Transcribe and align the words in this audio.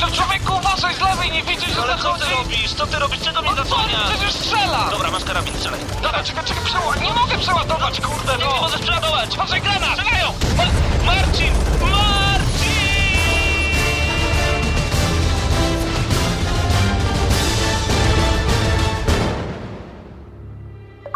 No 0.00 0.10
człowieku, 0.10 0.56
uważaj 0.56 0.94
z 0.94 1.00
lewej, 1.00 1.30
nie 1.30 1.42
widzisz, 1.42 1.70
że 1.74 1.82
Ale 1.82 1.96
co 1.96 2.02
zachodzi? 2.02 2.24
ty 2.24 2.30
robisz? 2.36 2.74
Co 2.74 2.86
ty 2.86 2.98
robisz? 2.98 3.20
Czego 3.20 3.42
mnie 3.42 3.50
No 3.50 3.56
co, 3.56 3.62
zasłaniasz? 3.64 4.10
przecież 4.10 4.32
strzela! 4.32 4.88
Dobra, 4.90 5.10
masz 5.10 5.24
karabin, 5.24 5.54
strzelaj. 5.54 5.80
Dobra, 6.02 6.24
czekaj, 6.24 6.44
czekaj, 6.44 6.64
przeładuj. 6.64 7.02
Nie 7.02 7.12
mogę 7.12 7.38
przeładować, 7.38 8.00
kurde, 8.00 8.32
Nie, 8.32 8.38
nie 8.38 8.44
no! 8.54 8.60
możesz 8.60 8.80
przeładować! 8.80 9.36
Może 9.36 9.60
granat! 9.60 9.90
Strzelają! 9.98 10.32
Ma- 10.56 11.06
Marcin! 11.06 11.52
Marcin! 11.80 12.76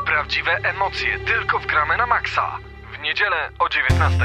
Prawdziwe 0.06 0.52
emocje 0.62 1.18
tylko 1.18 1.58
w 1.58 1.66
gramy 1.66 1.96
na 1.96 2.06
maksa. 2.06 2.58
W 2.98 3.02
niedzielę 3.02 3.50
o 3.58 3.68
19. 3.68 4.24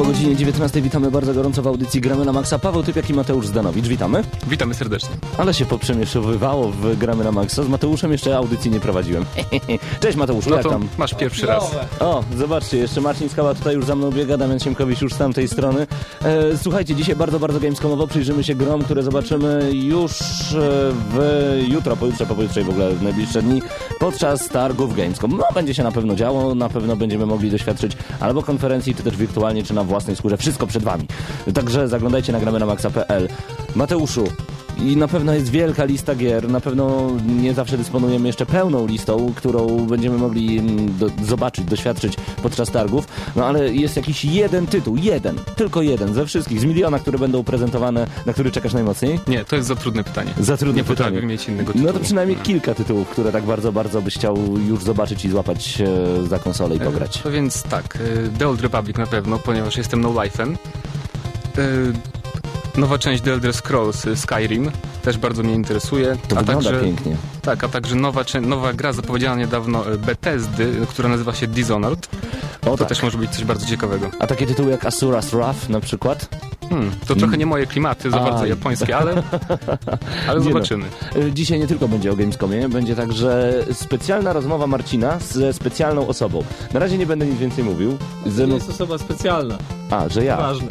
po 0.00 0.06
godzinie 0.06 0.36
19 0.36 0.82
witamy 0.82 1.10
bardzo 1.10 1.34
gorąco 1.34 1.62
w 1.62 1.66
audycji 1.66 2.00
Gramy 2.00 2.24
na 2.24 2.32
Maxa. 2.32 2.58
Paweł 2.58 2.82
Typiak 2.82 3.10
i 3.10 3.14
Mateusz 3.14 3.46
Zdanowicz. 3.46 3.86
Witamy. 3.88 4.22
Witamy 4.48 4.74
serdecznie. 4.74 5.08
Ale 5.38 5.54
się 5.54 5.66
poprzemieszowywało 5.66 6.70
w 6.70 6.96
Gramy 6.98 7.24
na 7.24 7.32
Maxa. 7.32 7.62
Z 7.62 7.68
Mateuszem 7.68 8.12
jeszcze 8.12 8.36
audycji 8.36 8.70
nie 8.70 8.80
prowadziłem. 8.80 9.24
Cześć 10.00 10.16
Mateuszu, 10.16 10.50
No 10.50 10.56
jak 10.56 10.68
tam? 10.68 10.88
masz 10.98 11.14
pierwszy 11.14 11.46
raz. 11.46 11.70
O, 12.00 12.24
zobaczcie, 12.36 12.76
jeszcze 12.76 13.00
Marcin 13.00 13.28
Skała 13.28 13.54
tutaj 13.54 13.74
już 13.74 13.84
za 13.84 13.96
mną 13.96 14.10
biega, 14.10 14.36
Damian 14.36 14.58
Siemkowicz 14.60 15.00
już 15.00 15.14
z 15.14 15.18
tamtej 15.18 15.48
strony. 15.48 15.86
E, 16.24 16.58
słuchajcie, 16.62 16.94
dzisiaj 16.94 17.16
bardzo, 17.16 17.38
bardzo 17.38 17.60
gamescomowo 17.60 18.06
przyjrzymy 18.06 18.44
się 18.44 18.54
grom, 18.54 18.82
które 18.82 19.02
zobaczymy 19.02 19.70
już 19.72 20.12
e, 20.20 20.56
w 21.10 21.18
jutro, 21.68 21.96
pojutrze, 21.96 22.26
po 22.26 22.34
pojutrze 22.34 22.60
i 22.60 22.64
w 22.64 22.70
ogóle 22.70 22.90
w 22.90 23.02
najbliższe 23.02 23.42
dni 23.42 23.62
podczas 23.98 24.48
targów 24.48 24.96
Gamescom. 24.96 25.36
No, 25.36 25.44
będzie 25.54 25.74
się 25.74 25.82
na 25.82 25.92
pewno 25.92 26.16
działo, 26.16 26.54
na 26.54 26.68
pewno 26.68 26.96
będziemy 26.96 27.26
mogli 27.26 27.50
doświadczyć 27.50 27.92
albo 28.20 28.42
konferencji, 28.42 28.94
czy 28.94 29.02
też 29.02 29.16
wirtualnie, 29.16 29.62
czy 29.62 29.74
na 29.74 29.84
własnej 29.90 30.16
skórze. 30.16 30.36
Wszystko 30.36 30.66
przed 30.66 30.82
wami. 30.82 31.06
Także 31.54 31.88
zaglądajcie 31.88 32.32
na 32.32 32.40
gramy 32.40 32.58
na 32.58 32.66
maxa.pl. 32.66 33.28
Mateuszu, 33.76 34.24
i 34.84 34.96
na 34.96 35.08
pewno 35.08 35.34
jest 35.34 35.50
wielka 35.50 35.84
lista 35.84 36.14
gier, 36.14 36.48
na 36.50 36.60
pewno 36.60 37.10
nie 37.26 37.54
zawsze 37.54 37.78
dysponujemy 37.78 38.26
jeszcze 38.26 38.46
pełną 38.46 38.86
listą, 38.86 39.32
którą 39.36 39.86
będziemy 39.86 40.18
mogli 40.18 40.58
mm, 40.58 40.98
do, 40.98 41.06
zobaczyć, 41.26 41.64
doświadczyć 41.64 42.14
podczas 42.42 42.70
targów, 42.70 43.08
no 43.36 43.46
ale 43.46 43.74
jest 43.74 43.96
jakiś 43.96 44.24
jeden 44.24 44.66
tytuł, 44.66 44.96
jeden, 44.96 45.36
tylko 45.56 45.82
jeden 45.82 46.14
ze 46.14 46.26
wszystkich, 46.26 46.60
z 46.60 46.64
miliona, 46.64 46.98
które 46.98 47.18
będą 47.18 47.44
prezentowane, 47.44 48.06
na 48.26 48.32
który 48.32 48.50
czekasz 48.50 48.72
najmocniej? 48.72 49.20
Nie, 49.26 49.44
to 49.44 49.56
jest 49.56 49.68
za 49.68 49.76
trudne 49.76 50.04
pytanie. 50.04 50.30
Za 50.40 50.56
trudne 50.56 50.76
Nie 50.82 50.84
pytanie. 50.84 51.22
mieć 51.22 51.48
innego 51.48 51.72
tytułu. 51.72 51.92
No 51.92 51.98
to 51.98 52.04
przynajmniej 52.04 52.36
kilka 52.38 52.74
tytułów, 52.74 53.08
które 53.08 53.32
tak 53.32 53.44
bardzo, 53.44 53.72
bardzo 53.72 54.02
byś 54.02 54.14
chciał 54.14 54.36
już 54.68 54.84
zobaczyć 54.84 55.24
i 55.24 55.30
złapać 55.30 55.80
e, 55.80 56.26
za 56.26 56.38
konsolę 56.38 56.76
i 56.76 56.80
E, 56.82 56.84
pograć. 56.84 57.24
No 57.24 57.30
więc 57.30 57.62
tak, 57.62 57.96
e, 57.96 58.38
The 58.38 58.48
Old 58.48 58.60
Republic 58.60 58.96
na 58.96 59.06
pewno, 59.06 59.38
ponieważ 59.38 59.76
jestem 59.76 60.00
no 60.00 60.08
life'em. 60.10 60.54
E, 61.58 61.62
Nowa 62.76 62.98
część 62.98 63.22
The 63.22 63.32
Elder 63.32 63.54
Scrolls 63.54 64.06
e, 64.06 64.16
Skyrim 64.16 64.70
też 65.02 65.18
bardzo 65.18 65.42
mnie 65.42 65.54
interesuje. 65.54 66.16
To 66.28 66.36
a 66.36 66.40
wygląda 66.40 66.70
także, 66.70 66.84
pięknie. 66.84 67.16
Tak, 67.42 67.64
a 67.64 67.68
także 67.68 67.94
nowa, 67.96 68.24
nowa 68.42 68.72
gra 68.72 68.92
zapowiedziana 68.92 69.36
niedawno 69.36 69.92
e, 69.92 69.98
Bethesdy, 69.98 70.86
która 70.88 71.08
nazywa 71.08 71.34
się 71.34 71.46
Dishonored. 71.46 72.08
O 72.62 72.64
To 72.70 72.76
tak. 72.76 72.88
też 72.88 73.02
może 73.02 73.18
być 73.18 73.30
coś 73.30 73.44
bardzo 73.44 73.66
ciekawego. 73.66 74.10
A 74.18 74.26
takie 74.26 74.46
tytuły 74.46 74.70
jak 74.70 74.82
Asura's 74.84 75.36
Wrath 75.36 75.68
na 75.68 75.80
przykład? 75.80 76.28
Hmm, 76.70 76.90
to 77.06 77.14
trochę 77.14 77.38
nie 77.38 77.46
moje 77.46 77.66
klimaty, 77.66 78.10
za 78.10 78.20
A. 78.20 78.30
bardzo 78.30 78.46
japońskie, 78.46 78.96
ale, 78.96 79.22
ale 80.28 80.38
no. 80.38 80.44
zobaczymy. 80.44 80.86
Y, 81.16 81.32
Dzisiaj 81.32 81.58
nie 81.58 81.66
tylko 81.66 81.88
będzie 81.88 82.12
o 82.12 82.16
Gamescomie, 82.16 82.68
będzie 82.68 82.96
także 82.96 83.52
specjalna 83.72 84.32
rozmowa 84.32 84.66
Marcina 84.66 85.18
ze 85.18 85.52
specjalną 85.52 86.06
osobą. 86.06 86.44
Na 86.74 86.80
razie 86.80 86.98
nie 86.98 87.06
będę 87.06 87.26
nic 87.26 87.38
więcej 87.38 87.64
mówił. 87.64 87.98
To 88.24 88.30
Ze 88.30 88.46
mną... 88.46 88.54
jest 88.54 88.70
osoba 88.70 88.98
specjalna. 88.98 89.58
A, 89.90 90.08
że 90.08 90.24
ja. 90.24 90.36
Ważne. 90.36 90.68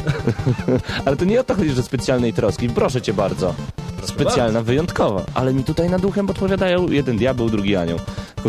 Ale 1.05 1.15
to 1.15 1.25
nie 1.25 1.39
o 1.39 1.43
to 1.43 1.55
chodzi, 1.55 1.69
że 1.69 1.83
specjalnej 1.83 2.33
troski. 2.33 2.69
Proszę 2.69 3.01
cię 3.01 3.13
bardzo. 3.13 3.55
Specjalna, 4.03 4.61
wyjątkowa. 4.61 5.25
Ale 5.33 5.53
mi 5.53 5.63
tutaj 5.63 5.89
nad 5.89 6.01
duchem 6.01 6.27
podpowiadają 6.27 6.87
jeden 6.87 7.17
diabeł, 7.17 7.49
drugi 7.49 7.75
anioł. 7.75 7.99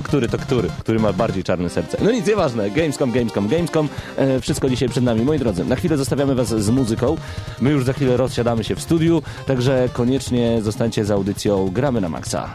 Który 0.05 0.29
to 0.29 0.39
który? 0.39 0.69
Który 0.79 0.99
ma 0.99 1.13
bardziej 1.13 1.45
czarne 1.45 1.71
serce? 1.71 1.99
No 2.05 2.13
nic, 2.13 2.27
nieważne. 2.27 2.71
Gamescom, 2.71 3.13
Gamescom, 3.13 3.49
Gamescom. 3.49 3.89
E, 4.17 4.41
wszystko 4.41 4.71
dzisiaj 4.71 4.89
przed 4.89 5.05
nami. 5.05 5.23
Moi 5.23 5.39
drodzy, 5.39 5.65
na 5.65 5.77
chwilę 5.77 5.97
zostawiamy 5.97 6.35
was 6.35 6.49
z 6.49 6.71
muzyką. 6.71 7.17
My 7.61 7.71
już 7.71 7.85
za 7.85 7.93
chwilę 7.93 8.17
rozsiadamy 8.17 8.65
się 8.65 8.75
w 8.75 8.81
studiu, 8.81 9.23
także 9.47 9.89
koniecznie 9.93 10.63
zostańcie 10.63 11.05
z 11.05 11.11
audycją 11.11 11.71
Gramy 11.71 12.01
na 12.01 12.09
Maxa. 12.09 12.55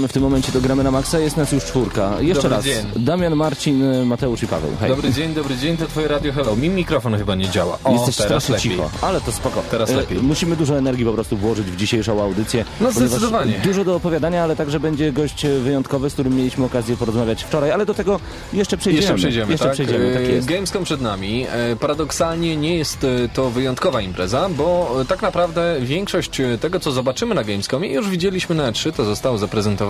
Wracamy 0.00 0.08
w 0.08 0.12
tym 0.12 0.22
momencie 0.22 0.52
do 0.52 0.60
Gramy 0.60 0.84
na 0.84 0.90
Maxa, 0.90 1.18
jest 1.18 1.36
nas 1.36 1.52
już 1.52 1.64
czwórka. 1.64 2.20
Jeszcze 2.20 2.42
Dobry 2.42 2.56
raz, 2.56 2.64
dzień. 2.64 2.86
Damian, 2.96 3.36
Marcin, 3.36 4.04
Mateusz 4.06 4.42
i 4.42 4.46
Paweł. 4.46 4.70
Hej. 4.80 4.88
Dobry 4.90 5.12
dzień, 5.12 5.34
dobry 5.34 5.56
dzień, 5.56 5.76
to 5.76 5.86
twoje 5.86 6.08
radio 6.08 6.32
hello. 6.32 6.56
Mi 6.56 6.68
mikrofon 6.68 7.16
chyba 7.18 7.34
nie 7.34 7.48
działa. 7.48 7.78
O, 7.84 7.92
Jesteś 7.92 8.16
teraz 8.16 8.48
lepiej. 8.48 8.70
cicho, 8.70 8.90
ale 9.02 9.20
to 9.20 9.32
spoko. 9.32 9.62
Teraz 9.70 9.90
E, 9.90 9.96
lepiej. 9.96 10.18
Musimy 10.18 10.56
dużo 10.56 10.78
energii 10.78 11.04
po 11.04 11.12
prostu 11.12 11.36
włożyć 11.36 11.66
w 11.66 11.76
dzisiejszą 11.76 12.22
audycję. 12.22 12.64
No, 12.80 12.92
zdecydowanie. 12.92 13.60
Dużo 13.64 13.84
do 13.84 13.96
opowiadania, 13.96 14.42
ale 14.44 14.56
także 14.56 14.80
będzie 14.80 15.12
gość 15.12 15.44
e, 15.44 15.48
wyjątkowy, 15.58 16.10
z 16.10 16.12
którym 16.12 16.36
mieliśmy 16.36 16.64
okazję 16.64 16.96
porozmawiać 16.96 17.44
wczoraj, 17.44 17.70
ale 17.70 17.86
do 17.86 17.94
tego 17.94 18.20
jeszcze 18.52 18.76
przejdziemy. 18.76 19.02
Jeszcze 19.02 19.14
przejdziemy, 19.14 19.52
Jeszcze 19.52 19.64
tak? 19.66 19.74
przejdziemy, 19.74 20.14
tak 20.14 20.22
E, 20.22 20.26
jest. 20.26 20.48
Gamescom 20.48 20.84
przed 20.84 21.00
nami. 21.00 21.46
E, 21.52 21.76
Paradoksalnie 21.76 22.56
nie 22.56 22.76
jest 22.76 23.04
e, 23.04 23.28
to 23.34 23.50
wyjątkowa 23.50 24.00
impreza, 24.00 24.48
bo 24.48 24.96
e, 25.00 25.04
tak 25.04 25.22
naprawdę 25.22 25.76
większość 25.80 26.40
e, 26.40 26.58
tego, 26.58 26.80
co 26.80 26.92
zobaczymy 26.92 27.34
na 27.34 27.44
Gamescomie, 27.44 27.92
już 27.92 28.08
widzieliśmy 28.08 28.54
na 28.54 28.72
E3, 28.72 28.92
to 28.92 29.04
zostało 29.04 29.38
zaprezentowane. 29.38 29.89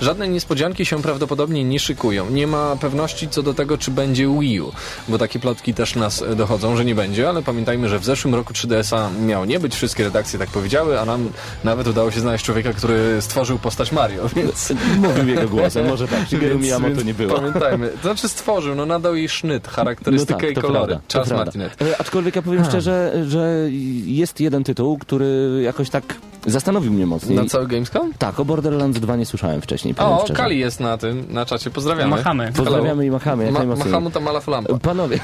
Żadne 0.00 0.28
niespodzianki 0.28 0.86
się 0.86 1.02
prawdopodobnie 1.02 1.64
nie 1.64 1.80
szykują. 1.80 2.30
Nie 2.30 2.46
ma 2.46 2.76
pewności 2.76 3.28
co 3.28 3.42
do 3.42 3.54
tego, 3.54 3.78
czy 3.78 3.90
będzie 3.90 4.28
Wii 4.40 4.60
U, 4.60 4.72
bo 5.08 5.18
takie 5.18 5.38
plotki 5.38 5.74
też 5.74 5.94
nas 5.94 6.22
e, 6.22 6.36
dochodzą, 6.36 6.76
że 6.76 6.84
nie 6.84 6.94
będzie, 6.94 7.28
ale 7.28 7.42
pamiętajmy, 7.42 7.88
że 7.88 7.98
w 7.98 8.04
zeszłym 8.04 8.34
roku 8.34 8.52
3DS-a 8.52 9.10
miało 9.26 9.44
nie 9.44 9.60
być, 9.60 9.74
wszystkie 9.74 10.04
redakcje 10.04 10.38
tak 10.38 10.48
powiedziały, 10.48 11.00
a 11.00 11.04
nam 11.04 11.28
nawet 11.64 11.86
udało 11.86 12.10
się 12.10 12.20
znaleźć 12.20 12.44
człowieka, 12.44 12.72
który 12.72 13.22
stworzył 13.22 13.58
postać 13.58 13.92
Mario, 13.92 14.28
więc... 14.36 14.72
Mówił 15.02 15.28
jego 15.28 15.48
głosem, 15.48 15.86
może 15.88 16.08
tak. 16.08 16.28
Shigeru 16.28 16.58
Miyamoto 16.58 17.02
nie 17.02 17.14
było. 17.14 17.36
Pamiętajmy, 17.36 17.88
to 17.88 18.02
znaczy 18.02 18.28
stworzył, 18.28 18.74
no 18.74 18.86
nadał 18.86 19.16
jej 19.16 19.28
sznyt, 19.28 19.68
charakterystykę 19.68 20.50
i 20.50 20.54
to 20.54 20.60
kolory. 20.60 20.86
prawda, 20.86 21.04
Czas. 21.08 21.30
Martinet. 21.30 21.82
E, 21.82 22.00
Aczkolwiek 22.00 22.36
ja 22.36 22.42
powiem 22.42 22.64
szczerze, 22.64 23.24
że 23.28 23.68
jest 24.04 24.40
jeden 24.40 24.64
tytuł, 24.64 24.98
który 24.98 25.60
jakoś 25.62 25.90
tak 25.90 26.04
zastanowił 26.46 26.92
mnie 26.92 27.06
mocniej. 27.06 27.36
Na 27.36 27.44
cały 27.44 27.66
Gamescom? 27.66 28.12
Tak, 28.18 28.40
o 28.40 28.44
Borderlands 28.44 29.00
2 29.00 29.16
nie 29.16 29.26
słyszałem 29.26 29.60
wcześniej, 29.60 29.94
O, 29.98 30.18
szczerze. 30.24 30.34
Kali 30.34 30.58
jest 30.58 30.80
na 30.80 30.98
tym, 30.98 31.26
na 31.30 31.46
czacie, 31.46 31.70
pozdrawiamy. 31.70 32.10
Machamy. 32.16 32.52
Pozdrawiamy 32.56 33.06
i 33.06 33.10
machamy, 33.10 33.44
jak 33.44 33.52
Ma, 33.52 33.64
machamy 33.76 34.10
tam 34.10 34.22
Malafulampa. 34.22 34.78
Panowie, 34.78 35.20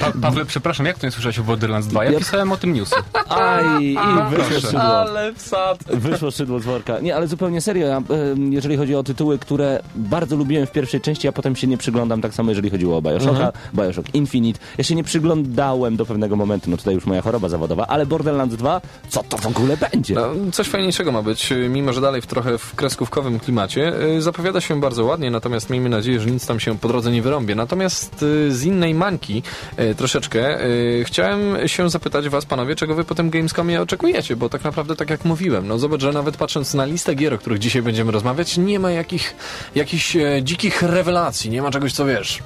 Pa 0.00 0.12
Pawle, 0.22 0.44
przepraszam, 0.44 0.86
jak 0.86 0.98
to 0.98 1.06
nie 1.06 1.10
słyszałeś 1.10 1.38
o 1.38 1.42
Borderlands 1.42 1.86
2? 1.88 2.04
Ja 2.04 2.10
Ja- 2.10 2.18
pisałem 2.18 2.52
o 2.52 2.56
tym 2.56 2.72
newsy. 2.72 2.94
aj, 3.28 3.84
i 3.84 3.96
wyszło 4.30 4.44
proszę. 4.50 4.60
szydło. 4.60 4.80
Ale 4.82 5.32
wsad. 5.34 5.84
Wyszło 5.84 6.30
szydło 6.30 6.60
z 6.60 6.64
worka. 6.64 7.00
Nie, 7.00 7.16
ale 7.16 7.26
zupełnie 7.28 7.60
serio, 7.60 7.86
ja, 7.86 8.02
jeżeli 8.50 8.76
chodzi 8.76 8.94
o 8.94 9.02
tytuły, 9.02 9.38
które 9.38 9.80
bardzo 9.96 10.36
lubiłem 10.36 10.66
w 10.66 10.70
pierwszej 10.72 11.00
części, 11.00 11.28
a 11.28 11.32
potem 11.32 11.56
się 11.56 11.66
nie 11.66 11.78
przyglądam, 11.78 12.20
tak 12.20 12.34
samo 12.34 12.50
jeżeli 12.50 12.70
chodziło 12.70 12.96
o 12.96 13.02
Bioshocka, 13.02 13.52
Bioshock 13.74 14.14
Infinite. 14.14 14.60
Ja 14.78 14.84
się 14.84 14.94
nie 14.94 15.04
przyglądałem 15.04 15.96
do 15.96 16.06
pewnego 16.06 16.36
momentu, 16.36 16.70
no 16.70 16.76
tutaj 16.76 16.94
już 16.94 17.06
moja 17.06 17.22
choroba 17.22 17.48
zawodowa, 17.48 17.86
ale 17.86 18.06
Borderlands 18.06 18.56
2, 18.56 18.80
co 19.08 19.22
to 19.22 19.38
w 19.38 19.46
ogóle 19.46 19.76
będzie? 19.76 20.14
No, 20.14 20.28
coś 20.52 20.68
fajniejszego 20.68 21.12
ma 21.12 21.22
być, 21.22 21.52
mimo 21.68 21.92
że 21.92 22.00
dalej 22.00 22.22
w 22.22 22.26
trochę 22.26 22.58
w 22.58 22.74
kreskówkowym 22.74 23.40
klimacie. 23.40 23.92
Y, 24.16 24.22
Zapowiada 24.22 24.60
się 24.60 24.80
bardzo 24.80 25.04
ładnie, 25.04 25.30
natomiast 25.30 25.70
miejmy 25.70 25.88
nadzieję, 25.88 26.20
że 26.20 26.30
nic 26.30 26.46
tam 26.46 26.60
się 26.60 26.78
po 26.78 26.88
drodze 26.88 27.10
nie 27.10 27.22
wyrąbie. 27.22 27.54
Natomiast 27.54 28.22
y, 28.22 28.52
z 28.54 28.64
innej 28.64 28.94
mańki 28.94 29.42
y, 29.78 29.94
troszeczkę 29.94 30.64
y, 30.64 31.04
chciałem 31.06 31.68
się 31.68 31.90
zapytać 31.90 32.28
was, 32.28 32.44
panowie, 32.44 32.76
czego 32.76 32.94
wy 32.94 33.04
po 33.04 33.14
tym 33.14 33.30
Gamescomie 33.30 33.82
oczekujecie, 33.82 34.36
bo 34.36 34.48
tak 34.48 34.64
naprawdę, 34.64 34.96
tak 34.96 35.10
jak 35.10 35.24
mówiłem, 35.24 35.68
no 35.68 35.78
zobacz, 35.78 36.00
że 36.00 36.12
nawet 36.12 36.36
patrząc 36.36 36.74
na 36.74 36.84
listę 36.84 37.14
gier, 37.14 37.34
o 37.34 37.38
których 37.38 37.58
dzisiaj 37.58 37.82
będziemy 37.82 38.12
rozmawiać, 38.12 38.58
nie 38.58 38.78
ma 38.78 38.90
jakich, 38.90 39.36
jakichś 39.74 40.16
e, 40.16 40.42
dzikich 40.42 40.82
rewelacji, 40.82 41.50
nie 41.50 41.62
ma 41.62 41.70
czegoś, 41.70 41.92
co 41.92 42.06
wiesz. 42.06 42.42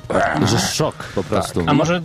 Że 0.46 0.58
szok 0.58 0.94
po 1.14 1.24
prostu. 1.24 1.60
Tak. 1.60 1.68
A 1.68 1.72
może 1.72 2.02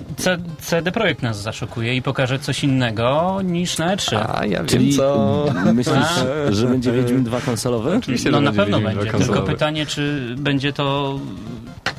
CD 0.62 0.92
Projekt 0.92 1.22
nas 1.22 1.42
zaszokuje 1.42 1.96
i 1.96 2.02
pokaże 2.02 2.40
coś 2.40 2.64
innego 2.64 3.40
niż 3.44 3.78
na 3.78 3.96
E3? 3.96 4.26
A 4.34 4.46
ja 4.46 4.58
wiem, 4.58 4.68
Czyli 4.68 4.98
co... 4.98 5.46
myślisz, 5.80 6.26
A. 6.50 6.52
że 6.52 6.68
będzie 6.68 6.92
Wiedźmin 6.92 7.24
2 7.24 7.42
konsolowy? 7.42 7.96
Oczywiście, 7.96 8.32
No 8.32 8.42
na 8.42 8.52
pewno 8.52 8.80
Wiedźmin 8.80 9.04
będzie, 9.06 9.26
tylko 9.26 9.42
pytanie, 9.42 9.86
czy 9.86 10.36
będzie 10.38 10.74
to 10.74 11.20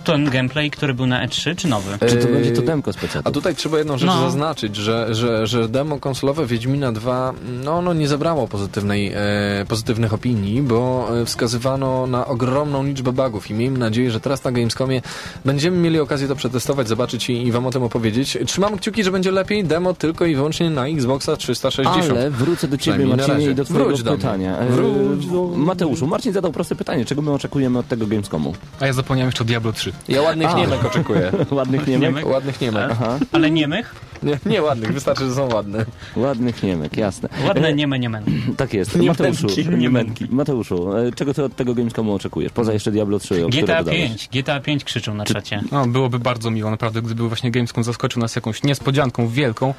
ten 0.05 0.31
gameplay, 0.31 0.71
który 0.71 0.95
był 0.95 1.07
na 1.07 1.27
E3, 1.27 1.57
czy 1.57 1.69
nowy? 1.69 1.99
Czy 2.09 2.17
to 2.17 2.29
będzie 2.29 2.53
to 2.53 2.63
demko 2.63 2.93
specjalne? 2.93 3.29
A 3.29 3.31
tutaj 3.31 3.55
trzeba 3.55 3.79
jedną 3.79 3.99
rzecz 3.99 4.07
No. 4.11 4.21
zaznaczyć, 4.21 4.77
że, 4.77 5.15
że, 5.15 5.47
że 5.47 5.69
demo 5.69 5.99
konsolowe 5.99 6.47
Wiedźmina 6.47 6.93
2 6.93 7.33
no, 7.65 7.73
ono 7.73 7.95
nie 7.95 8.09
zebrało 8.09 8.49
pozytywnej, 8.49 9.13
e, 9.15 9.65
pozytywnych 9.69 10.15
opinii, 10.15 10.63
bo 10.63 11.09
e, 11.21 11.25
wskazywano 11.25 12.07
na 12.07 12.27
ogromną 12.27 12.85
liczbę 12.85 13.13
bugów 13.13 13.51
i 13.51 13.55
miejmy 13.55 13.79
nadzieję, 13.79 14.11
że 14.11 14.21
teraz 14.21 14.45
na 14.45 14.53
Gamescomie 14.53 15.03
będziemy 15.45 15.77
mieli 15.77 16.01
okazję 16.01 16.29
to 16.29 16.37
przetestować, 16.37 16.89
zobaczyć 16.89 17.31
i, 17.31 17.47
i 17.47 17.53
wam 17.53 17.67
o 17.67 17.71
tym 17.71 17.83
opowiedzieć. 17.83 18.39
Trzymam 18.47 18.79
kciuki, 18.79 19.05
że 19.05 19.11
będzie 19.11 19.31
lepiej. 19.31 19.65
Demo 19.65 19.95
tylko 19.95 20.27
i 20.27 20.35
wyłącznie 20.35 20.71
na 20.71 20.87
Xboxa 20.87 21.37
360. 21.37 22.11
Ale 22.11 22.31
wrócę 22.31 22.69
do 22.69 22.79
ciebie, 22.79 23.07
Marcinie, 23.07 23.51
i 23.51 23.55
do 23.55 23.65
twojego 23.71 23.97
Wróć 23.97 24.03
pytania. 24.03 24.59
E, 24.59 24.67
Wróć 24.67 25.27
do 25.27 25.45
mnie. 25.45 25.57
Mateuszu, 25.57 26.07
Marcin 26.07 26.33
zadał 26.33 26.53
proste 26.53 26.75
pytanie. 26.77 27.05
Czego 27.05 27.23
my 27.23 27.31
oczekujemy 27.33 27.79
od 27.79 27.89
tego 27.89 28.07
Gamescomu? 28.07 28.55
A 28.81 28.87
ja 28.87 28.93
zapomniałem 28.93 29.29
jeszcze 29.29 29.45
o 29.45 29.47
Diablo 29.47 29.73
3. 29.73 29.93
Ja 30.09 30.23
ładnych 30.23 30.49
A. 30.51 30.55
niemek 30.59 30.85
oczekuję. 30.85 31.33
Ładnych 31.51 31.87
niemek? 31.87 32.09
Niemek? 32.09 32.27
Ładnych 32.27 32.61
niemek. 32.61 32.89
Aha, 32.91 33.19
Ale 33.33 33.51
niemych? 33.51 33.95
Nie, 34.23 34.39
nie 34.47 34.63
ładnych, 34.63 34.93
wystarczy, 34.93 35.29
że 35.29 35.35
są 35.35 35.55
ładne. 35.55 35.85
ładnych 36.17 36.63
niemek, 36.63 36.97
jasne. 36.97 37.29
Ładne 37.49 37.69
E, 37.69 37.75
nieme, 37.75 37.99
niemen. 37.99 38.25
Tak 38.57 38.75
jest. 38.75 38.97
Mateuszu, 38.97 39.47
niemętki. 39.79 40.27
Mateuszu, 40.31 40.97
e, 40.97 41.13
czego 41.13 41.35
ty 41.35 41.45
od 41.45 41.57
tego 41.57 41.75
Gamescomu 41.75 42.15
oczekujesz? 42.15 42.53
Poza 42.53 42.73
jeszcze 42.73 42.91
Diablo 42.91 43.19
3, 43.19 43.45
o 43.45 43.49
GTA 43.49 43.63
które 43.63 43.79
dodałeś. 43.79 44.01
5, 44.01 44.29
GTA 44.33 44.61
5 44.61 44.85
krzyczą 44.85 45.15
na 45.15 45.25
czacie. 45.25 45.63
No, 45.73 45.87
byłoby 45.87 46.19
bardzo 46.19 46.51
miło, 46.51 46.71
naprawdę, 46.71 47.03
gdyby 47.03 47.29
właśnie 47.29 47.51
Gamescom 47.51 47.85
zaskoczył 47.85 48.21
nas 48.23 48.37
jakąś 48.37 48.63
niespodzianką 48.63 49.29
wielką. 49.29 49.75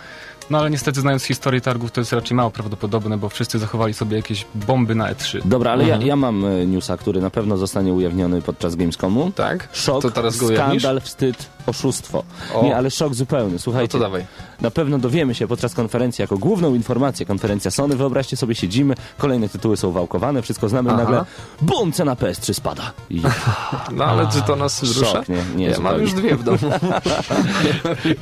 No 0.50 0.58
ale 0.58 0.70
niestety, 0.70 1.02
znając 1.02 1.24
historię 1.24 1.62
targów, 1.62 1.92
to 1.92 2.02
jest 2.02 2.14
raczej 2.14 2.38
mało 2.38 2.52
prawdopodobne, 2.52 3.18
bo 3.18 3.30
wszyscy 3.30 3.60
zachowali 3.60 3.94
sobie 3.94 4.18
jakieś 4.18 4.46
bomby 4.56 4.96
na 4.96 5.10
E 5.10 5.14
E3. 5.16 5.40
Dobra, 5.46 5.72
ale 5.72 5.84
Mhm. 5.84 6.02
ja, 6.02 6.08
ja 6.08 6.16
mam 6.16 6.46
e, 6.46 6.68
newsa, 6.68 6.98
który 6.98 7.22
na 7.22 7.30
pewno 7.30 7.58
zostanie 7.58 7.94
ujawniony 7.94 8.42
podczas 8.42 8.76
Gamescomu. 8.76 9.32
Tak? 9.32 9.70
Szok, 9.74 10.02
To 10.02 10.12
teraz 10.12 10.38
go 10.38 10.46
ujawnisz? 10.46 10.84
skandal, 10.84 11.02
wstyd, 11.02 11.50
oszustwo. 11.66 12.24
O. 12.54 12.64
Nie, 12.64 12.76
ale 12.78 12.92
szok 12.92 13.14
zupełny. 13.14 13.54
No 13.54 13.60
Słuchajcie, 13.60 13.92
to 13.92 14.00
dawaj. 14.00 14.26
Na 14.62 14.72
pewno 14.72 14.98
dowiemy 15.00 15.36
się 15.36 15.48
podczas 15.48 15.74
konferencji 15.74 16.22
jako 16.22 16.38
główną 16.38 16.74
informację 16.75 17.25
konferencja 17.25 17.72
Sony. 17.72 17.95
Wyobraźcie 17.95 18.38
sobie, 18.38 18.56
siedzimy, 18.56 18.94
kolejne 19.18 19.50
tytuły 19.50 19.78
są 19.78 19.92
wałkowane, 19.92 20.42
wszystko 20.42 20.69
znamy, 20.69 20.89
Aha. 20.89 20.98
nagle 21.04 21.25
bum, 21.62 21.92
cena 21.92 22.16
PS3 22.16 22.54
spada. 22.54 22.92
I 23.10 23.22
No 23.98 24.06
ale 24.06 24.28
czy 24.33 24.42
to 24.42 24.56
nas 24.56 24.80
Szok, 24.80 24.86
wzrusza? 24.89 25.24
nie? 25.30 25.44
Nie, 25.56 25.66
ja 25.69 25.80
mam 25.80 26.01
już 26.01 26.13
dwie 26.13 26.36
w 26.36 26.44
domu. 26.44 26.57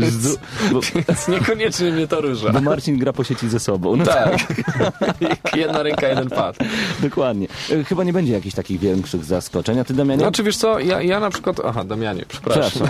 z- 0.10 0.38
bo, 0.74 0.80
Więc 1.08 1.28
niekoniecznie 1.28 1.92
mnie 1.92 2.08
to 2.08 2.22
rusza. 2.22 2.50
bo 2.54 2.62
Marcin 2.62 2.98
gra 3.00 3.14
po 3.14 3.24
sieci 3.24 3.50
ze 3.50 3.60
sobą. 3.60 3.96
No 3.96 4.06
Tak. 4.06 4.38
Jedna 5.56 5.84
ręka, 5.84 6.08
jeden 6.08 6.30
pad. 6.30 6.58
Dokładnie. 7.00 7.48
E, 7.72 7.84
Chyba 7.84 8.04
nie 8.04 8.14
będzie 8.14 8.34
jakichś 8.34 8.56
takich 8.56 8.80
większych 8.80 9.24
zaskoczeń. 9.26 9.80
A 9.80 9.84
ty, 9.84 9.94
Damianie? 9.94 10.20
Znaczy 10.22 10.44
wiesz 10.44 10.58
co, 10.58 10.80
ja, 10.80 11.02
ja 11.02 11.20
na 11.20 11.30
przykład... 11.30 11.58
Aha, 11.66 11.84
Damianie, 11.84 12.24
przepraszam. 12.28 12.88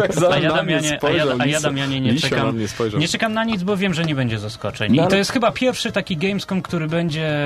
Jak 0.00 0.14
za 0.14 0.28
A 0.28 0.38
ja, 0.38 0.52
Damianie, 0.54 0.98
a, 1.02 1.10
ja, 1.10 1.24
a 1.38 1.46
ja 1.46 1.60
Damianie 1.60 2.00
nie 2.00 2.12
na 2.12 2.18
czekam. 2.36 2.68
spojrzał. 2.68 3.00
Nie 3.00 3.08
czekam 3.08 3.32
na 3.32 3.44
nic, 3.44 3.62
bo 3.62 3.76
wiem, 3.76 3.94
że 3.94 4.04
nie 4.04 4.14
będzie 4.14 4.38
zaskoczeń. 4.38 4.96
No 4.96 5.06
I 5.06 5.08
to 5.08 5.16
jest 5.16 5.32
chyba 5.32 5.50
pierwszy 5.50 5.92
taki 5.92 6.16
Gamescom, 6.16 6.62
który 6.62 6.88
będzie 6.88 7.36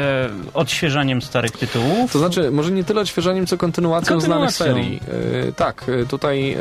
odświeżaniem 0.55 1.23
starych 1.23 1.53
tytułów. 1.53 2.13
To 2.13 2.19
znaczy, 2.19 2.51
może 2.51 2.71
nie 2.71 2.85
tyle 2.85 3.01
odświeżaniem, 3.01 3.47
co 3.47 3.57
kontynuacją, 3.57 4.21
znanych 4.21 4.57
Kontynuacją. 4.57 4.85
serii. 4.85 5.01
E, 5.49 5.53
tak, 5.53 5.85
e, 5.89 6.07
tutaj 6.07 6.53
e, 6.53 6.57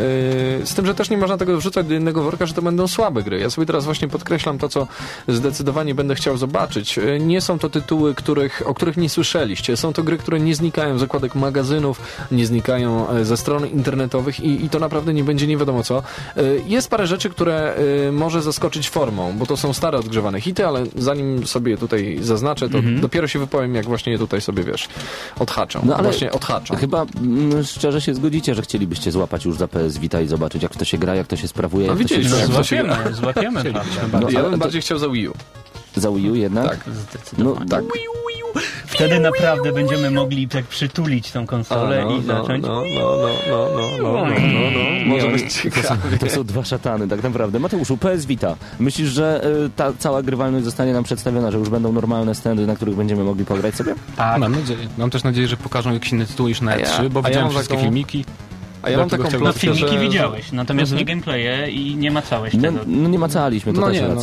z 0.66 0.74
tym, 0.76 0.86
że 0.86 0.96
też 0.96 1.10
nie 1.10 1.18
można 1.18 1.38
tego 1.38 1.58
wrzucać 1.58 1.88
do 1.88 1.94
jednego 1.94 2.24
worka, 2.24 2.46
że 2.46 2.54
to 2.54 2.62
będą 2.62 2.88
słabe 2.88 3.24
gry. 3.24 3.40
Ja 3.40 3.50
sobie 3.50 3.68
teraz 3.68 3.86
właśnie 3.86 4.08
podkreślam 4.08 4.58
to, 4.58 4.70
co 4.70 4.88
zdecydowanie 5.28 5.96
będę 5.96 6.16
chciał 6.16 6.38
zobaczyć. 6.38 7.00
Nie 7.20 7.42
są 7.42 7.60
to 7.60 7.70
tytuły, 7.70 8.16
których, 8.16 8.62
o 8.66 8.74
których 8.74 8.98
nie 8.98 9.10
słyszeliście. 9.10 9.78
Są 9.78 9.94
to 9.94 10.04
gry, 10.04 10.18
które 10.18 10.40
nie 10.40 10.56
znikają 10.56 10.98
z 10.98 11.00
zakładek 11.00 11.36
magazynów, 11.36 12.02
nie 12.32 12.46
znikają 12.46 13.08
ze 13.24 13.38
stron 13.38 13.68
internetowych 13.68 14.40
i, 14.40 14.66
i 14.66 14.70
to 14.70 14.80
naprawdę 14.80 15.14
nie 15.14 15.24
będzie 15.24 15.48
nie 15.48 15.58
wiadomo 15.58 15.84
co. 15.84 16.04
Jest 16.66 16.90
parę 16.90 17.08
rzeczy, 17.08 17.30
które 17.30 17.76
może 18.20 18.42
zaskoczyć 18.42 18.90
formą, 18.90 19.38
bo 19.38 19.46
to 19.46 19.58
są 19.58 19.74
stare 19.74 19.98
odgrzewane 19.98 20.42
hity, 20.42 20.66
ale 20.68 20.84
zanim 20.96 21.48
sobie 21.48 21.78
tutaj 21.78 22.18
zaznaczę, 22.22 22.70
to 22.70 22.78
Mhm. 22.78 23.02
dopiero 23.02 23.28
się 23.28 23.40
wypowiem, 23.40 23.76
jak 23.76 23.86
właśnie 23.86 24.12
je 24.14 24.20
tutaj 24.20 24.42
sobie, 24.42 24.64
wiesz, 24.64 24.88
odhaczą. 25.40 25.82
No, 25.86 25.94
ale 25.94 26.04
Właśnie 26.04 26.32
odhaczą. 26.32 26.76
Chyba 26.76 27.06
mm, 27.22 27.64
szczerze 27.64 28.02
się 28.02 28.16
zgodzicie, 28.16 28.56
że 28.56 28.62
chcielibyście 28.62 29.12
złapać 29.12 29.46
już 29.46 29.58
za 29.58 29.68
PS 29.68 29.98
Vita 29.98 30.22
i 30.22 30.28
zobaczyć, 30.28 30.64
jak 30.64 30.76
to 30.78 30.86
się 30.86 30.98
gra, 30.98 31.16
jak 31.16 31.28
to 31.28 31.36
się 31.36 31.48
sprawuje, 31.48 31.88
No 31.88 31.94
jak 31.94 32.02
to 32.04 32.08
się 32.10 32.16
widzieliśmy, 32.18 32.38
No, 32.38 32.44
jak 32.44 32.58
to 32.58 32.64
się 32.64 32.84
złapiemy, 32.84 33.14
złapiemy. 33.16 33.64
prawda. 33.64 34.20
No, 34.20 34.30
ja 34.30 34.42
bym 34.42 34.52
to- 34.52 34.58
bardziej 34.58 34.82
chciał 34.82 34.98
za 35.00 35.10
Wii 35.10 35.28
U. 35.30 35.34
Za 35.96 36.12
Wii 36.12 36.32
U 36.32 36.36
jednak? 36.36 36.70
Tak. 36.70 36.80
No, 36.88 36.94
Zdecydowanie. 36.94 37.70
Tak. 37.70 37.84
Wtedy 38.86 39.20
naprawdę 39.20 39.72
będziemy 39.72 40.12
mogli 40.12 40.48
tak 40.48 40.66
przytulić 40.66 41.32
tą 41.32 41.48
konsolę 41.48 42.02
no, 42.02 42.10
no, 42.10 42.16
i 42.16 42.22
no, 42.22 42.42
zacząć... 42.42 42.66
No, 42.66 42.84
no, 42.96 43.28
no, 43.50 43.70
no, 43.74 44.20
no, 44.74 45.06
Może 45.06 45.28
być 45.28 45.54
ciekawie. 45.54 46.18
To 46.20 46.30
są 46.30 46.44
dwa 46.44 46.64
szatany, 46.64 47.08
tak 47.08 47.24
naprawdę. 47.24 47.60
Mateuszu, 47.60 47.98
PS 47.98 48.26
Vita. 48.26 48.56
Myślisz, 48.80 49.10
że 49.10 49.42
y, 49.66 49.70
ta 49.76 49.94
cała 50.00 50.24
grywalność 50.24 50.66
zostanie 50.66 50.94
nam 50.94 51.04
przedstawiona, 51.04 51.52
że 51.52 51.58
już 51.58 51.70
będą 51.70 51.92
normalne 51.92 52.36
stędy, 52.36 52.68
na 52.68 52.76
których 52.76 52.96
będziemy 52.96 53.24
mogli 53.24 53.46
pograć 53.46 53.76
sobie? 53.76 53.96
Tak. 54.16 54.40
Mam 54.40 54.56
nadzieję. 54.56 54.88
Mam 54.98 55.10
też 55.10 55.24
nadzieję, 55.24 55.48
że 55.48 55.58
pokażą 55.58 55.94
jakiś 55.94 56.12
inny 56.12 56.26
tytuł 56.26 56.48
niż 56.48 56.62
na 56.62 56.78
E3, 56.78 57.10
bo 57.10 57.22
widziałem 57.22 57.50
wszystkie 57.50 57.78
filmiki. 57.78 58.26
A 58.82 58.90
ja 58.90 58.98
mam 58.98 59.10
taką 59.10 59.24
chciałbym- 59.24 59.40
No 59.40 59.46
plotkę, 59.54 59.60
filmiki 59.60 59.90
że... 59.96 60.00
widziałeś, 60.00 60.52
natomiast 60.52 60.92
nie 60.96 61.06
gameplaye 61.06 61.70
i 61.72 61.96
nie 61.96 62.12
macałeś 62.12 62.54
No, 62.54 62.62
tego. 62.62 62.80
no 62.88 63.10
nie 63.10 63.20
macaliśmy, 63.20 63.74
to 63.74 63.82
No 63.82 63.88
też 63.88 63.96
nie, 63.96 64.08
no. 64.08 64.22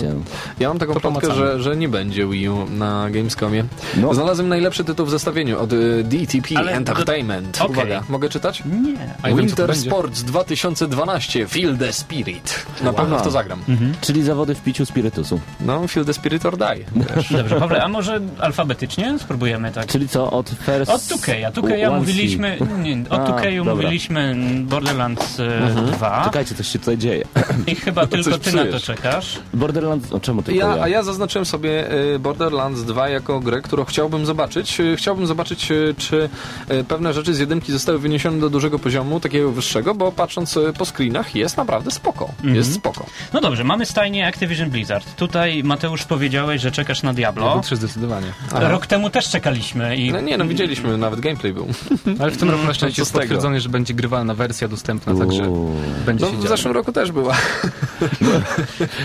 Ja 0.60 0.68
mam 0.68 0.78
taką 0.78 0.94
To 0.94 1.00
plotkę, 1.00 1.34
że, 1.34 1.62
że 1.62 1.76
nie 1.76 1.88
będzie 1.88 2.26
Wii 2.26 2.48
U 2.48 2.70
na 2.70 3.10
Gamescomie. 3.10 3.64
No. 3.96 4.14
Znalazłem 4.14 4.48
najlepszy 4.48 4.84
tytuł 4.84 5.06
w 5.06 5.10
zestawieniu 5.10 5.60
od 5.60 5.72
y, 5.72 6.04
DTP 6.04 6.58
Ale- 6.58 6.72
Entertainment. 6.72 7.58
Okej. 7.60 7.70
Uwaga, 7.76 8.02
mogę 8.08 8.28
czytać? 8.28 8.62
Nie. 8.82 8.92
Wiem, 9.24 9.36
Winter. 9.36 9.76
Sports 9.76 10.22
2012 10.22 11.46
Feel 11.48 11.76
the 11.78 11.92
Spirit. 11.92 12.66
Na 12.82 12.92
pewno 12.92 13.18
w 13.18 13.22
to 13.22 13.30
zagram. 13.30 13.58
Czyli 14.00 14.22
zawody 14.22 14.54
w 14.54 14.60
piciu 14.62 14.86
spirytusu. 14.86 15.40
No, 15.60 15.88
Feel 15.88 16.06
the 16.06 16.12
Spirit 16.14 16.46
or 16.46 16.56
Die. 16.56 16.84
Dobrze, 17.38 17.44
Pawle, 17.60 17.82
a 17.84 17.88
może 17.88 18.20
alfabetycznie 18.40 19.18
spróbujemy 19.18 19.72
tak? 19.72 19.86
Czyli 19.86 20.08
co, 20.08 20.30
od 20.30 20.48
first... 20.50 20.90
Od 20.92 21.00
2K, 21.00 21.44
a 21.44 21.50
2K 21.50 21.88
One 21.88 21.98
mówiliśmy, 21.98 22.58
nie, 22.82 23.04
od 23.10 23.20
A, 23.20 23.24
2K 23.24 23.56
dobra. 23.56 23.74
mówiliśmy 23.74 24.34
Borderlands 24.54 25.40
e, 25.40 25.74
2 25.96 26.24
Czekajcie, 26.24 26.54
coś 26.54 26.68
się 26.68 26.78
tutaj 26.78 26.98
dzieje. 26.98 27.24
i 27.66 27.74
chyba 27.74 28.06
tylko 28.06 28.38
ty 28.38 28.52
na 28.52 28.62
to 28.62 28.66
psujesz. 28.68 28.82
czekasz. 28.84 29.38
Borderlands... 29.54 30.12
O, 30.12 30.20
czemu 30.20 30.42
tylko 30.42 30.66
Ja, 30.66 30.76
ja? 30.76 30.82
a 30.82 30.88
ja 30.88 31.02
zaznaczyłem 31.02 31.46
sobie 31.46 31.92
y, 32.14 32.18
Borderlands 32.18 32.82
2 32.84 33.08
jako 33.08 33.40
grę, 33.40 33.60
którą 33.62 33.84
chciałbym 33.84 34.26
zobaczyć. 34.26 34.80
Y, 34.80 34.96
Chciałbym 34.96 35.26
zobaczyć, 35.26 35.70
y, 35.70 35.94
czy 35.98 36.28
y, 36.70 36.84
pewne 36.84 37.12
rzeczy 37.14 37.34
z 37.34 37.38
jedynki 37.38 37.72
zostały 37.72 37.98
wyniesione 37.98 38.40
do 38.40 38.50
dużego 38.50 38.78
poziomu, 38.78 39.20
takiego 39.20 39.52
wyższego, 39.52 39.94
bo 39.94 40.12
patrząc 40.12 40.56
y, 40.56 40.72
po 40.78 40.84
screenach 40.84 41.34
jest 41.34 41.56
naprawdę 41.56 41.90
spoko. 41.90 42.28
Jest 42.44 42.74
spoko. 42.74 43.06
No 43.32 43.40
dobrze, 43.40 43.64
mamy 43.64 43.86
stajnię 43.86 44.26
Activision 44.26 44.70
Blizzard. 44.70 45.14
Tutaj 45.16 45.62
Mateusz 45.64 46.04
powiedziałeś, 46.04 46.60
że 46.62 46.70
czekasz 46.70 47.02
na 47.02 47.12
Diablo. 47.14 47.44
Diablo 47.44 47.62
3 47.62 47.76
zdecydowanie. 47.76 48.26
Rok 48.52 48.86
temu 48.86 49.10
też 49.10 49.28
czekaliśmy 49.30 49.96
i 49.96 50.12
No, 50.12 50.20
nie, 50.20 50.38
no 50.38 50.44
widzieliśmy, 50.44 50.98
nawet 50.98 51.20
gameplay 51.20 51.52
był. 51.52 51.66
Ale 52.20 52.30
w 52.30 52.36
tym 52.36 52.50
roku 52.50 52.64
na 52.66 52.74
szczęście 52.74 53.02
jest 53.02 53.12
potwierdzone, 53.12 53.60
że 53.60 53.68
będzie 53.68 53.94
grywalna 53.94 54.34
wersja 54.36 54.68
dostępna, 54.68 55.14
także 55.14 55.48
Uuu. 55.50 55.72
będzie 56.06 56.24
No, 56.24 56.30
się 56.30 56.36
w 56.36 56.40
działo. 56.40 56.56
zeszłym 56.56 56.74
roku 56.74 56.92
też 56.92 57.12
była. 57.12 57.34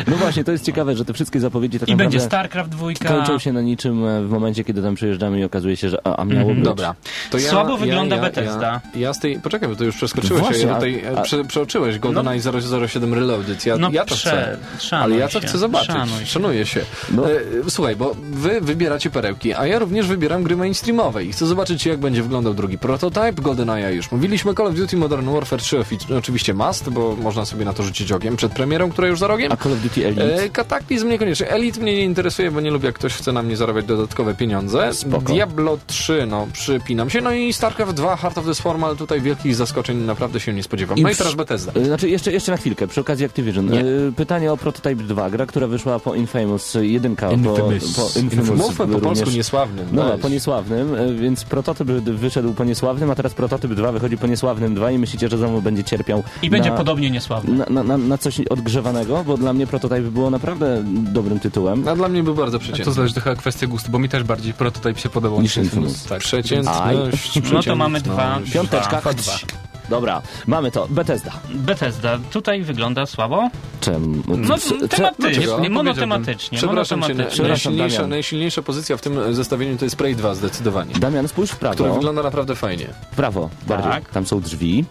No 0.07 0.15
właśnie, 0.17 0.43
to 0.43 0.51
jest 0.51 0.65
ciekawe, 0.65 0.95
że 0.95 1.05
te 1.05 1.13
wszystkie 1.13 1.39
zapowiedzi 1.39 1.79
tak 1.79 1.89
i 1.89 1.95
będzie 1.95 2.19
StarCraft 2.19 2.69
2. 2.69 2.87
kończą 3.07 3.39
się 3.39 3.53
na 3.53 3.61
niczym 3.61 4.05
e, 4.05 4.21
w 4.23 4.29
momencie, 4.29 4.63
kiedy 4.63 4.81
tam 4.81 4.95
przyjeżdżamy 4.95 5.39
i 5.39 5.43
okazuje 5.43 5.77
się, 5.77 5.89
że 5.89 6.07
a, 6.07 6.15
a 6.17 6.25
miało 6.25 6.53
być. 6.53 6.63
Dobra. 6.63 6.95
To 7.31 7.37
ja, 7.37 7.49
Słabo 7.49 7.71
ja, 7.71 7.77
wygląda 7.77 8.15
ja, 8.15 8.21
Bethesda. 8.21 8.81
Ja, 8.93 8.99
ja 8.99 9.13
z 9.13 9.19
tej... 9.19 9.39
Poczekaj, 9.39 9.69
bo 9.69 9.75
to 9.75 9.83
już 9.83 9.95
przeskoczyłeś, 9.95 10.41
Właśnie, 10.41 10.65
a 10.65 10.67
ja 10.67 10.75
tutaj 10.75 11.03
e, 11.05 11.17
a- 11.19 11.21
prze, 11.21 11.43
przeoczyłeś 11.45 11.99
GoldenEye 11.99 12.39
007 12.87 13.13
Reloaded. 13.13 13.65
Ja, 13.65 13.77
No 13.77 13.89
ja 13.91 14.05
to 14.05 14.15
prze- 14.15 14.57
chcę. 14.77 14.97
Ale 14.97 15.15
ja 15.15 15.27
to 15.27 15.41
się, 15.41 15.47
chcę 15.47 15.57
zobaczyć. 15.57 15.87
szanuj 15.91 16.19
się. 16.19 16.25
Szanuję 16.25 16.65
się. 16.65 16.81
No. 17.11 17.31
E, 17.31 17.39
słuchaj, 17.69 17.95
bo 17.95 18.15
wy 18.31 18.61
wybieracie 18.61 19.09
perełki, 19.09 19.53
a 19.53 19.67
ja 19.67 19.79
również 19.79 20.07
wybieram 20.07 20.43
gry 20.43 20.55
mainstreamowe 20.57 21.23
i 21.23 21.31
chcę 21.31 21.45
zobaczyć, 21.45 21.85
jak 21.85 21.99
będzie 21.99 22.23
wyglądał 22.23 22.53
drugi 22.53 22.77
prototyp 22.77 23.41
GoldenEye 23.41 23.95
już. 23.95 24.11
Mówiliśmy 24.11 24.53
Call 24.53 24.67
of 24.67 24.75
Duty 24.75 24.97
Modern 24.97 25.20
Warfare 25.29 25.61
3 25.61 25.77
ofi- 25.79 26.15
oczywiście 26.17 26.53
must, 26.53 26.89
bo 26.89 27.15
można 27.15 27.45
sobie 27.45 27.65
na 27.65 27.73
to 27.73 27.83
rzucić 27.83 28.11
okiem 28.11 28.35
przed 28.35 28.51
premierą, 28.51 28.89
która 28.91 29.07
już 29.07 29.19
za 29.19 29.27
rogiem. 29.27 29.51
A 29.51 29.57
Call 29.57 29.73
of 29.73 29.79
Duty 29.81 30.07
Elite? 30.07 30.43
E, 30.43 30.49
Kataklizm 30.49 31.09
niekoniecznie. 31.09 31.49
Elite 31.49 31.79
mnie 31.81 31.95
nie 31.95 32.03
interesuje, 32.03 32.51
bo 32.51 32.61
nie 32.61 32.71
lubię, 32.71 32.85
jak 32.85 32.95
ktoś 32.95 33.13
chce 33.13 33.31
na 33.31 33.41
mnie 33.43 33.57
zarabiać 33.57 33.85
dodatkowe 33.85 34.33
pieniądze. 34.35 34.93
Spoko. 34.93 35.21
Diablo 35.33 35.77
3, 35.87 36.25
no, 36.29 36.47
przypinam 36.53 37.09
się. 37.09 37.21
No 37.21 37.31
i 37.31 37.53
StarCraft 37.53 37.93
2, 37.93 38.15
Heart 38.15 38.37
of 38.37 38.45
the 38.45 38.55
Swarm, 38.55 38.83
ale 38.83 38.95
tutaj 38.95 39.21
wielkich 39.21 39.55
zaskoczeń 39.55 39.97
naprawdę 39.97 40.39
się 40.39 40.53
nie 40.53 40.63
spodziewam. 40.63 40.97
I 40.97 41.01
No 41.01 41.09
i 41.09 41.11
przy- 41.11 41.17
teraz 41.23 41.35
Bethesda. 41.35 41.71
E, 41.75 41.85
Znaczy, 41.85 42.09
jeszcze, 42.09 42.31
jeszcze 42.31 42.51
na 42.51 42.57
chwilkę, 42.57 42.87
przy 42.87 43.01
okazji 43.01 43.25
Activision. 43.25 43.69
Nie. 43.71 43.79
E, 43.79 43.83
Pytanie 44.15 44.51
o 44.53 44.57
Prototype 44.57 45.03
2, 45.03 45.29
gra, 45.29 45.45
która 45.45 45.67
wyszła 45.67 45.99
po 45.99 46.15
Infamous 46.15 46.77
1, 46.81 47.15
po, 47.15 47.27
po 47.27 48.19
Infamous 48.19 48.49
Mówmy 48.49 48.75
po 48.77 48.83
również. 48.85 49.01
polsku 49.03 49.29
niesławnym. 49.29 49.87
No, 49.91 50.11
weź. 50.11 50.21
po 50.21 50.29
niesławnym, 50.29 50.95
e, 50.95 51.13
więc 51.13 51.43
prototyp 51.43 51.87
wyszedł 51.87 52.53
po 52.53 52.63
niesławnym, 52.63 53.11
a 53.11 53.15
teraz 53.15 53.33
prototyp 53.33 53.73
2 53.73 53.91
wychodzi 53.91 54.17
po 54.17 54.27
niesławnym 54.27 54.75
2 54.75 54.91
i 54.91 54.97
myślicie, 55.11 55.29
że 55.29 55.37
znowu 55.37 55.61
będzie 55.61 55.83
cierpiał 55.83 56.23
I 56.41 56.49
będzie 56.49 56.69
na, 56.71 56.77
podobnie 56.77 57.09
niesławny. 57.11 57.53
na, 57.57 57.65
na, 57.69 57.83
na, 57.83 57.97
na 57.97 58.17
coś 58.17 58.39
odgrzewanego, 58.39 59.23
bo 59.23 59.37
dla 59.37 59.53
mnie 59.53 59.67
prototyp 59.67 60.03
było 60.05 60.29
naprawdę 60.29 60.83
dobrym 60.85 61.39
tytułem. 61.39 61.87
A 61.87 61.95
dla 61.95 62.07
mnie 62.09 62.23
był 62.23 62.35
bardzo 62.35 62.59
To 62.59 62.63
przeciętny. 62.63 62.93
zależy 62.93 63.13
trochę 63.13 63.35
kwestia 63.35 63.67
gustu, 63.67 63.91
bo 63.91 63.99
mi 63.99 64.09
też 64.09 64.23
bardziej 64.23 64.53
prototyp 64.53 64.99
się 64.99 65.09
podobał 65.09 65.41
Niż 65.41 65.57
Infamous. 65.57 66.03
Tak. 66.03 66.19
Przeciętność, 66.19 67.51
No 67.53 67.63
to 67.63 67.75
mamy 67.75 68.01
dwa. 68.01 68.13
przeciętność. 68.43 68.53
Piąteczka. 68.53 69.01
Dwa. 69.01 69.13
Dwa. 69.13 69.70
Dobra, 69.91 70.21
mamy 70.47 70.71
to. 70.71 70.87
Bethesda. 70.89 71.31
Bethesda. 71.49 72.19
Tutaj 72.31 72.61
wygląda 72.63 73.05
słabo. 73.05 73.49
Czem? 73.81 74.23
No 74.27 74.55
tematycznie? 74.89 75.47
Nie 75.61 75.69
monotematycznie. 75.69 76.57
Przepraszam 76.57 76.99
cię, 77.01 77.07
monotematycznie. 77.07 77.33
Przepraszam, 77.43 77.77
najsilniejsza, 77.77 78.07
najsilniejsza 78.07 78.61
pozycja 78.61 78.97
w 78.97 79.01
tym 79.01 79.33
zestawieniu 79.35 79.77
to 79.77 79.85
jest 79.85 79.95
Prey 79.95 80.15
2 80.15 80.35
zdecydowanie. 80.35 80.93
Damian, 80.99 81.27
spójrz 81.27 81.51
w 81.51 81.57
prawo. 81.57 81.75
Który 81.75 81.91
wygląda 81.91 82.23
naprawdę 82.23 82.55
fajnie. 82.55 82.87
W 83.11 83.15
prawo, 83.15 83.49
bardziej. 83.67 83.91
Tak. 83.91 84.09
Tam 84.09 84.25
są 84.25 84.41
drzwi. 84.41 84.85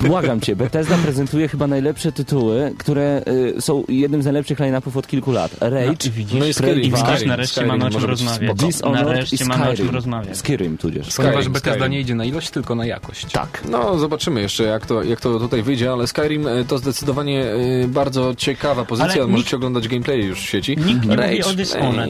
Błagam 0.08 0.40
cię, 0.40 0.56
Bethesda 0.56 0.96
prezentuje 0.98 1.48
chyba 1.48 1.66
najlepsze 1.66 2.12
tytuły, 2.12 2.74
które 2.78 3.22
y, 3.56 3.60
są 3.62 3.84
jednym 3.88 4.22
z 4.22 4.24
najlepszych 4.24 4.60
line-upów 4.60 4.96
od 4.96 5.06
kilku 5.06 5.32
lat. 5.32 5.56
Rage, 5.60 5.86
No 5.86 5.92
i 6.06 6.10
widzisz, 6.10 6.40
No 6.40 6.46
i 6.46 6.54
Prey 6.54 6.54
Skyrim, 6.54 6.90
2, 6.90 6.98
widzisz, 6.98 7.00
Skyrim, 7.14 7.28
nareszcie 7.28 7.54
Skyrim 7.54 7.68
mamy 7.68 7.84
o 7.86 7.90
czym 7.90 8.04
rozmawiać. 8.04 8.56
Dishonored 8.58 9.06
Nareszcie 9.06 9.44
i 9.44 9.48
mamy 9.48 9.62
o 9.64 9.66
czym 9.66 9.76
Skyrim. 9.76 9.94
rozmawiać. 9.94 10.36
Skyrim 10.36 10.78
tudzież. 10.78 11.14
Ponieważ 11.16 11.34
Skyrim, 11.36 11.52
Bethesda 11.52 11.74
Skyrim. 11.78 11.92
nie 11.92 12.00
idzie 12.00 12.14
na 12.14 12.24
ilość, 12.24 12.50
tylko 12.50 12.74
na 12.74 12.86
jakość. 12.86 13.26
Tak. 13.32 13.62
No, 13.70 13.97
zobaczymy 13.98 14.40
jeszcze, 14.40 14.64
jak 14.64 14.86
to, 14.86 15.02
jak 15.02 15.20
to 15.20 15.38
tutaj 15.38 15.62
wyjdzie, 15.62 15.92
ale 15.92 16.06
Skyrim 16.06 16.46
e, 16.46 16.64
to 16.64 16.78
zdecydowanie 16.78 17.44
e, 17.84 17.88
bardzo 17.88 18.34
ciekawa 18.34 18.84
pozycja. 18.84 19.12
Ale 19.12 19.26
Możecie 19.26 19.46
nikt- 19.46 19.54
oglądać 19.54 19.88
gameplay 19.88 20.20
już 20.24 20.38
w 20.40 20.48
sieci. 20.48 20.76
Nikt 20.76 21.04
nie 21.06 21.16
Rage, 21.16 21.28
mówi 21.30 21.42
o 21.42 21.54
Dishonored. 21.54 22.08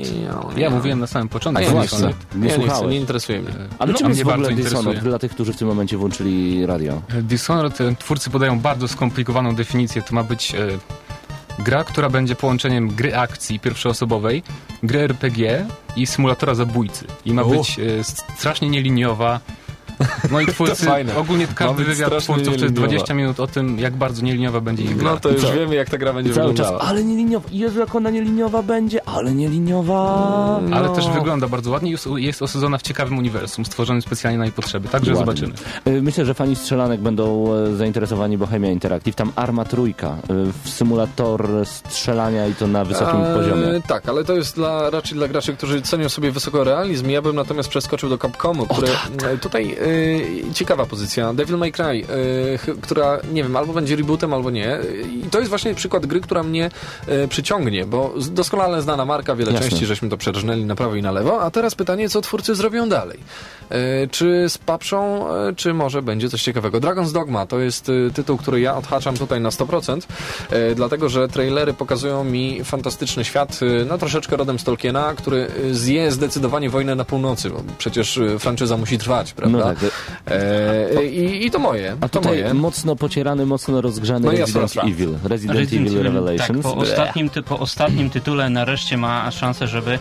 ej, 0.57 0.63
Ja 0.63 0.71
mówiłem 0.71 1.01
na 1.01 1.07
samym 1.07 1.29
początku. 1.29 1.63
A 1.63 1.67
ja 1.67 1.71
właśnie. 1.73 1.99
Dishonored- 1.99 2.15
Nie 2.35 2.41
Nie, 2.41 2.47
nie 2.47 2.51
chcę, 2.51 2.61
słuchałeś. 2.63 2.91
nie 2.93 2.99
interesuje 3.01 3.41
mnie. 3.41 3.51
Ale 3.79 3.93
No, 3.93 3.99
czym 3.99 4.07
a 4.07 4.09
jest 4.11 4.25
mnie 4.25 4.33
w 4.33 4.35
ogóle 4.35 4.49
Dishonored 4.49 4.77
interesuje. 4.87 5.11
dla 5.11 5.19
tych, 5.19 5.31
którzy 5.31 5.53
w 5.53 5.57
tym 5.57 5.69
momencie 5.69 5.97
włączyli 5.97 6.67
radio? 6.67 7.03
Dishonored, 7.23 7.81
e, 7.81 7.95
twórcy 7.99 8.31
podają 8.31 8.61
bardzo 8.61 8.89
skomplikowaną 8.89 9.55
definicję. 9.55 10.03
To 10.03 10.15
ma 10.15 10.23
być 10.25 10.55
e, 10.55 10.59
gra, 11.59 11.85
która 11.85 12.11
będzie 12.11 12.35
połączeniem 12.35 12.89
gry 12.89 13.17
akcji 13.17 13.61
pierwszoosobowej, 13.61 14.43
gry 14.83 15.01
RPG 15.01 15.67
i 15.97 16.07
symulatora 16.07 16.55
zabójcy. 16.55 17.05
I 17.25 17.33
ma 17.33 17.45
być 17.45 17.79
e, 17.79 18.05
strasznie 18.37 18.69
nieliniowa. 18.69 19.41
No 20.33 20.41
i 20.41 20.47
twórcy, 20.47 20.87
fajne. 20.87 21.17
ogólnie 21.17 21.47
każdy 21.55 21.85
wywiad 21.85 22.09
twórców 22.19 22.45
to 22.45 22.51
jest 22.51 22.63
nieliniowa. 22.63 22.87
20 22.87 23.15
minut 23.15 23.41
o 23.41 23.47
tym, 23.47 23.79
jak 23.79 23.97
bardzo 23.97 24.23
nieliniowa 24.23 24.61
będzie 24.61 24.83
ich 24.83 24.97
gra. 24.97 25.11
No 25.11 25.21
to 25.21 25.29
już 25.31 25.43
Co? 25.43 25.53
wiemy, 25.53 25.75
jak 25.75 25.91
ta 25.91 25.99
gra 25.99 26.13
będzie 26.13 26.35
cały 26.35 26.55
czas, 26.55 26.67
wyglądała. 26.67 26.91
ale 26.91 27.05
nieliniowa. 27.05 27.49
Jezu, 27.53 27.81
jak 27.81 27.95
ona 27.95 28.11
nieliniowa 28.11 28.63
będzie, 28.63 29.09
ale 29.09 29.33
nieliniowa. 29.35 30.59
Mm, 30.59 30.75
Ale 30.75 30.89
no. 30.89 30.95
też 30.95 31.09
wygląda 31.09 31.49
bardzo 31.49 31.71
ładnie 31.71 31.91
i 32.19 32.25
jest- 32.25 32.43
osadzona 32.43 32.79
w 32.79 32.83
ciekawym 32.83 33.19
uniwersum, 33.19 33.65
stworzonym 33.65 34.03
specjalnie 34.03 34.39
na 34.39 34.45
jej 34.45 34.53
potrzeby. 34.53 34.89
Także 34.89 35.15
Ładnie. 35.15 35.25
zobaczymy. 35.27 35.55
Y, 35.99 36.03
Myślę, 36.03 36.25
że 36.25 36.35
fani 36.35 36.57
strzelanek 36.57 37.01
będą 37.01 37.55
e, 37.55 37.77
zainteresowani 37.77 38.39
Bohemia 38.39 38.71
Interactive. 38.71 39.15
Tam 39.17 39.33
Arma 39.37 39.65
Trójka, 39.65 40.17
y, 40.67 40.69
symulator 40.71 41.49
strzelania 41.65 42.47
i 42.47 42.55
to 42.55 42.67
na 42.67 42.85
wysokim 42.85 43.21
E, 43.21 43.35
poziomie. 43.35 43.63
Tak, 43.87 44.09
ale 44.09 44.25
to 44.25 44.33
jest 44.37 44.55
dla, 44.55 44.91
raczej 44.91 45.19
dla 45.19 45.29
graczy, 45.29 45.55
którzy 45.57 45.83
cenią 45.83 46.09
sobie 46.09 46.31
wysoko 46.31 46.65
realizm. 46.65 47.11
Ja 47.11 47.23
bym 47.23 47.37
natomiast 47.37 47.69
przeskoczył 47.69 48.09
do 48.09 48.19
Capcomu, 48.19 48.67
który 48.67 48.89
tak. 49.19 49.31
e, 49.33 49.39
tutaj 49.39 49.77
e, 50.51 50.55
ciekawa 50.55 50.87
pozycja. 50.87 51.33
Devil 51.35 51.59
May 51.59 51.73
Cry, 51.73 52.05
ch- 52.59 52.81
która 52.81 53.19
nie 53.33 53.43
wiem, 53.43 53.57
albo 53.57 53.73
będzie 53.73 53.97
rebootem, 53.97 54.33
albo 54.35 54.51
nie. 54.51 54.79
I 55.27 55.31
to 55.31 55.39
jest 55.39 55.49
właśnie 55.49 55.75
przykład 55.75 56.07
gry, 56.07 56.21
która 56.21 56.43
mnie 56.43 56.71
e, 57.07 57.29
przyciągnie, 57.29 57.85
bo 57.87 58.15
z- 58.17 58.31
doskonale 58.31 58.83
znana 58.83 59.05
marka, 59.05 59.37
wiele 59.37 59.53
Jasne. 59.53 59.69
części 59.71 59.87
żeśmy 59.87 60.09
to 60.09 60.17
przerżnęli 60.17 60.65
na 60.65 60.75
prawo 60.75 60.95
i 60.95 61.03
na 61.03 61.13
lewo, 61.13 61.41
a 61.43 61.51
teraz 61.51 61.75
pytanie, 61.75 62.09
co 62.09 62.21
twórcy 62.21 62.55
zrobią 62.55 62.89
dalej? 62.89 63.19
E, 63.71 64.07
czy 64.07 64.45
spaprzą, 64.49 65.29
e, 65.35 65.53
czy 65.57 65.75
może 65.75 66.03
będzie 66.03 66.29
coś 66.29 66.43
ciekawego? 66.43 66.81
Dragon's 66.81 67.13
Dogma 67.13 67.47
to 67.47 67.59
jest 67.59 67.89
e, 67.89 68.11
tytuł, 68.11 68.37
który 68.37 68.61
ja 68.61 68.77
odhaczam 68.77 69.17
tutaj 69.17 69.41
na 69.41 69.49
100%, 69.51 70.07
e, 70.51 70.75
dlatego, 70.75 71.09
że 71.09 71.29
trailery 71.29 71.75
pokazują 71.75 72.25
mi 72.25 72.65
fantastyczny 72.65 73.25
świat, 73.25 73.61
no 73.89 73.99
troszeczkę 73.99 74.37
rodem 74.37 74.59
z 74.59 74.65
Tolkiena, 74.65 75.15
który 75.17 75.47
zje 75.73 76.13
zdecydowanie 76.13 76.71
wojnę 76.71 76.95
na 76.95 77.05
północy, 77.05 77.51
bo 77.51 77.63
przecież 77.79 78.21
franczyza 78.39 78.77
musi 78.77 78.99
trwać, 78.99 79.33
prawda? 79.33 79.59
No 79.59 79.65
tak. 79.65 79.78
E, 80.27 81.05
i, 81.05 81.47
I 81.47 81.51
to 81.51 81.59
moje, 81.59 81.97
A 82.01 82.09
to 82.09 82.21
tutaj 82.21 82.43
moje. 82.43 82.55
mocno 82.55 82.97
pocierany, 82.97 83.47
mocno 83.47 83.81
rozgrzany 83.81 84.27
No 84.27 84.33
Resident. 84.33 84.77
Evil. 84.77 85.19
Resident, 85.25 85.73
Evil 85.73 86.03
Revelations. 86.03 86.63
Tak, 86.63 86.73
po 86.73 86.77
ostatnim, 86.77 87.29
ty, 87.29 87.43
po 87.43 87.59
ostatnim 87.59 88.11
tytule 88.11 88.51
nareszcie 88.51 88.97
ma 88.97 89.31
szansę, 89.31 89.67
żeby 89.67 89.99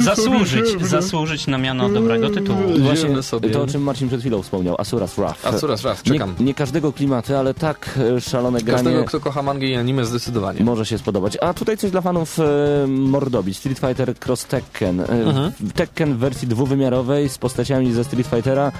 zasłużyć, 0.00 0.82
zasłużyć 0.82 1.46
na 1.46 1.58
miano 1.58 1.88
dobrego 1.88 2.30
tytułu. 2.30 2.58
Właśnie 2.78 2.96
Zielone 2.96 3.22
sobie. 3.22 3.50
to, 3.50 3.62
o 3.62 3.66
czym 3.66 3.82
Marcin 3.82 4.08
przed 4.08 4.20
chwilą 4.20 4.42
wspomniał, 4.42 4.74
Asuras 4.78 5.14
Wrath. 5.14 5.46
A 5.46 5.52
coraz 5.52 5.82
raz, 5.84 6.04
nie, 6.04 6.12
czekam. 6.12 6.34
nie 6.40 6.54
każdego 6.54 6.92
klimaty, 6.92 7.36
ale 7.38 7.54
tak 7.54 7.98
e, 8.16 8.20
szalone 8.20 8.60
granie 8.60 8.84
Każdego, 8.84 9.04
kto 9.04 9.20
kocha 9.20 9.42
mangę 9.42 9.66
i 9.66 9.74
anime 9.76 10.04
zdecydowanie. 10.04 10.64
może 10.64 10.86
się 10.86 10.98
spodobać. 10.98 11.38
A 11.40 11.54
tutaj 11.54 11.76
coś 11.76 11.90
dla 11.90 12.00
fanów 12.00 12.38
e, 12.40 12.86
Mordobi. 12.86 13.54
Street 13.54 13.78
Fighter 13.78 14.14
Cross 14.26 14.44
Tekken. 14.44 15.00
E, 15.00 15.04
Mhm. 15.08 15.52
w- 15.60 15.72
Tekken 15.72 16.14
w 16.14 16.18
wersji 16.18 16.48
dwuwymiarowej 16.48 17.28
z 17.28 17.38
postaciami 17.38 17.92
ze 17.92 18.04
Street 18.04 18.26
Fightera. 18.26 18.72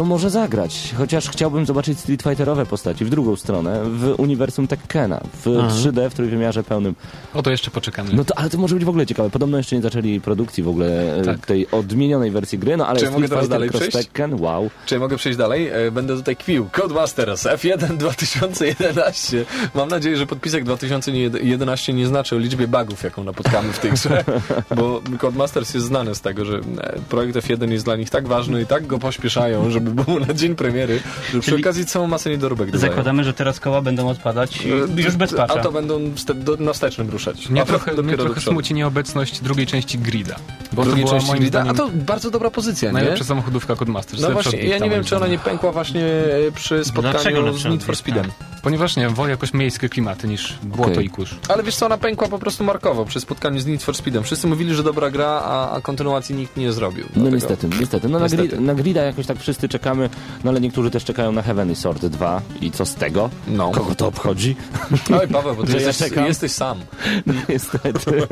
To 0.00 0.04
może 0.04 0.30
zagrać. 0.30 0.94
Chociaż 0.98 1.28
chciałbym 1.28 1.66
zobaczyć 1.66 1.98
Street 1.98 2.22
Fighterowe 2.22 2.66
postaci 2.66 3.04
w 3.04 3.10
drugą 3.10 3.36
stronę, 3.36 3.80
w 3.84 4.14
uniwersum 4.18 4.66
Tekkena, 4.66 5.20
w 5.34 5.46
3D, 5.46 6.10
w 6.10 6.14
trójwymiarze 6.14 6.62
pełnym. 6.62 6.94
O 7.34 7.42
to 7.42 7.50
jeszcze 7.50 7.70
poczekamy. 7.70 8.10
No 8.12 8.24
to, 8.24 8.38
ale 8.38 8.50
to 8.50 8.58
może 8.58 8.74
być 8.74 8.84
w 8.84 8.88
ogóle 8.88 9.06
ciekawe. 9.06 9.30
Podobno 9.30 9.58
jeszcze 9.58 9.76
nie 9.76 9.82
zaczęli 9.82 10.20
produkcji 10.20 10.62
w 10.62 10.68
ogóle 10.68 11.16
e, 11.16 11.22
Tak. 11.24 11.46
tej 11.46 11.70
odmienionej 11.70 12.30
wersji 12.30 12.58
gry, 12.58 12.76
no 12.76 12.86
ale 12.86 12.98
Czy 12.98 13.04
ja 13.04 13.10
mogę 13.10 13.26
Street 13.26 13.30
teraz 13.30 13.44
Fighter 13.44 13.58
dalej 13.58 13.68
Cross 13.70 13.88
przejść? 13.88 14.08
Tekken, 14.08 14.40
wow. 14.40 14.70
Czy 14.86 14.94
ja 14.94 15.00
mogę 15.00 15.16
przejść 15.16 15.38
dalej? 15.38 15.68
E, 15.68 15.90
Będę 15.90 16.16
tutaj 16.16 16.36
kwił. 16.36 16.68
Codemasters 16.72 17.44
F1 17.44 17.96
2011. 17.96 19.44
Mam 19.74 19.88
nadzieję, 19.88 20.16
że 20.16 20.26
podpisek 20.26 20.64
2011 20.64 21.92
nie 21.92 22.06
znaczy 22.06 22.36
o 22.36 22.38
liczbie 22.38 22.68
bugów, 22.68 23.02
jaką 23.02 23.24
napotkamy 23.24 23.72
w 23.72 23.78
tej 23.78 23.90
grze, 23.92 24.24
bo 24.76 25.02
Codemasters 25.18 25.74
jest 25.74 25.86
znany 25.86 26.14
z 26.14 26.20
tego, 26.20 26.44
że 26.44 26.56
e, 26.58 26.98
projekt 27.08 27.36
F1 27.36 27.70
jest 27.70 27.84
dla 27.84 27.96
nich 27.96 28.10
tak 28.10 28.28
ważny 28.28 28.62
i 28.62 28.66
tak 28.66 28.86
go 28.86 28.98
pośpieszają, 28.98 29.70
żeby 29.70 29.89
był 29.90 30.20
na 30.20 30.34
dzień 30.34 30.54
premiery, 30.54 31.00
że 31.32 31.40
przy 31.40 31.50
Czyli 31.50 31.62
okazji 31.62 31.86
całą 31.86 32.06
masę 32.06 32.30
niedoróbek 32.30 32.70
dodają. 32.70 32.90
Zakładamy, 32.90 33.24
że 33.24 33.32
teraz 33.34 33.60
koła 33.60 33.82
będą 33.82 34.08
odpadać 34.08 34.66
E, 34.98 35.02
już 35.02 35.16
bez 35.16 35.34
patcha. 35.34 35.60
A 35.60 35.62
to 35.62 35.72
będą 35.72 36.00
do, 36.34 36.56
na 36.56 36.72
wstecznym 36.72 37.10
ruszać. 37.10 37.48
Mnie 37.48 37.62
A 37.62 37.64
trochę, 37.64 38.02
mnie 38.02 38.16
trochę 38.16 38.40
smuci 38.40 38.74
nieobecność 38.74 39.40
drugiej 39.40 39.66
części 39.66 39.98
Grida. 39.98 40.36
Bo 40.72 40.84
Drugiej 40.84 41.04
to 41.04 41.08
była 41.08 41.18
części 41.20 41.30
moim 41.30 41.40
Grida? 41.40 41.60
zdaniem 41.60 41.74
A 41.74 41.78
to 41.78 41.90
bardzo 42.06 42.30
dobra 42.30 42.50
pozycja, 42.50 42.88
nie? 42.88 42.92
najlepsza 42.92 43.24
samochodówka 43.24 43.76
Codemasters. 43.76 44.22
No 44.22 44.30
właśnie, 44.30 44.64
ja 44.64 44.78
nie 44.78 44.90
wiem, 44.90 45.04
czy 45.04 45.16
ona 45.16 45.26
nie 45.26 45.36
zdaniem. 45.36 45.44
pękła 45.44 45.72
właśnie 45.72 46.04
e, 46.04 46.52
przy 46.54 46.84
spotkaniu 46.84 47.58
z 47.58 47.64
Need 47.64 47.84
for? 47.84 47.96
Speedem. 47.96 48.26
Ponieważ 48.62 48.96
nie, 48.96 49.08
wolę 49.08 49.30
jakoś 49.30 49.54
miejskie 49.54 49.88
klimaty 49.88 50.28
niż 50.28 50.58
błoto 50.62 50.92
Okej. 50.92 51.04
i 51.06 51.10
kurz. 51.10 51.34
Ale 51.48 51.62
wiesz 51.62 51.76
co, 51.76 51.86
ona 51.86 51.98
pękła 51.98 52.28
po 52.28 52.38
prostu 52.38 52.64
markowo 52.64 53.04
przy 53.04 53.20
spotkaniu 53.20 53.60
z 53.60 53.66
Need 53.66 53.82
for 53.82 53.94
Speedem. 53.96 54.22
Wszyscy 54.24 54.46
mówili, 54.46 54.74
że 54.74 54.82
dobra 54.82 55.10
gra, 55.10 55.26
a, 55.44 55.70
a 55.70 55.80
kontynuacji 55.80 56.34
nikt 56.34 56.56
nie 56.56 56.72
zrobił. 56.72 57.04
No 57.04 57.10
Dlatego- 57.14 57.34
niestety, 57.36 57.68
niestety. 57.80 58.08
No 58.08 58.18
na, 58.18 58.24
Niestety. 58.24 58.48
gri, 58.48 58.60
na 58.60 58.74
Grida 58.74 59.02
jakoś 59.02 59.26
tak 59.26 59.38
wszyscy 59.38 59.68
czekamy, 59.68 60.10
no 60.44 60.50
ale 60.50 60.60
niektórzy 60.60 60.90
też 60.90 61.04
czekają 61.04 61.32
na 61.32 61.42
Heavenly 61.42 61.76
Sword 61.76 62.06
2 62.06 62.42
i 62.60 62.70
co 62.70 62.86
z 62.86 62.94
tego? 62.94 63.30
No. 63.48 63.70
Kogo 63.70 63.94
to 63.94 64.06
obchodzi? 64.06 64.56
Oj, 65.20 65.28
Paweł, 65.28 65.54
bo 65.54 65.62
ty 65.64 65.72
Że 65.72 65.80
ja 65.80 65.86
jesteś, 65.86 66.12
jesteś 66.28 66.52
sam. 66.52 66.78
No 67.26 67.34
niestety. 67.48 68.26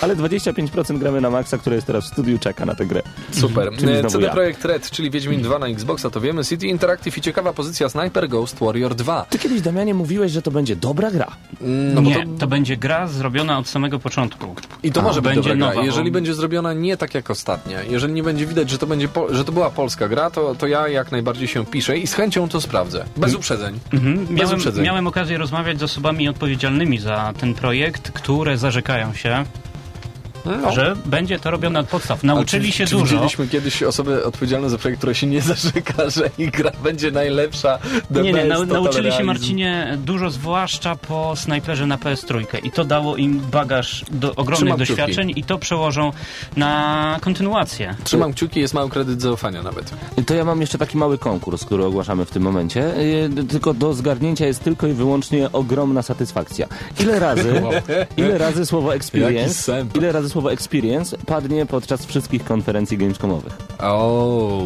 Ale 0.00 0.16
25% 0.16 0.98
gramy 0.98 1.20
na 1.20 1.30
Maxa, 1.30 1.58
który 1.58 1.76
jest 1.76 1.86
teraz 1.86 2.04
w 2.04 2.06
studiu, 2.12 2.38
czeka 2.38 2.66
na 2.66 2.74
tę 2.74 2.86
grę. 2.86 3.02
Super. 3.32 3.70
CD 4.08 4.20
ja. 4.26 4.32
Projekt 4.32 4.64
Red, 4.64 4.90
czyli 4.90 5.10
Wiedźmin 5.10 5.42
2 5.42 5.58
na 5.58 5.66
Xboxa, 5.66 6.10
to 6.10 6.20
wiemy. 6.20 6.44
City 6.44 6.66
Interactive 6.66 7.18
i 7.18 7.20
ciekawa 7.20 7.52
pozycja 7.52 7.88
Sniper 7.88 8.28
Ghost 8.28 8.58
Warrior 8.60 8.94
2. 8.94 9.26
Ty 9.30 9.38
kiedyś, 9.38 9.61
Damianie, 9.62 9.94
mówiłeś, 9.94 10.32
że 10.32 10.42
to 10.42 10.50
będzie 10.50 10.76
dobra 10.76 11.10
gra. 11.10 11.26
No 11.94 12.02
bo 12.02 12.08
nie, 12.08 12.26
to, 12.26 12.32
to... 12.38 12.46
będzie 12.46 12.76
gra 12.76 13.06
zrobiona 13.06 13.58
od 13.58 13.68
samego 13.68 13.98
początku. 13.98 14.54
I 14.82 14.92
to 14.92 15.00
A, 15.00 15.04
może 15.04 15.22
być 15.22 15.34
będzie 15.34 15.40
dobra 15.50 15.56
gra. 15.56 15.66
nowa, 15.66 15.80
bo- 15.80 15.86
Jeżeli 15.86 16.10
będzie 16.10 16.34
zrobiona 16.34 16.72
nie 16.72 16.96
tak 16.96 17.14
jak 17.14 17.30
ostatnia, 17.30 17.82
jeżeli 17.82 18.12
nie 18.12 18.22
będzie 18.22 18.46
widać, 18.46 18.70
że 18.70 18.78
to, 18.78 18.86
będzie 18.86 19.08
po, 19.08 19.34
że 19.34 19.44
to 19.44 19.52
była 19.52 19.70
polska 19.70 20.08
gra, 20.08 20.30
to, 20.30 20.54
to 20.54 20.66
ja 20.66 20.88
jak 20.88 21.12
najbardziej 21.12 21.48
się 21.48 21.66
piszę 21.66 21.98
i 21.98 22.06
z 22.06 22.14
chęcią 22.14 22.48
to 22.48 22.60
sprawdzę. 22.60 23.04
Bez 23.16 23.34
uprzedzeń. 23.34 23.78
Mhm. 23.92 24.26
Miałem, 24.30 24.54
uprzedzeń. 24.56 24.84
miałem 24.84 25.06
okazję 25.06 25.38
rozmawiać 25.38 25.78
z 25.78 25.82
osobami 25.82 26.28
odpowiedzialnymi 26.28 26.98
za 26.98 27.32
ten 27.40 27.54
projekt, 27.54 28.10
które 28.10 28.58
zarzekają 28.58 29.14
się, 29.14 29.44
No. 30.44 30.72
że 30.72 30.96
będzie 31.06 31.38
to 31.38 31.50
robione 31.50 31.78
od 31.80 31.88
podstaw. 31.88 32.24
Nauczyli 32.24 32.66
czy, 32.66 32.78
się 32.78 32.84
czy 32.86 32.90
dużo. 32.94 33.04
widzieliśmy 33.04 33.48
kiedyś 33.48 33.82
osobę 33.82 34.24
odpowiedzialną 34.24 34.68
za 34.68 34.78
projekt, 34.78 34.98
która 35.00 35.14
się 35.14 35.26
nie 35.26 35.40
zarzeka, 35.42 36.10
że 36.16 36.30
ich 36.38 36.50
gra 36.50 36.70
będzie 36.84 37.10
najlepsza. 37.10 37.78
the 38.14 38.22
Nie, 38.22 38.32
nie, 38.32 38.42
total 38.48 38.66
nauczyli 38.66 39.12
się. 39.12 39.24
Marcinie 39.24 39.98
dużo, 40.04 40.30
zwłaszcza 40.30 40.96
po 40.96 41.36
snajperze 41.36 41.86
na 41.86 41.96
PS3 41.98 42.44
i 42.62 42.70
to 42.70 42.84
dało 42.84 43.16
im 43.16 43.40
bagaż 43.40 44.04
do 44.10 44.30
ogromnych 44.30 44.58
Trzymam 44.58 44.78
kciuki. 44.78 44.88
doświadczeń 44.92 45.32
i 45.36 45.44
to 45.44 45.58
przełożą 45.58 46.12
na 46.56 47.16
kontynuację. 47.20 47.94
Trzymam 48.04 48.32
kciuki, 48.32 48.60
jest 48.60 48.74
mały 48.74 48.90
kredyt 48.90 49.22
zaufania 49.22 49.62
nawet. 49.62 49.90
To 50.26 50.34
ja 50.34 50.44
mam 50.44 50.60
jeszcze 50.60 50.78
taki 50.78 50.96
mały 50.96 51.18
konkurs, 51.18 51.64
który 51.64 51.84
ogłaszamy 51.84 52.24
w 52.24 52.30
tym 52.30 52.42
momencie. 52.42 52.80
Yy, 53.36 53.44
Tylko 53.44 53.74
do 53.74 53.94
zgarnięcia 53.94 54.46
jest 54.46 54.64
tylko 54.64 54.86
i 54.86 54.92
wyłącznie 54.92 55.52
ogromna 55.52 56.02
satysfakcja. 56.02 56.66
Ile 57.00 57.18
razy, 57.20 57.62
ile 58.16 58.38
razy 58.38 58.66
słowo 58.66 58.94
experience, 58.94 59.86
ile 59.94 60.12
razy 60.12 60.28
słowo 60.32 60.52
experience 60.52 61.18
padnie 61.26 61.66
podczas 61.66 62.06
wszystkich 62.06 62.44
konferencji 62.44 62.98
gamescomowych? 62.98 63.56
O, 63.82 64.62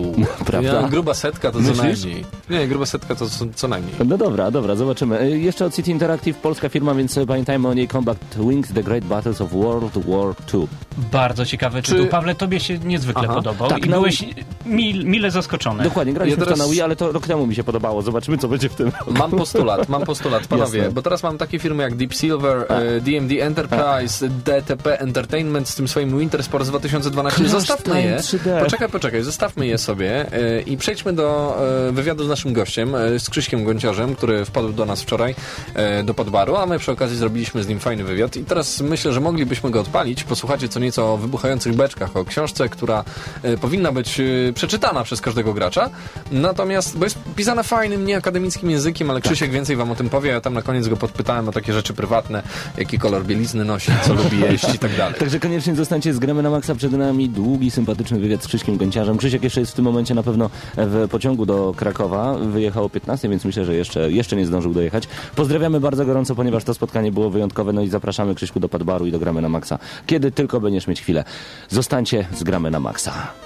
Prawda? 0.47 0.73
Ja, 0.81 0.89
gruba 0.89 1.15
setka 1.15 1.51
to 1.53 1.59
co 1.59 1.65
Myślisz? 1.65 2.05
najmniej. 2.05 2.25
Nie, 2.51 2.69
gruba 2.69 2.87
setka 2.87 3.15
to 3.15 3.29
co, 3.31 3.45
co 3.55 3.69
najmniej. 3.69 3.95
No 4.07 4.17
dobra, 4.19 4.51
dobra, 4.51 4.75
zobaczymy. 4.77 5.21
Y, 5.23 5.39
Jeszcze 5.39 5.65
od 5.65 5.75
City 5.75 5.91
Interactive, 5.91 6.39
polska 6.39 6.69
firma, 6.69 6.95
więc 6.95 7.13
sobie 7.13 7.27
pamiętajmy 7.27 7.69
o 7.69 7.75
niej 7.75 7.89
Combat 7.89 8.19
Wings, 8.39 8.73
The 8.73 8.83
Great 8.83 9.05
Battles 9.05 9.41
of 9.41 9.53
World 9.53 9.93
War 10.07 10.35
II. 10.55 10.67
Bardzo 11.13 11.47
ciekawy 11.47 11.83
Czy- 11.83 11.93
tytuł. 11.93 12.07
Pawle, 12.07 12.35
tobie 12.35 12.61
się 12.61 12.79
niezwykle 12.79 13.23
Aha. 13.25 13.35
podobał 13.35 13.69
Tak, 13.69 13.87
i 13.87 13.89
no- 13.91 13.97
byłeś 13.97 14.25
mil, 14.67 15.05
mile 15.05 15.31
zaskoczony. 15.31 15.85
Dokładnie, 15.85 16.13
graliśmy 16.13 16.39
Ja 16.41 16.45
teraz- 16.45 16.59
na 16.59 16.67
Wii, 16.67 16.81
ale 16.83 16.97
to 16.97 17.13
rok 17.13 17.27
temu 17.27 17.47
mi 17.47 17.55
się 17.55 17.65
podobało. 17.65 18.03
Zobaczymy, 18.03 18.39
co 18.39 18.49
będzie 18.49 18.69
w 18.69 18.75
tym. 18.75 18.93
Mam 19.19 19.31
postulat, 19.31 19.89
mam 19.89 20.03
postulat, 20.03 20.47
panowie, 20.57 20.79
Jasne. 20.79 20.93
bo 20.95 21.03
teraz 21.03 21.23
mam 21.23 21.39
takie 21.39 21.59
firmy 21.59 21.83
jak 21.83 21.95
Deep 21.95 22.15
Silver, 22.15 22.67
e, 22.69 23.01
DMD 23.01 23.33
Enterprise, 23.43 24.29
DTP 24.29 24.99
Entertainment 25.01 25.56
z 25.65 25.75
tym 25.75 25.89
swoim 25.89 26.19
Winter 26.19 26.43
Sports 26.43 26.69
2012. 26.69 27.39
Crash 27.41 27.51
Zostawmy 27.51 28.03
je. 28.03 28.23
Time 28.23 28.39
3D. 28.39 28.65
Poczekaj, 28.65 28.89
poczekaj, 28.89 29.23
zostawmy 29.23 29.67
je 29.67 29.79
sobie 29.79 30.33
e, 30.33 30.61
i 30.61 30.77
przejdźmy 30.77 31.13
do 31.13 31.57
e, 31.89 31.93
wywiadu 31.93 32.25
z 32.25 32.29
naszym 32.29 32.53
gościem, 32.53 32.95
e, 32.95 33.19
z 33.19 33.31
Krzyśkiem 33.31 33.65
Gonciarzem, 33.65 34.17
który 34.17 34.45
wpadł 34.45 34.73
do 34.73 34.87
nas 34.87 35.02
wczoraj 35.02 35.35
do 36.04 36.15
Podbaru, 36.15 36.57
a 36.57 36.67
my 36.67 36.78
przy 36.78 36.93
okazji 36.93 37.17
zrobiliśmy 37.17 37.63
z 37.63 37.69
nim 37.69 37.80
fajny 37.80 38.04
wywiad 38.04 38.37
i 38.37 38.45
teraz 38.45 38.80
myślę, 38.80 39.13
że 39.13 39.21
moglibyśmy 39.21 39.71
go 39.71 39.80
odpalić, 39.80 40.25
posłuchacie 40.25 40.69
co 40.69 40.80
nieco 40.80 41.15
o 41.15 41.17
wybuchających 41.17 41.75
beczkach, 41.75 42.17
o 42.17 42.25
książce, 42.25 42.69
która 42.69 43.04
powinna 43.61 43.93
być 43.93 44.21
przeczytana 44.54 45.04
przez 45.04 45.21
każdego 45.21 45.54
gracza, 45.54 45.91
natomiast, 46.30 46.99
bo 46.99 47.04
jest 47.04 47.19
pisana 47.37 47.63
fajnym, 47.63 48.04
nieakademickim 48.04 48.71
językiem, 48.71 49.11
ale 49.11 49.21
Krzysiek 49.21 49.50
więcej 49.50 49.76
wam 49.76 49.91
o 49.91 49.95
tym 49.95 50.09
powie, 50.09 50.30
ja 50.30 50.41
tam 50.41 50.54
na 50.54 50.63
koniec 50.63 50.89
go 50.89 50.97
podpytałem 50.97 51.49
o 51.49 51.52
takie 51.52 51.73
rzeczy 51.73 51.95
prywatne, 51.95 52.43
jaki 52.76 52.99
kolor 52.99 53.25
bielizny 53.25 53.65
nosi, 53.65 53.93
co 54.07 54.15
lubi 54.15 54.41
jeść 54.41 54.75
i 54.75 54.78
tak 54.78 54.97
dalej. 54.97 55.19
Także 55.19 55.41
koniecznie 55.47 55.75
zostańcie 55.75 56.15
z 56.15 56.19
Gramy 56.19 56.43
na 56.43 56.50
Maxa. 56.50 56.75
Przed 56.75 56.93
nami 56.93 57.28
długi, 57.28 57.71
sympatyczny 57.71 58.19
wywiad 58.19 58.43
z 58.43 58.47
Krzyśkiem 58.47 58.76
Gonciarzem. 58.76 59.17
Krzysiek 59.17 59.43
jeszcze 59.43 59.61
jest 59.61 59.73
w 59.73 59.75
tym 59.75 59.85
momencie 59.85 60.15
na 60.15 60.23
pewno 60.23 60.50
w 60.76 61.09
pociągu 61.11 61.47
do 61.47 61.75
Krakowa. 61.76 62.35
Wyjechał 62.39 62.85
o 62.85 62.91
15, 62.91 63.28
więc 63.28 63.45
myślę, 63.45 63.65
że 63.65 63.75
jeszcze, 63.75 64.13
jeszcze 64.13 64.37
nie 64.37 64.47
zdążył 64.47 64.75
dojechać. 64.75 65.09
Pozdrawiamy 65.37 65.80
bardzo 65.80 66.06
gorąco, 66.06 66.35
ponieważ 66.35 66.65
to 66.65 66.75
spotkanie 66.75 67.13
było 67.13 67.30
wyjątkowe. 67.30 67.73
No 67.73 67.82
i 67.82 67.89
zapraszamy 67.89 68.35
Krzyśku 68.35 68.61
do 68.61 68.69
Padbaru 68.69 69.06
i 69.06 69.13
do 69.13 69.19
Gramy 69.19 69.43
na 69.43 69.49
Maxa. 69.49 69.78
Kiedy 70.06 70.30
tylko 70.30 70.61
będziesz 70.61 70.87
mieć 70.87 71.00
chwilę. 71.00 71.25
Zostańcie 71.69 72.26
z 72.35 72.43
Gramy 72.43 72.71
na 72.71 72.80
Maxa. 72.80 73.46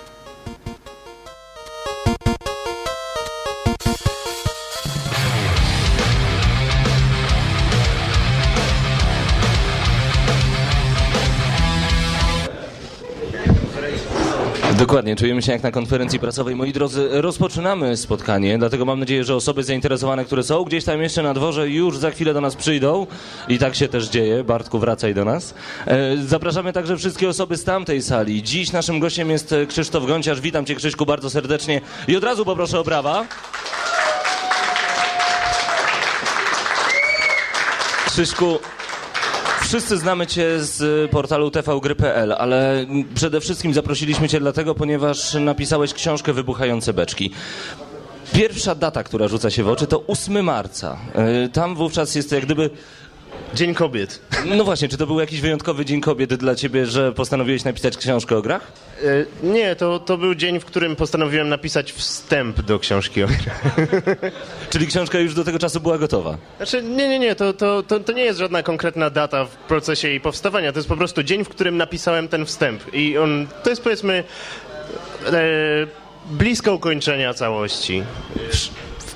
Dokładnie, 14.80 15.16
czujemy 15.16 15.42
się 15.42 15.52
jak 15.52 15.62
na 15.62 15.70
konferencji 15.70 16.18
prasowej. 16.18 16.56
Moi 16.56 16.72
drodzy, 16.72 17.08
rozpoczynamy 17.10 17.96
spotkanie, 17.96 18.58
dlatego 18.58 18.84
mam 18.84 19.00
nadzieję, 19.00 19.24
że 19.24 19.34
osoby 19.34 19.64
zainteresowane, 19.64 20.24
które 20.24 20.42
są 20.42 20.64
gdzieś 20.64 20.84
tam 20.84 21.02
jeszcze 21.02 21.22
na 21.22 21.34
dworze, 21.34 21.68
już 21.70 21.98
za 21.98 22.10
chwilę 22.10 22.34
do 22.34 22.40
nas 22.40 22.56
przyjdą. 22.56 23.06
I 23.48 23.58
tak 23.58 23.74
się 23.74 23.88
też 23.88 24.08
dzieje. 24.08 24.44
Bartku, 24.44 24.78
wracaj 24.78 25.14
do 25.14 25.24
nas. 25.24 25.54
E, 25.86 26.16
Zapraszamy 26.16 26.72
także 26.72 26.96
wszystkie 26.96 27.28
osoby 27.28 27.56
z 27.56 27.64
tamtej 27.64 28.02
sali. 28.02 28.42
Dziś 28.42 28.72
naszym 28.72 29.00
gościem 29.00 29.30
jest 29.30 29.54
Krzysztof 29.68 30.06
Gonciarz. 30.06 30.40
Witam 30.40 30.66
cię, 30.66 30.74
Krzyśku, 30.74 31.06
bardzo 31.06 31.30
serdecznie. 31.30 31.80
I 32.08 32.16
od 32.16 32.24
razu 32.24 32.44
poproszę 32.44 32.80
o 32.80 32.84
brawa. 32.84 33.26
Krzyśku, 38.06 38.58
Wszyscy 39.70 39.98
znamy 39.98 40.26
Cię 40.26 40.60
z 40.60 41.10
portalu 41.10 41.50
tvgry.pl, 41.50 42.32
ale 42.32 42.86
przede 43.14 43.40
wszystkim 43.40 43.74
zaprosiliśmy 43.74 44.28
Cię 44.28 44.40
dlatego, 44.40 44.74
ponieważ 44.74 45.34
napisałeś 45.34 45.94
książkę 45.94 46.32
Wybuchające 46.32 46.92
beczki. 46.92 47.30
Pierwsza 48.32 48.74
data, 48.74 49.02
która 49.02 49.28
rzuca 49.28 49.50
się 49.50 49.64
w 49.64 49.68
oczy, 49.68 49.86
to 49.86 50.06
8 50.06 50.44
marca. 50.44 50.96
E, 51.14 51.48
Tam 51.48 51.74
wówczas 51.74 52.14
jest 52.14 52.32
jak 52.32 52.44
gdyby... 52.44 52.70
Dzień 53.54 53.74
Kobiet. 53.74 54.20
No 54.56 54.64
właśnie, 54.64 54.88
czy 54.88 54.96
to 54.96 55.06
był 55.06 55.20
jakiś 55.20 55.40
wyjątkowy 55.40 55.84
dzień 55.84 56.00
kobiet 56.00 56.34
dla 56.34 56.54
Ciebie, 56.54 56.86
że 56.86 57.12
postanowiłeś 57.12 57.64
napisać 57.64 57.96
książkę 57.96 58.36
o 58.36 58.42
grach? 58.42 58.72
E, 59.42 59.46
Nie, 59.46 59.76
to, 59.76 59.98
to 59.98 60.18
był 60.18 60.34
dzień, 60.34 60.60
w 60.60 60.64
którym 60.64 60.96
postanowiłem 60.96 61.48
napisać 61.48 61.92
wstęp 61.92 62.60
do 62.62 62.78
książki 62.78 63.22
o 63.22 63.26
grach. 63.26 63.76
Czyli 64.70 64.86
książka 64.86 65.18
już 65.18 65.34
do 65.34 65.44
tego 65.44 65.58
czasu 65.58 65.80
była 65.80 65.98
gotowa? 65.98 66.38
Znaczy, 66.56 66.82
nie, 66.82 67.08
nie, 67.08 67.18
nie, 67.18 67.34
to, 67.34 67.52
to, 67.52 67.82
to, 67.82 68.00
to 68.00 68.12
nie 68.12 68.24
jest 68.24 68.38
żadna 68.38 68.62
konkretna 68.62 69.10
data 69.10 69.44
w 69.44 69.50
procesie 69.56 70.08
jej 70.08 70.20
powstawania. 70.20 70.72
To 70.72 70.78
jest 70.78 70.88
po 70.88 70.96
prostu 70.96 71.22
dzień, 71.22 71.44
w 71.44 71.48
którym 71.48 71.76
napisałem 71.76 72.28
ten 72.28 72.46
wstęp. 72.46 72.94
I 72.94 73.18
on, 73.18 73.46
to 73.64 73.70
jest 73.70 73.82
powiedzmy 73.82 74.24
e, 75.26 75.32
blisko 76.30 76.74
ukończenia 76.74 77.34
całości. 77.34 78.02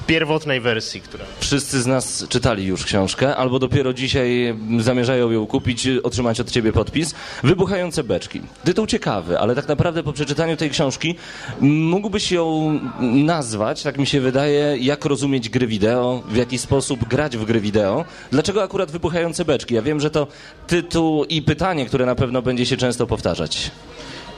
Pierwotnej 0.06 0.60
wersji, 0.60 1.00
która... 1.00 1.24
Wszyscy 1.40 1.82
z 1.82 1.86
nas 1.86 2.26
czytali 2.28 2.66
już 2.66 2.84
książkę, 2.84 3.36
albo 3.36 3.58
dopiero 3.58 3.92
dzisiaj 3.92 4.56
zamierzają 4.78 5.30
ją 5.30 5.46
kupić, 5.46 5.88
otrzymać 6.02 6.40
od 6.40 6.50
ciebie 6.50 6.72
podpis. 6.72 7.14
Wybuchające 7.42 8.04
beczki. 8.04 8.40
Tytuł 8.64 8.86
ciekawy, 8.86 9.38
ale 9.38 9.54
tak 9.54 9.68
naprawdę 9.68 10.02
po 10.02 10.12
przeczytaniu 10.12 10.56
tej 10.56 10.70
książki 10.70 11.14
mógłbyś 11.60 12.32
ją 12.32 12.78
nazwać, 13.00 13.82
tak 13.82 13.98
mi 13.98 14.06
się 14.06 14.20
wydaje, 14.20 14.76
jak 14.80 15.04
rozumieć 15.04 15.48
gry 15.48 15.66
wideo, 15.66 16.22
w 16.28 16.36
jaki 16.36 16.58
sposób 16.58 17.08
grać 17.08 17.36
w 17.36 17.44
gry 17.44 17.60
wideo. 17.60 18.04
Dlaczego 18.30 18.62
akurat 18.62 18.90
wybuchające 18.90 19.44
beczki? 19.44 19.74
Ja 19.74 19.82
wiem, 19.82 20.00
że 20.00 20.10
to 20.10 20.26
tytuł 20.66 21.24
i 21.24 21.42
pytanie, 21.42 21.86
które 21.86 22.06
na 22.06 22.14
pewno 22.14 22.42
będzie 22.42 22.66
się 22.66 22.76
często 22.76 23.06
powtarzać. 23.06 23.70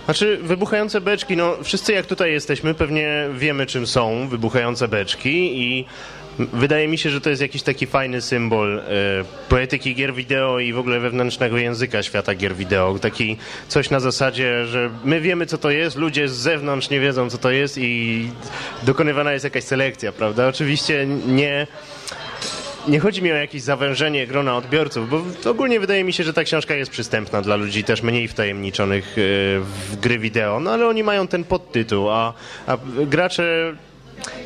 Znaczy, 0.06 0.38
wybuchające 0.42 1.00
beczki, 1.00 1.36
no 1.36 1.56
wszyscy 1.62 1.92
jak 1.92 2.06
tutaj 2.06 2.32
jesteśmy 2.32 2.74
pewnie 2.74 3.28
wiemy 3.34 3.66
czym 3.66 3.86
są 3.86 4.28
wybuchające 4.28 4.88
beczki 4.88 5.62
i 5.62 5.84
wydaje 6.38 6.88
mi 6.88 6.98
się, 6.98 7.10
że 7.10 7.20
to 7.20 7.30
jest 7.30 7.42
jakiś 7.42 7.62
taki 7.62 7.86
fajny 7.86 8.20
symbol 8.20 8.78
e, 8.78 8.82
poetyki 9.48 9.94
gier 9.94 10.14
wideo 10.14 10.58
i 10.58 10.72
w 10.72 10.78
ogóle 10.78 11.00
wewnętrznego 11.00 11.58
języka 11.58 12.02
świata 12.02 12.34
gier 12.34 12.54
wideo. 12.54 12.98
Taki 12.98 13.36
coś 13.68 13.90
na 13.90 14.00
zasadzie, 14.00 14.66
że 14.66 14.90
my 15.04 15.20
wiemy 15.20 15.46
co 15.46 15.58
to 15.58 15.70
jest, 15.70 15.96
ludzie 15.96 16.28
z 16.28 16.32
zewnątrz 16.32 16.90
nie 16.90 17.00
wiedzą 17.00 17.30
co 17.30 17.38
to 17.38 17.50
jest 17.50 17.78
i 17.78 18.28
dokonywana 18.82 19.32
jest 19.32 19.44
jakaś 19.44 19.64
selekcja, 19.64 20.12
prawda? 20.12 20.48
Oczywiście 20.48 21.06
nie 21.26 21.66
nie 22.88 23.00
chodzi 23.00 23.22
mi 23.22 23.32
o 23.32 23.34
jakieś 23.34 23.62
zawężenie 23.62 24.26
grona 24.26 24.56
odbiorców, 24.56 25.10
bo 25.10 25.50
ogólnie 25.50 25.80
wydaje 25.80 26.04
mi 26.04 26.12
się, 26.12 26.24
że 26.24 26.32
ta 26.32 26.44
książka 26.44 26.74
jest 26.74 26.90
przystępna 26.90 27.42
dla 27.42 27.56
ludzi 27.56 27.84
też 27.84 28.02
mniej 28.02 28.28
wtajemniczonych 28.28 29.04
e, 29.04 29.20
w 29.60 29.96
gry 30.00 30.18
wideo, 30.18 30.60
no 30.60 30.70
ale 30.70 30.86
oni 30.86 31.02
mają 31.02 31.26
ten 31.26 31.44
podtytuł, 31.44 32.10
a, 32.10 32.34
a 32.66 32.78
gracze 33.06 33.74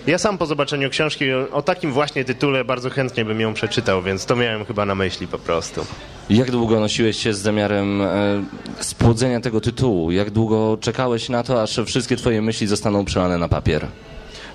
ja 0.06 0.18
sam 0.18 0.38
po 0.38 0.46
zobaczeniu 0.46 0.90
książki 0.90 1.32
o, 1.32 1.62
takim 1.62 1.92
właśnie 1.92 2.24
tytule 2.24 2.64
bardzo 2.64 2.90
chętnie 2.90 3.24
bym 3.24 3.40
ją 3.40 3.54
przeczytał, 3.54 4.02
więc 4.02 4.26
to 4.26 4.36
miałem 4.36 4.64
chyba 4.64 4.86
na 4.86 4.94
myśli 4.94 5.26
po 5.26 5.38
prostu. 5.38 5.86
Jak 6.30 6.50
długo 6.50 6.80
nosiłeś 6.80 7.16
się 7.16 7.34
z 7.34 7.38
zamiarem 7.38 8.02
e, 8.02 8.44
spłodzenia 8.80 9.40
tego 9.40 9.60
tytułu? 9.60 10.10
Jak 10.10 10.30
długo 10.30 10.78
czekałeś 10.80 11.28
na 11.28 11.42
to, 11.42 11.62
aż 11.62 11.80
wszystkie 11.86 12.16
twoje 12.16 12.42
myśli 12.42 12.66
zostaną 12.66 13.04
przelane 13.04 13.38
na 13.38 13.48
papier? 13.48 13.86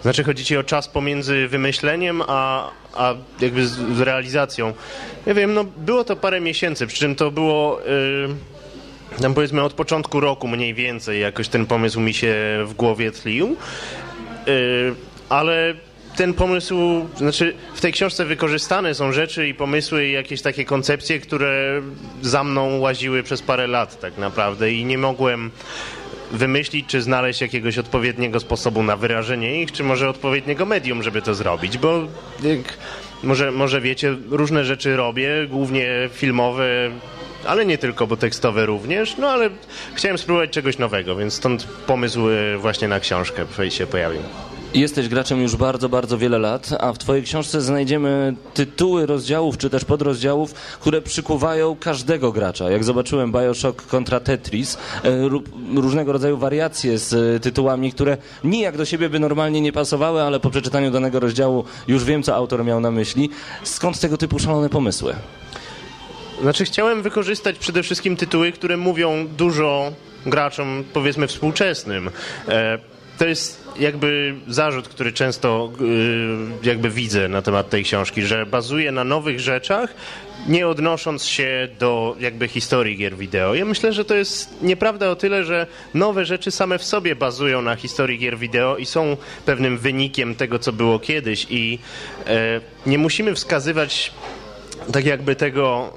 Znaczy 0.05 0.23
chodzi 0.23 0.45
ci 0.45 0.57
o 0.57 0.63
czas 0.63 0.87
pomiędzy 0.87 1.47
wymyśleniem, 1.47 2.21
a, 2.27 2.69
a 2.93 3.13
jakby 3.39 3.67
z, 3.67 3.71
z 3.71 3.99
realizacją. 3.99 4.73
Ja 5.25 5.33
wiem, 5.33 5.53
no 5.53 5.63
było 5.63 6.03
to 6.03 6.15
parę 6.15 6.41
miesięcy, 6.41 6.87
przy 6.87 6.99
czym 6.99 7.15
to 7.15 7.31
było... 7.31 7.79
Yy, 9.11 9.21
tam 9.21 9.33
powiedzmy 9.33 9.63
od 9.63 9.73
początku 9.73 10.19
roku 10.19 10.47
mniej 10.47 10.73
więcej 10.73 11.21
jakoś 11.21 11.47
ten 11.47 11.65
pomysł 11.65 11.99
mi 11.99 12.13
się 12.13 12.35
w 12.65 12.73
głowie 12.73 13.11
tlił. 13.11 13.55
Yy, 14.47 14.95
ale 15.29 15.73
ten 16.15 16.33
pomysł, 16.33 17.05
znaczy 17.17 17.55
w 17.75 17.81
tej 17.81 17.93
książce 17.93 18.25
wykorzystane 18.25 18.95
są 18.95 19.11
rzeczy 19.11 19.47
i 19.47 19.53
pomysły 19.53 20.07
i 20.07 20.11
jakieś 20.11 20.41
takie 20.41 20.65
koncepcje, 20.65 21.19
które 21.19 21.81
za 22.21 22.43
mną 22.43 22.79
łaziły 22.79 23.23
przez 23.23 23.41
parę 23.41 23.67
lat 23.67 23.99
tak 23.99 24.17
naprawdę 24.17 24.71
i 24.71 24.85
nie 24.85 24.97
mogłem 24.97 25.51
wymyślić, 26.31 26.85
czy 26.88 27.01
znaleźć 27.01 27.41
jakiegoś 27.41 27.77
odpowiedniego 27.77 28.39
sposobu 28.39 28.83
na 28.83 28.97
wyrażenie 28.97 29.61
ich, 29.61 29.71
czy 29.71 29.83
może 29.83 30.09
odpowiedniego 30.09 30.65
medium, 30.65 31.03
żeby 31.03 31.21
to 31.21 31.35
zrobić, 31.35 31.77
bo 31.77 32.01
może, 33.23 33.51
może 33.51 33.81
wiecie, 33.81 34.15
różne 34.29 34.65
rzeczy 34.65 34.95
robię, 34.95 35.29
głównie 35.49 36.09
filmowe, 36.13 36.91
ale 37.47 37.65
nie 37.65 37.77
tylko, 37.77 38.07
bo 38.07 38.17
tekstowe 38.17 38.65
również, 38.65 39.17
no 39.17 39.29
ale 39.29 39.49
chciałem 39.95 40.17
spróbować 40.17 40.49
czegoś 40.49 40.77
nowego, 40.77 41.15
więc 41.15 41.33
stąd 41.33 41.63
pomysł 41.63 42.29
e, 42.29 42.57
właśnie 42.57 42.88
na 42.88 42.99
książkę 42.99 43.45
się 43.69 43.88
pojawił. 43.88 44.21
Jesteś 44.75 45.07
graczem 45.07 45.41
już 45.41 45.55
bardzo, 45.55 45.89
bardzo 45.89 46.17
wiele 46.17 46.39
lat, 46.39 46.69
a 46.79 46.93
w 46.93 46.97
Twojej 46.97 47.23
książce 47.23 47.61
znajdziemy 47.61 48.35
tytuły 48.53 49.05
rozdziałów, 49.05 49.57
czy 49.57 49.69
też 49.69 49.85
podrozdziałów, 49.85 50.53
które 50.53 51.01
przykuwają 51.01 51.75
każdego 51.75 52.31
gracza. 52.31 52.69
Jak 52.71 52.83
zobaczyłem 52.83 53.31
Bioshock 53.31 53.88
kontra 53.88 54.19
Tetris, 54.19 54.77
e, 55.03 55.09
różnego 55.75 56.11
rodzaju 56.11 56.38
wariacje 56.38 56.97
z 56.97 57.13
e, 57.13 57.39
tytułami, 57.39 57.91
które 57.91 58.17
nijak 58.43 58.77
do 58.77 58.85
siebie 58.85 59.09
by 59.09 59.19
normalnie 59.19 59.61
nie 59.61 59.71
pasowały, 59.71 60.21
ale 60.21 60.39
po 60.39 60.49
przeczytaniu 60.49 60.91
danego 60.91 61.19
rozdziału 61.19 61.63
już 61.88 62.03
wiem, 62.03 62.23
co 62.23 62.35
autor 62.35 62.65
miał 62.65 62.79
na 62.79 62.91
myśli. 62.91 63.29
Skąd 63.63 63.99
tego 63.99 64.17
typu 64.17 64.39
szalone 64.39 64.69
pomysły? 64.69 65.15
Znaczy 66.41 66.65
chciałem 66.65 67.01
wykorzystać 67.01 67.59
przede 67.59 67.83
wszystkim 67.83 68.17
tytuły, 68.17 68.51
które 68.51 68.77
mówią 68.77 69.27
dużo 69.38 69.91
graczom, 70.25 70.83
powiedzmy, 70.93 71.27
współczesnym. 71.27 72.09
E, 72.47 72.94
to 73.17 73.28
jest 73.28 73.65
jakby 73.80 74.36
zarzut, 74.47 74.88
który 74.88 75.13
często 75.13 75.71
y, 76.63 76.67
jakby 76.67 76.89
widzę 76.89 77.28
na 77.28 77.41
temat 77.41 77.69
tej 77.69 77.84
książki, 77.84 78.21
że 78.21 78.45
bazuje 78.45 78.91
na 78.91 79.04
nowych 79.04 79.39
rzeczach, 79.39 79.93
nie 80.47 80.67
odnosząc 80.67 81.25
się 81.25 81.67
do 81.80 82.15
jakby 82.19 82.47
historii 82.47 82.97
gier 82.97 83.17
wideo. 83.17 83.56
Ja 83.56 83.65
myślę, 83.65 83.93
że 83.93 84.06
to 84.06 84.15
jest 84.15 84.62
nieprawda 84.62 85.10
o 85.10 85.15
tyle, 85.15 85.43
że 85.43 85.67
nowe 85.93 86.25
rzeczy 86.25 86.51
same 86.51 86.80
w 86.80 86.84
sobie 86.84 87.15
bazują 87.15 87.62
na 87.62 87.75
historii 87.75 88.19
gier 88.19 88.38
wideo 88.38 88.78
i 88.78 88.86
są 88.86 89.17
pewnym 89.45 89.78
wynikiem 89.78 90.36
tego, 90.36 90.60
co 90.60 90.73
było 90.73 90.99
kiedyś 90.99 91.47
i 91.49 91.80
e, 92.28 92.62
nie 92.86 92.97
musimy 92.97 93.36
wskazywać 93.36 94.12
tak 94.93 95.06
jakby 95.06 95.36
tego 95.36 95.93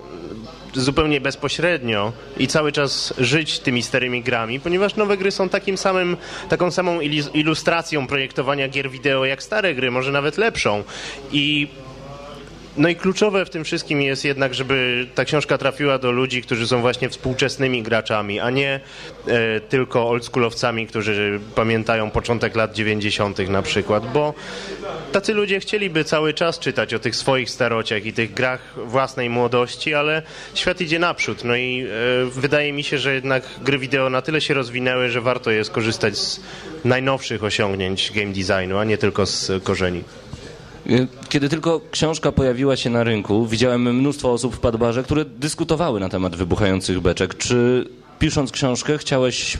zupełnie 0.74 1.20
bezpośrednio 1.20 2.12
i 2.38 2.46
cały 2.46 2.72
czas 2.72 3.14
żyć 3.18 3.58
tymi 3.58 3.82
starymi 3.82 4.22
grami, 4.22 4.60
ponieważ 4.60 4.96
nowe 4.96 5.16
gry 5.16 5.30
są 5.30 5.48
takim 5.48 5.78
samym, 5.78 6.16
taką 6.48 6.70
samą 6.70 7.00
ilustracją 7.34 8.06
projektowania 8.06 8.68
gier 8.68 8.90
wideo 8.90 9.24
jak 9.24 9.42
stare 9.42 9.74
gry, 9.74 9.90
może 9.90 10.12
nawet 10.12 10.38
lepszą. 10.38 10.84
I 11.32 11.68
no 12.78 12.88
i 12.88 12.96
kluczowe 12.96 13.44
w 13.44 13.50
tym 13.50 13.64
wszystkim 13.64 14.02
jest 14.02 14.24
jednak, 14.24 14.54
żeby 14.54 15.06
ta 15.14 15.24
książka 15.24 15.58
trafiła 15.58 15.98
do 15.98 16.12
ludzi, 16.12 16.42
którzy 16.42 16.68
są 16.68 16.80
właśnie 16.80 17.08
współczesnymi 17.08 17.82
graczami, 17.82 18.40
a 18.40 18.50
nie 18.50 18.80
e, 19.26 19.60
tylko 19.60 20.08
oldschoolowcami, 20.08 20.86
którzy 20.86 21.40
pamiętają 21.54 22.10
początek 22.10 22.56
lat 22.56 22.74
90. 22.74 23.48
na 23.48 23.62
przykład, 23.62 24.12
bo 24.12 24.34
tacy 25.12 25.34
ludzie 25.34 25.60
chcieliby 25.60 26.04
cały 26.04 26.34
czas 26.34 26.58
czytać 26.58 26.94
o 26.94 26.98
tych 26.98 27.16
swoich 27.16 27.50
starociach 27.50 28.06
i 28.06 28.12
tych 28.12 28.34
grach 28.34 28.74
własnej 28.76 29.30
młodości, 29.30 29.94
ale 29.94 30.22
świat 30.54 30.80
idzie 30.80 30.98
naprzód. 30.98 31.44
No 31.44 31.56
i 31.56 31.86
e, 31.86 32.30
wydaje 32.30 32.72
mi 32.72 32.84
się, 32.84 32.98
że 32.98 33.14
jednak 33.14 33.42
gry 33.62 33.78
wideo 33.78 34.10
na 34.10 34.22
tyle 34.22 34.40
się 34.40 34.54
rozwinęły, 34.54 35.08
że 35.08 35.20
warto 35.20 35.50
jest 35.50 35.70
korzystać 35.70 36.18
z 36.18 36.40
najnowszych 36.84 37.44
osiągnięć 37.44 38.12
game 38.14 38.32
designu, 38.32 38.78
a 38.78 38.84
nie 38.84 38.98
tylko 38.98 39.26
z 39.26 39.64
korzeni. 39.64 40.04
Kiedy 41.28 41.48
tylko 41.48 41.80
książka 41.90 42.32
pojawiła 42.32 42.76
się 42.76 42.90
na 42.90 43.04
rynku, 43.04 43.46
widziałem 43.46 43.96
mnóstwo 43.96 44.32
osób 44.32 44.56
w 44.56 44.60
Padbarze, 44.60 45.02
które 45.02 45.24
dyskutowały 45.24 46.00
na 46.00 46.08
temat 46.08 46.36
wybuchających 46.36 47.00
beczek. 47.00 47.36
Czy 47.36 47.88
pisząc 48.18 48.52
książkę 48.52 48.98
chciałeś, 48.98 49.58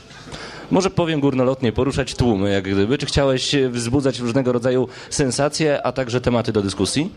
może 0.71 0.89
powiem 0.89 1.19
górnolotnie, 1.19 1.71
poruszać 1.71 2.15
tłumy 2.15 2.51
jak 2.51 2.63
gdyby? 2.63 2.97
Czy 2.97 3.05
chciałeś 3.05 3.55
wzbudzać 3.69 4.19
różnego 4.19 4.51
rodzaju 4.51 4.87
sensacje, 5.09 5.83
a 5.83 5.91
także 5.91 6.21
tematy 6.21 6.51
do 6.51 6.61
dyskusji? 6.61 7.11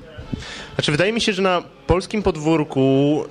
Znaczy, 0.75 0.93
wydaje 0.93 1.13
mi 1.13 1.21
się, 1.21 1.33
że 1.33 1.43
na 1.43 1.63
polskim 1.87 2.23
podwórku... 2.23 3.25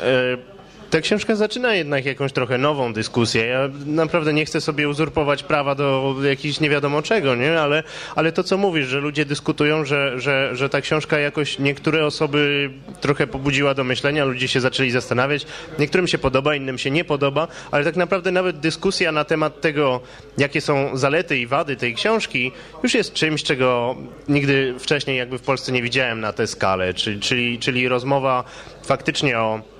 E, 0.00 0.55
ta 0.90 1.00
książka 1.00 1.34
zaczyna 1.34 1.74
jednak 1.74 2.04
jakąś 2.04 2.32
trochę 2.32 2.58
nową 2.58 2.92
dyskusję. 2.92 3.46
Ja 3.46 3.68
naprawdę 3.86 4.32
nie 4.32 4.44
chcę 4.44 4.60
sobie 4.60 4.88
uzurpować 4.88 5.42
prawa 5.42 5.74
do 5.74 6.14
jakichś 6.24 6.60
nie 6.60 6.70
wiadomo 6.70 7.02
czego, 7.02 7.34
nie? 7.34 7.60
Ale, 7.60 7.82
ale 8.16 8.32
to, 8.32 8.44
co 8.44 8.56
mówisz, 8.56 8.86
że 8.86 9.00
ludzie 9.00 9.24
dyskutują, 9.24 9.84
że, 9.84 10.20
że, 10.20 10.50
że 10.56 10.68
ta 10.68 10.80
książka 10.80 11.18
jakoś 11.18 11.58
niektóre 11.58 12.06
osoby 12.06 12.70
trochę 13.00 13.26
pobudziła 13.26 13.74
do 13.74 13.84
myślenia, 13.84 14.24
ludzie 14.24 14.48
się 14.48 14.60
zaczęli 14.60 14.90
zastanawiać. 14.90 15.46
Niektórym 15.78 16.08
się 16.08 16.18
podoba, 16.18 16.54
innym 16.54 16.78
się 16.78 16.90
nie 16.90 17.04
podoba, 17.04 17.48
ale 17.70 17.84
tak 17.84 17.96
naprawdę 17.96 18.32
nawet 18.32 18.58
dyskusja 18.58 19.12
na 19.12 19.24
temat 19.24 19.60
tego, 19.60 20.00
jakie 20.38 20.60
są 20.60 20.96
zalety 20.96 21.38
i 21.38 21.46
wady 21.46 21.76
tej 21.76 21.94
książki, 21.94 22.52
już 22.82 22.94
jest 22.94 23.12
czymś, 23.12 23.42
czego 23.42 23.96
nigdy 24.28 24.74
wcześniej 24.78 25.18
jakby 25.18 25.38
w 25.38 25.42
Polsce 25.42 25.72
nie 25.72 25.82
widziałem 25.82 26.20
na 26.20 26.32
tę 26.32 26.46
skalę, 26.46 26.94
czyli, 26.94 27.20
czyli, 27.20 27.58
czyli 27.58 27.88
rozmowa 27.88 28.44
faktycznie 28.84 29.38
o 29.38 29.75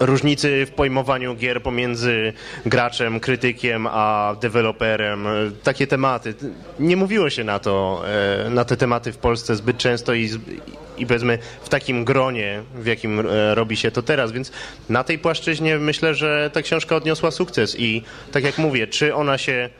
różnicy 0.00 0.66
w 0.66 0.70
pojmowaniu 0.70 1.34
gier 1.34 1.62
pomiędzy 1.62 2.32
graczem, 2.66 3.20
krytykiem, 3.20 3.86
a 3.90 4.36
deweloperem. 4.40 5.26
Takie 5.62 5.86
tematy. 5.86 6.34
Nie 6.80 6.96
mówiło 6.96 7.30
się 7.30 7.44
na 7.44 7.58
to, 7.58 8.02
e, 8.46 8.50
na 8.50 8.64
te 8.64 8.76
tematy 8.76 9.12
w 9.12 9.18
Polsce 9.18 9.56
zbyt 9.56 9.78
często 9.78 10.14
i, 10.14 10.30
i 10.98 11.06
powiedzmy 11.06 11.38
w 11.62 11.68
takim 11.68 12.04
gronie, 12.04 12.62
w 12.74 12.86
jakim 12.86 13.20
e, 13.20 13.54
robi 13.54 13.76
się 13.76 13.90
to 13.90 14.02
teraz, 14.02 14.32
więc 14.32 14.52
na 14.88 15.04
tej 15.04 15.18
płaszczyźnie 15.18 15.78
myślę, 15.78 16.14
że 16.14 16.50
ta 16.52 16.62
książka 16.62 16.96
odniosła 16.96 17.30
sukces 17.30 17.76
i 17.78 18.02
tak 18.32 18.44
jak 18.44 18.58
mówię, 18.58 18.86
czy 18.86 19.14
ona 19.14 19.38
się 19.38 19.70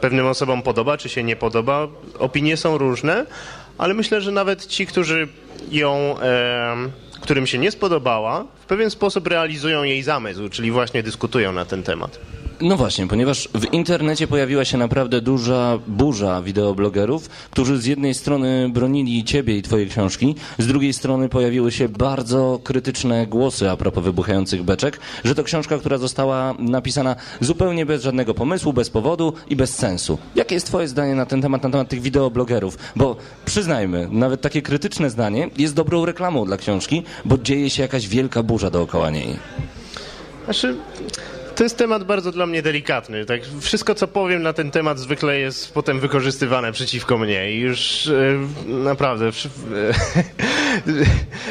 pewnym 0.00 0.26
osobom 0.26 0.62
podoba, 0.62 0.96
czy 0.96 1.08
się 1.08 1.22
nie 1.22 1.36
podoba, 1.36 1.88
opinie 2.18 2.56
są 2.56 2.78
różne, 2.78 3.26
ale 3.78 3.94
myślę, 3.94 4.20
że 4.20 4.32
nawet 4.32 4.66
ci, 4.66 4.86
którzy 4.86 5.28
ją... 5.70 6.16
E, 6.22 7.09
którym 7.20 7.46
się 7.46 7.58
nie 7.58 7.70
spodobała, 7.70 8.44
w 8.60 8.66
pewien 8.66 8.90
sposób 8.90 9.26
realizują 9.26 9.82
jej 9.82 10.02
zamysł, 10.02 10.48
czyli 10.48 10.70
właśnie 10.70 11.02
dyskutują 11.02 11.52
na 11.52 11.64
ten 11.64 11.82
temat. 11.82 12.18
No 12.62 12.76
właśnie, 12.76 13.06
ponieważ 13.06 13.48
w 13.54 13.72
internecie 13.72 14.26
pojawiła 14.26 14.64
się 14.64 14.78
naprawdę 14.78 15.20
duża 15.20 15.78
burza 15.86 16.42
wideoblogerów, 16.42 17.28
którzy 17.28 17.78
z 17.78 17.86
jednej 17.86 18.14
strony 18.14 18.68
bronili 18.72 19.24
ciebie 19.24 19.56
i 19.58 19.62
twoje 19.62 19.86
książki, 19.86 20.34
z 20.58 20.66
drugiej 20.66 20.92
strony 20.92 21.28
pojawiły 21.28 21.72
się 21.72 21.88
bardzo 21.88 22.60
krytyczne 22.64 23.26
głosy 23.26 23.70
a 23.70 23.76
propos 23.76 24.04
wybuchających 24.04 24.62
beczek, 24.62 25.00
że 25.24 25.34
to 25.34 25.44
książka, 25.44 25.78
która 25.78 25.98
została 25.98 26.54
napisana 26.58 27.16
zupełnie 27.40 27.86
bez 27.86 28.02
żadnego 28.02 28.34
pomysłu, 28.34 28.72
bez 28.72 28.90
powodu 28.90 29.32
i 29.48 29.56
bez 29.56 29.74
sensu. 29.74 30.18
Jakie 30.34 30.54
jest 30.54 30.66
twoje 30.66 30.88
zdanie 30.88 31.14
na 31.14 31.26
ten 31.26 31.42
temat, 31.42 31.62
na 31.62 31.70
temat 31.70 31.88
tych 31.88 32.02
wideoblogerów? 32.02 32.78
Bo 32.96 33.16
przyznajmy, 33.44 34.08
nawet 34.10 34.40
takie 34.40 34.62
krytyczne 34.62 35.10
zdanie 35.10 35.50
jest 35.58 35.74
dobrą 35.74 36.04
reklamą 36.04 36.44
dla 36.44 36.56
książki, 36.56 37.02
bo 37.24 37.38
dzieje 37.38 37.70
się 37.70 37.82
jakaś 37.82 38.08
wielka 38.08 38.42
burza 38.42 38.70
dookoła 38.70 39.10
niej. 39.10 39.36
Znaczy, 40.44 40.76
to 41.60 41.64
jest 41.64 41.76
temat 41.76 42.04
bardzo 42.04 42.32
dla 42.32 42.46
mnie 42.46 42.62
delikatny. 42.62 43.24
Tak, 43.24 43.40
wszystko, 43.60 43.94
co 43.94 44.08
powiem 44.08 44.42
na 44.42 44.52
ten 44.52 44.70
temat, 44.70 44.98
zwykle 44.98 45.38
jest 45.38 45.74
potem 45.74 46.00
wykorzystywane 46.00 46.72
przeciwko 46.72 47.18
mnie. 47.18 47.52
I 47.52 47.60
już 47.60 48.06
e, 48.06 48.38
naprawdę 48.66 49.26
e, 49.26 49.30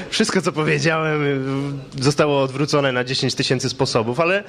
wszystko, 0.09 0.41
co 0.41 0.51
powiedziałem, 0.51 1.23
e, 1.97 2.03
zostało 2.03 2.41
odwrócone 2.41 2.91
na 2.91 3.03
10 3.03 3.35
tysięcy 3.35 3.69
sposobów, 3.69 4.19
ale 4.19 4.43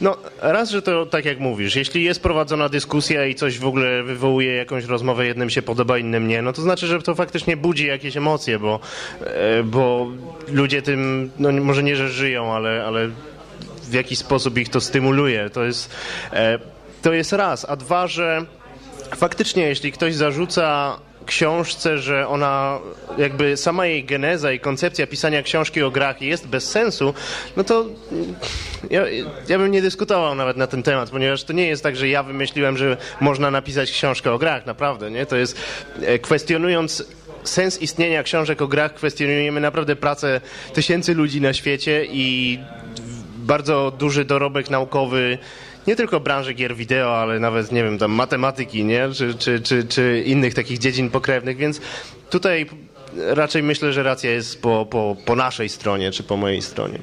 no, 0.00 0.16
raz, 0.40 0.70
że 0.70 0.82
to 0.82 1.06
tak 1.06 1.24
jak 1.24 1.40
mówisz, 1.40 1.76
jeśli 1.76 2.04
jest 2.04 2.22
prowadzona 2.22 2.68
dyskusja 2.68 3.26
i 3.26 3.34
coś 3.34 3.58
w 3.58 3.66
ogóle 3.66 4.02
wywołuje 4.02 4.54
jakąś 4.54 4.84
rozmowę, 4.84 5.26
jednym 5.26 5.50
się 5.50 5.62
podoba, 5.62 5.98
innym 5.98 6.28
nie, 6.28 6.42
no 6.42 6.52
to 6.52 6.62
znaczy, 6.62 6.86
że 6.86 7.02
to 7.02 7.14
faktycznie 7.14 7.56
budzi 7.56 7.86
jakieś 7.86 8.16
emocje, 8.16 8.58
bo, 8.58 8.80
e, 9.20 9.62
bo 9.62 10.06
ludzie 10.48 10.82
tym, 10.82 11.30
no 11.38 11.52
może 11.52 11.82
nie, 11.82 11.96
że 11.96 12.08
żyją, 12.08 12.52
ale, 12.52 12.84
ale 12.86 13.10
w 13.94 13.96
jaki 13.96 14.16
sposób 14.16 14.58
ich 14.58 14.68
to 14.68 14.80
stymuluje. 14.80 15.50
To 15.50 15.64
jest, 15.64 15.90
e, 16.32 16.58
to 17.02 17.12
jest 17.12 17.32
raz. 17.32 17.66
A 17.68 17.76
dwa, 17.76 18.06
że 18.06 18.44
faktycznie 19.16 19.62
jeśli 19.62 19.92
ktoś 19.92 20.14
zarzuca 20.14 20.98
książce, 21.26 21.98
że 21.98 22.28
ona 22.28 22.78
jakby 23.18 23.56
sama 23.56 23.86
jej 23.86 24.04
geneza 24.04 24.52
i 24.52 24.60
koncepcja 24.60 25.06
pisania 25.06 25.42
książki 25.42 25.82
o 25.82 25.90
grach 25.90 26.22
jest 26.22 26.46
bez 26.46 26.70
sensu, 26.70 27.14
no 27.56 27.64
to 27.64 27.86
mm, 28.12 28.34
ja, 28.90 29.02
ja 29.48 29.58
bym 29.58 29.70
nie 29.70 29.82
dyskutował 29.82 30.34
nawet 30.34 30.56
na 30.56 30.66
ten 30.66 30.82
temat, 30.82 31.10
ponieważ 31.10 31.44
to 31.44 31.52
nie 31.52 31.66
jest 31.66 31.82
tak, 31.82 31.96
że 31.96 32.08
ja 32.08 32.22
wymyśliłem, 32.22 32.76
że 32.76 32.96
można 33.20 33.50
napisać 33.50 33.90
książkę 33.90 34.32
o 34.32 34.38
grach, 34.38 34.66
naprawdę, 34.66 35.10
nie? 35.10 35.26
To 35.26 35.36
jest 35.36 35.56
e, 36.02 36.18
kwestionując 36.18 37.04
sens 37.44 37.82
istnienia 37.82 38.22
książek 38.22 38.62
o 38.62 38.68
grach, 38.68 38.94
kwestionujemy 38.94 39.60
naprawdę 39.60 39.96
pracę 39.96 40.40
tysięcy 40.72 41.14
ludzi 41.14 41.40
na 41.40 41.52
świecie 41.52 42.06
i 42.10 42.58
bardzo 43.44 43.92
duży 43.98 44.24
dorobek 44.24 44.70
naukowy 44.70 45.38
nie 45.86 45.96
tylko 45.96 46.20
branży 46.20 46.54
gier 46.54 46.76
wideo, 46.76 47.18
ale 47.18 47.40
nawet, 47.40 47.72
nie 47.72 47.84
wiem, 47.84 47.98
tam 47.98 48.12
matematyki, 48.12 48.84
nie? 48.84 49.08
Czy, 49.14 49.34
czy, 49.34 49.60
czy, 49.60 49.84
czy 49.84 50.22
innych 50.26 50.54
takich 50.54 50.78
dziedzin 50.78 51.10
pokrewnych, 51.10 51.56
więc 51.56 51.80
tutaj 52.30 52.66
raczej 53.16 53.62
myślę, 53.62 53.92
że 53.92 54.02
racja 54.02 54.30
jest 54.30 54.62
po, 54.62 54.86
po, 54.90 55.16
po 55.24 55.36
naszej 55.36 55.68
stronie, 55.68 56.10
czy 56.10 56.22
po 56.22 56.36
mojej 56.36 56.62
stronie. 56.62 56.98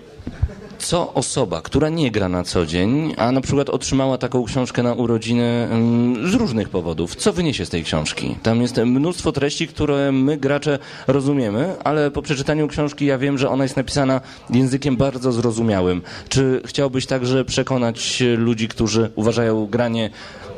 Co 0.81 1.13
osoba, 1.13 1.61
która 1.61 1.89
nie 1.89 2.11
gra 2.11 2.29
na 2.29 2.43
co 2.43 2.65
dzień, 2.65 3.13
a 3.17 3.31
na 3.31 3.41
przykład 3.41 3.69
otrzymała 3.69 4.17
taką 4.17 4.43
książkę 4.43 4.83
na 4.83 4.93
urodziny 4.93 5.67
mm, 5.71 6.31
z 6.31 6.33
różnych 6.33 6.69
powodów, 6.69 7.15
co 7.15 7.33
wyniesie 7.33 7.65
z 7.65 7.69
tej 7.69 7.83
książki? 7.83 8.35
Tam 8.43 8.61
jest 8.61 8.77
mnóstwo 8.77 9.31
treści, 9.31 9.67
które 9.67 10.11
my 10.11 10.37
gracze 10.37 10.79
rozumiemy, 11.07 11.75
ale 11.83 12.11
po 12.11 12.21
przeczytaniu 12.21 12.67
książki 12.67 13.05
ja 13.05 13.17
wiem, 13.17 13.37
że 13.37 13.49
ona 13.49 13.63
jest 13.63 13.77
napisana 13.77 14.21
językiem 14.49 14.97
bardzo 14.97 15.31
zrozumiałym. 15.31 16.01
Czy 16.29 16.61
chciałbyś 16.65 17.05
także 17.05 17.45
przekonać 17.45 18.23
ludzi, 18.37 18.67
którzy 18.67 19.11
uważają 19.15 19.65
granie 19.65 20.09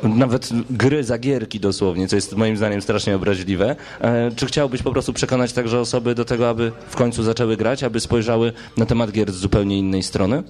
nawet 0.08 0.48
gry 0.70 1.04
za 1.04 1.18
gierki 1.18 1.60
dosłownie, 1.60 2.08
co 2.08 2.16
jest 2.16 2.36
moim 2.36 2.56
zdaniem 2.56 2.82
strasznie 2.82 3.16
obraźliwe. 3.16 3.76
E, 4.00 4.30
Czy 4.36 4.46
chciałbyś 4.46 4.82
po 4.82 4.92
prostu 4.92 5.12
przekonać 5.12 5.52
także 5.52 5.80
osoby 5.80 6.14
do 6.14 6.24
tego, 6.24 6.48
aby 6.48 6.72
w 6.88 6.96
końcu 6.96 7.22
zaczęły 7.22 7.56
grać, 7.56 7.82
aby 7.84 8.00
spojrzały 8.00 8.52
na 8.76 8.86
temat 8.86 9.10
gier 9.12 9.32
z 9.32 9.36
zupełnie 9.36 9.78
innej 9.78 10.02
strony? 10.02 10.42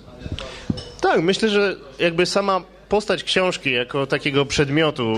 Tak, 1.01 1.23
myślę, 1.23 1.49
że 1.49 1.77
jakby 1.99 2.27
sama 2.27 2.61
postać 2.89 3.25
książki 3.25 3.73
jako 3.73 4.07
takiego 4.07 4.47
przedmiotu 4.47 5.15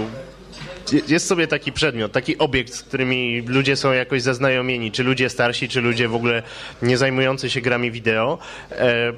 jest 1.08 1.26
sobie 1.26 1.46
taki 1.46 1.72
przedmiot, 1.72 2.12
taki 2.12 2.38
obiekt, 2.38 2.74
z 2.74 2.82
którymi 2.82 3.42
ludzie 3.46 3.76
są 3.76 3.92
jakoś 3.92 4.22
zaznajomieni, 4.22 4.92
czy 4.92 5.02
ludzie 5.02 5.28
starsi, 5.30 5.68
czy 5.68 5.80
ludzie 5.80 6.08
w 6.08 6.14
ogóle 6.14 6.42
nie 6.82 6.98
zajmujący 6.98 7.50
się 7.50 7.60
grami 7.60 7.90
wideo. 7.90 8.38
E, 8.70 9.12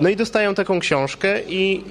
No 0.00 0.08
i 0.08 0.16
dostają 0.16 0.54
taką 0.54 0.80
książkę 0.80 1.40
i, 1.48 1.84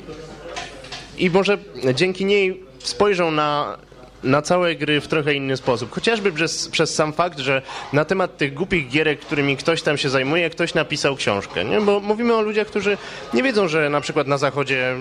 i 1.18 1.30
może 1.30 1.58
dzięki 1.94 2.26
niej 2.26 2.64
spojrzą 2.80 3.32
na, 3.32 3.78
na 4.24 4.42
całe 4.42 4.76
gry 4.76 5.02
w 5.02 5.08
trochę 5.08 5.34
inny 5.34 5.58
sposób. 5.58 5.92
Chociażby 5.92 6.32
przez, 6.32 6.68
przez 6.68 6.96
sam 6.96 7.14
fakt, 7.14 7.40
że 7.40 7.62
na 7.94 8.06
temat 8.06 8.38
tych 8.38 8.54
głupich 8.54 8.90
gierek, 8.90 9.20
którymi 9.20 9.58
ktoś 9.58 9.82
tam 9.82 9.98
się 9.98 10.10
zajmuje, 10.10 10.50
ktoś 10.50 10.74
napisał 10.74 11.16
książkę. 11.16 11.66
Nie? 11.66 11.82
Bo 11.82 12.00
mówimy 12.00 12.34
o 12.36 12.42
ludziach, 12.42 12.68
którzy 12.68 12.98
nie 13.34 13.44
wiedzą, 13.44 13.68
że 13.68 13.90
na 13.90 14.02
przykład 14.02 14.28
na 14.28 14.38
zachodzie 14.38 14.96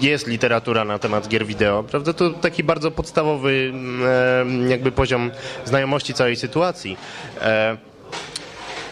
jest 0.00 0.26
literatura 0.26 0.84
na 0.84 0.98
temat 0.98 1.28
gier 1.28 1.46
wideo, 1.46 1.82
prawda? 1.82 2.12
To 2.12 2.30
taki 2.30 2.64
bardzo 2.64 2.90
podstawowy 2.90 3.70
mm, 3.72 4.66
e, 4.66 4.70
jakby 4.70 4.92
poziom 4.92 5.30
znajomości 5.64 6.14
całej 6.14 6.36
sytuacji. 6.36 6.96
E, 7.40 7.76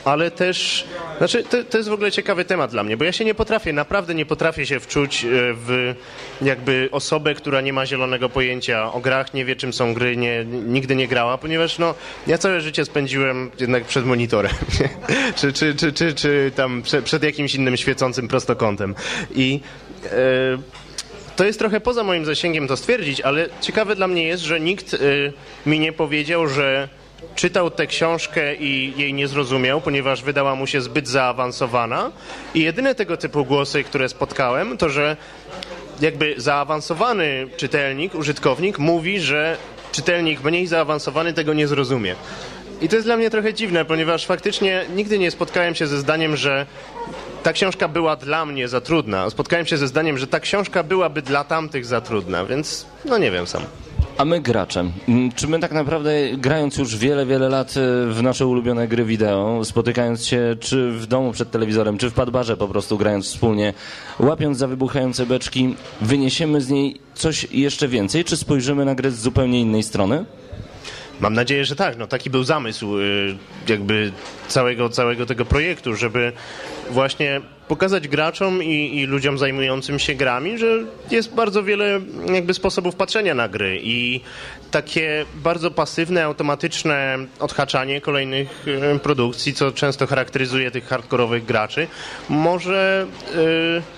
ale 0.06 0.30
też, 0.30 0.84
znaczy 1.18 1.44
to, 1.44 1.64
to 1.64 1.78
jest 1.78 1.90
w 1.90 1.92
ogóle 1.92 2.12
ciekawy 2.12 2.44
temat 2.44 2.70
dla 2.70 2.82
mnie, 2.82 2.96
bo 2.96 3.04
ja 3.04 3.12
się 3.12 3.24
nie 3.24 3.34
potrafię, 3.34 3.72
naprawdę 3.72 4.14
nie 4.14 4.26
potrafię 4.26 4.66
się 4.66 4.80
wczuć 4.80 5.24
e, 5.24 5.28
w 5.54 5.94
jakby 6.42 6.88
osobę, 6.92 7.34
która 7.34 7.60
nie 7.60 7.72
ma 7.72 7.86
zielonego 7.86 8.28
pojęcia 8.28 8.92
o 8.92 9.00
grach, 9.00 9.34
nie 9.34 9.44
wie 9.44 9.56
czym 9.56 9.72
są 9.72 9.94
gry, 9.94 10.16
nie, 10.16 10.44
nigdy 10.44 10.96
nie 10.96 11.08
grała, 11.08 11.38
ponieważ 11.38 11.78
no, 11.78 11.94
ja 12.26 12.38
całe 12.38 12.60
życie 12.60 12.84
spędziłem 12.84 13.50
jednak 13.60 13.84
przed 13.84 14.06
monitorem, 14.06 14.52
czy, 15.38 15.52
czy, 15.52 15.74
czy, 15.74 15.92
czy, 15.92 16.14
czy 16.14 16.52
tam 16.56 16.82
przed, 16.82 17.04
przed 17.04 17.22
jakimś 17.22 17.54
innym 17.54 17.76
świecącym 17.76 18.28
prostokątem. 18.28 18.94
I 19.34 19.60
e, 20.04 20.08
to 21.36 21.44
jest 21.44 21.58
trochę 21.58 21.80
poza 21.80 22.04
moim 22.04 22.24
zasięgiem 22.24 22.68
to 22.68 22.76
stwierdzić, 22.76 23.20
ale 23.20 23.48
ciekawe 23.60 23.96
dla 23.96 24.08
mnie 24.08 24.24
jest, 24.24 24.42
że 24.42 24.60
nikt 24.60 24.94
y, 24.94 25.32
mi 25.66 25.80
nie 25.80 25.92
powiedział, 25.92 26.48
że 26.48 26.88
czytał 27.34 27.70
tę 27.70 27.86
książkę 27.86 28.54
i 28.54 28.92
jej 28.96 29.14
nie 29.14 29.28
zrozumiał, 29.28 29.80
ponieważ 29.80 30.22
wydała 30.22 30.54
mu 30.54 30.66
się 30.66 30.80
zbyt 30.80 31.08
zaawansowana. 31.08 32.12
I 32.54 32.60
jedyne 32.60 32.94
tego 32.94 33.16
typu 33.16 33.44
głosy, 33.44 33.84
które 33.84 34.08
spotkałem, 34.08 34.78
to 34.78 34.88
że 34.88 35.16
jakby 36.00 36.34
zaawansowany 36.36 37.48
czytelnik, 37.56 38.14
użytkownik 38.14 38.78
mówi, 38.78 39.20
że 39.20 39.56
czytelnik 39.92 40.44
mniej 40.44 40.66
zaawansowany 40.66 41.32
tego 41.32 41.54
nie 41.54 41.68
zrozumie. 41.68 42.14
I 42.80 42.88
to 42.88 42.96
jest 42.96 43.08
dla 43.08 43.16
mnie 43.16 43.30
trochę 43.30 43.54
dziwne, 43.54 43.84
ponieważ 43.84 44.26
faktycznie 44.26 44.84
nigdy 44.96 45.18
nie 45.18 45.30
spotkałem 45.30 45.74
się 45.74 45.86
ze 45.86 45.98
zdaniem, 45.98 46.36
że 46.36 46.66
ta 47.42 47.52
książka 47.52 47.88
była 47.88 48.16
dla 48.16 48.46
mnie 48.46 48.68
za 48.68 48.80
trudna. 48.80 49.30
Spotkałem 49.30 49.66
się 49.66 49.76
ze 49.76 49.88
zdaniem, 49.88 50.18
że 50.18 50.26
ta 50.26 50.40
książka 50.40 50.82
byłaby 50.82 51.22
dla 51.22 51.44
tamtych 51.44 51.86
za 51.86 52.00
trudna, 52.00 52.44
więc 52.44 52.86
no 53.04 53.18
nie 53.18 53.30
wiem 53.30 53.46
sam. 53.46 53.62
A 54.18 54.24
my 54.24 54.40
graczem. 54.40 54.92
Mm, 55.08 55.32
Czy 55.32 55.48
my 55.48 55.58
tak 55.60 55.72
naprawdę, 55.72 56.10
grając 56.36 56.76
już 56.76 56.96
wiele, 56.96 57.26
wiele 57.26 57.48
lat 57.48 57.68
e, 57.76 58.12
w 58.12 58.22
nasze 58.22 58.46
ulubione 58.46 58.88
gry 58.88 59.04
wideo, 59.04 59.64
spotykając 59.64 60.26
się 60.26 60.56
czy 60.60 60.92
w 60.92 61.06
domu 61.06 61.32
przed 61.32 61.50
telewizorem, 61.50 61.98
czy 61.98 62.10
w 62.10 62.14
padbarze 62.14 62.56
po 62.56 62.68
prostu 62.68 62.98
grając 62.98 63.26
wspólnie, 63.26 63.74
łapiąc 64.18 64.58
za 64.58 64.68
wybuchające 64.68 65.26
beczki, 65.26 65.74
wyniesiemy 66.00 66.60
z 66.60 66.68
niej 66.68 67.00
coś 67.14 67.46
jeszcze 67.52 67.88
więcej, 67.88 68.24
czy 68.24 68.36
spojrzymy 68.36 68.84
na 68.84 68.94
grę 68.94 69.10
z 69.10 69.20
zupełnie 69.20 69.60
innej 69.60 69.82
strony? 69.82 70.24
Mam 71.20 71.34
nadzieję, 71.34 71.64
że 71.64 71.76
tak. 71.76 71.98
No, 71.98 72.06
taki 72.06 72.30
był 72.30 72.44
zamysł 72.44 72.98
y, 72.98 73.36
jakby 73.68 74.12
całego, 74.48 74.88
całego 74.88 75.26
tego 75.26 75.44
projektu, 75.44 75.94
żeby 75.96 76.32
właśnie 76.90 77.40
pokazać 77.68 78.08
graczom 78.08 78.62
i, 78.62 78.96
i 79.00 79.06
ludziom 79.06 79.38
zajmującym 79.38 79.98
się 79.98 80.14
grami, 80.14 80.58
że 80.58 80.66
jest 81.10 81.34
bardzo 81.34 81.62
wiele 81.62 82.00
jakby 82.34 82.54
sposobów 82.54 82.94
patrzenia 82.94 83.34
na 83.34 83.48
gry 83.48 83.80
i 83.82 84.20
takie 84.70 85.24
bardzo 85.34 85.70
pasywne, 85.70 86.24
automatyczne 86.24 87.18
odhaczanie 87.40 88.00
kolejnych 88.00 88.66
y, 88.94 88.98
produkcji, 88.98 89.54
co 89.54 89.72
często 89.72 90.06
charakteryzuje 90.06 90.70
tych 90.70 90.86
hardkorowych 90.86 91.44
graczy, 91.44 91.86
może... 92.28 93.06
y, 93.82 93.95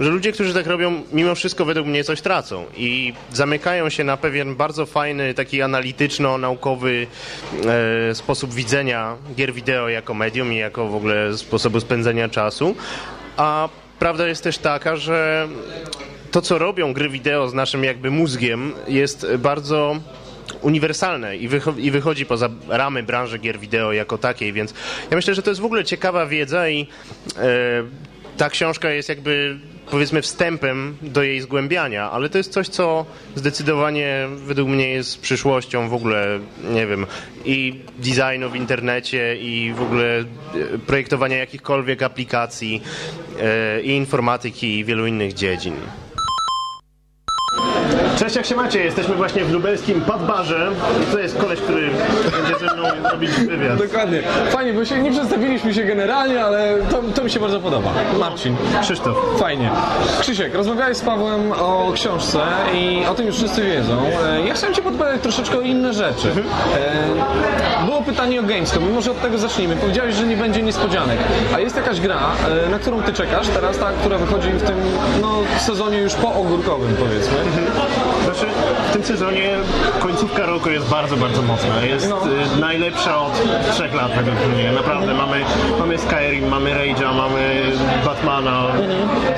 że 0.00 0.10
ludzie, 0.10 0.32
którzy 0.32 0.54
tak 0.54 0.66
robią, 0.66 1.02
mimo 1.12 1.34
wszystko 1.34 1.64
według 1.64 1.86
mnie 1.86 2.04
coś 2.04 2.20
tracą 2.20 2.64
i 2.76 3.12
zamykają 3.32 3.88
się 3.90 4.04
na 4.04 4.16
pewien 4.16 4.54
bardzo 4.56 4.86
fajny, 4.86 5.34
taki 5.34 5.62
analityczno-naukowy 5.62 7.06
e, 8.10 8.14
sposób 8.14 8.54
widzenia 8.54 9.16
gier 9.36 9.52
wideo 9.52 9.88
jako 9.88 10.14
medium 10.14 10.52
i 10.52 10.56
jako 10.56 10.88
w 10.88 10.94
ogóle 10.94 11.38
sposobu 11.38 11.80
spędzenia 11.80 12.28
czasu. 12.28 12.74
A 13.36 13.68
prawda 13.98 14.26
jest 14.28 14.44
też 14.44 14.58
taka, 14.58 14.96
że 14.96 15.48
to, 16.30 16.42
co 16.42 16.58
robią 16.58 16.92
gry 16.92 17.08
wideo 17.08 17.48
z 17.48 17.54
naszym 17.54 17.84
jakby 17.84 18.10
mózgiem, 18.10 18.72
jest 18.88 19.26
bardzo 19.38 19.96
uniwersalne 20.60 21.36
i, 21.36 21.48
wycho- 21.48 21.78
i 21.80 21.90
wychodzi 21.90 22.26
poza 22.26 22.48
ramy 22.68 23.02
branży 23.02 23.38
gier 23.38 23.58
wideo 23.58 23.92
jako 23.92 24.18
takiej, 24.18 24.52
więc 24.52 24.74
ja 25.10 25.16
myślę, 25.16 25.34
że 25.34 25.42
to 25.42 25.50
jest 25.50 25.60
w 25.60 25.64
ogóle 25.64 25.84
ciekawa 25.84 26.26
wiedza 26.26 26.68
i 26.68 26.86
e, 27.36 27.46
ta 28.36 28.50
książka 28.50 28.90
jest 28.90 29.08
jakby 29.08 29.58
powiedzmy 29.90 30.22
wstępem 30.22 30.96
do 31.02 31.22
jej 31.22 31.40
zgłębiania, 31.40 32.10
ale 32.10 32.28
to 32.28 32.38
jest 32.38 32.52
coś, 32.52 32.68
co 32.68 33.06
zdecydowanie 33.34 34.28
według 34.36 34.68
mnie 34.68 34.88
jest 34.90 35.20
przyszłością 35.20 35.88
w 35.88 35.94
ogóle, 35.94 36.40
nie 36.70 36.86
wiem, 36.86 37.06
i 37.44 37.80
designu 37.98 38.50
w 38.50 38.56
internecie 38.56 39.36
i 39.36 39.72
w 39.72 39.82
ogóle 39.82 40.04
e, 40.18 40.24
projektowania 40.86 41.36
jakichkolwiek 41.36 42.02
aplikacji 42.02 42.82
e, 43.40 43.82
i 43.82 43.90
informatyki 43.90 44.78
i 44.78 44.84
wielu 44.84 45.06
innych 45.06 45.32
dziedzin. 45.32 45.74
Cześć, 48.18 48.36
jak 48.36 48.46
się 48.46 48.56
macie? 48.56 48.84
Jesteśmy 48.84 49.14
właśnie 49.14 49.44
w 49.44 49.52
lubelskim 49.52 50.00
Podbarze 50.00 50.70
i 51.02 51.12
to 51.12 51.18
jest 51.18 51.38
koleś, 51.38 51.60
który 51.60 51.90
będzie 52.42 52.58
ze 52.68 52.74
mną 52.74 52.88
robić 53.10 53.30
wywiad. 53.30 53.78
Dokładnie. 53.78 54.22
Fajnie, 54.50 54.72
bo 54.72 54.84
się 54.84 54.98
nie 54.98 55.10
przedstawiliśmy 55.10 55.74
się 55.74 55.82
generalnie, 55.84 56.44
ale 56.44 56.74
to, 56.90 57.00
to 57.14 57.24
mi 57.24 57.30
się 57.30 57.40
bardzo 57.40 57.60
podoba. 57.60 57.90
Marcin. 58.20 58.56
Krzysztof. 58.82 59.16
Fajnie. 59.38 59.70
Krzysiek, 60.20 60.54
rozmawiałeś 60.54 60.96
z 60.96 61.00
Pawłem 61.00 61.52
o 61.52 61.92
książce 61.94 62.40
i 62.74 63.02
o 63.10 63.14
tym 63.14 63.26
już 63.26 63.36
wszyscy 63.36 63.62
wiedzą. 63.62 63.98
E, 64.26 64.46
Ja 64.46 64.54
chciałem 64.54 64.74
Cię 64.74 64.82
podpytać 64.82 65.20
troszeczkę 65.20 65.58
o 65.58 65.60
inne 65.60 65.92
rzeczy. 65.92 66.28
E, 66.76 67.84
Było 67.86 68.02
pytanie 68.02 68.40
o 68.40 68.42
Gamescom, 68.42 68.92
może 68.92 69.10
od 69.10 69.20
tego 69.22 69.38
zacznijmy. 69.38 69.76
Powiedziałeś, 69.76 70.14
że 70.14 70.26
nie 70.26 70.36
będzie 70.36 70.62
niespodzianek. 70.62 71.18
A 71.54 71.60
jest 71.60 71.76
jakaś 71.76 72.00
gra, 72.00 72.18
e, 72.66 72.70
na 72.70 72.78
którą 72.78 73.02
Ty 73.02 73.12
czekasz 73.12 73.48
teraz, 73.48 73.78
ta, 73.78 73.90
która 74.00 74.18
wychodzi 74.18 74.50
w 74.50 74.62
tym 74.62 74.76
no, 75.22 75.28
sezonie 75.58 75.98
już 75.98 76.14
poogórkowym, 76.14 76.94
powiedzmy. 76.98 77.34
Znaczy, 78.24 78.46
w 78.88 78.92
tym 78.92 79.02
sezonie 79.04 79.50
końcówka 80.00 80.46
roku 80.46 80.70
jest 80.70 80.88
bardzo, 80.88 81.16
bardzo 81.16 81.42
mocna. 81.42 81.80
Jest 81.84 82.10
No. 82.10 82.16
y, 82.56 82.60
najlepsza 82.60 83.18
od 83.20 83.32
trzech 83.72 83.94
lat 83.94 84.12
według 84.16 84.36
mnie. 84.54 84.72
Naprawdę 84.72 85.14
mamy, 85.14 85.44
mamy 85.78 85.98
Skyrim, 85.98 86.48
mamy 86.48 86.70
Rage'a, 86.70 87.14
mamy 87.16 87.62
Batmana. 88.04 88.66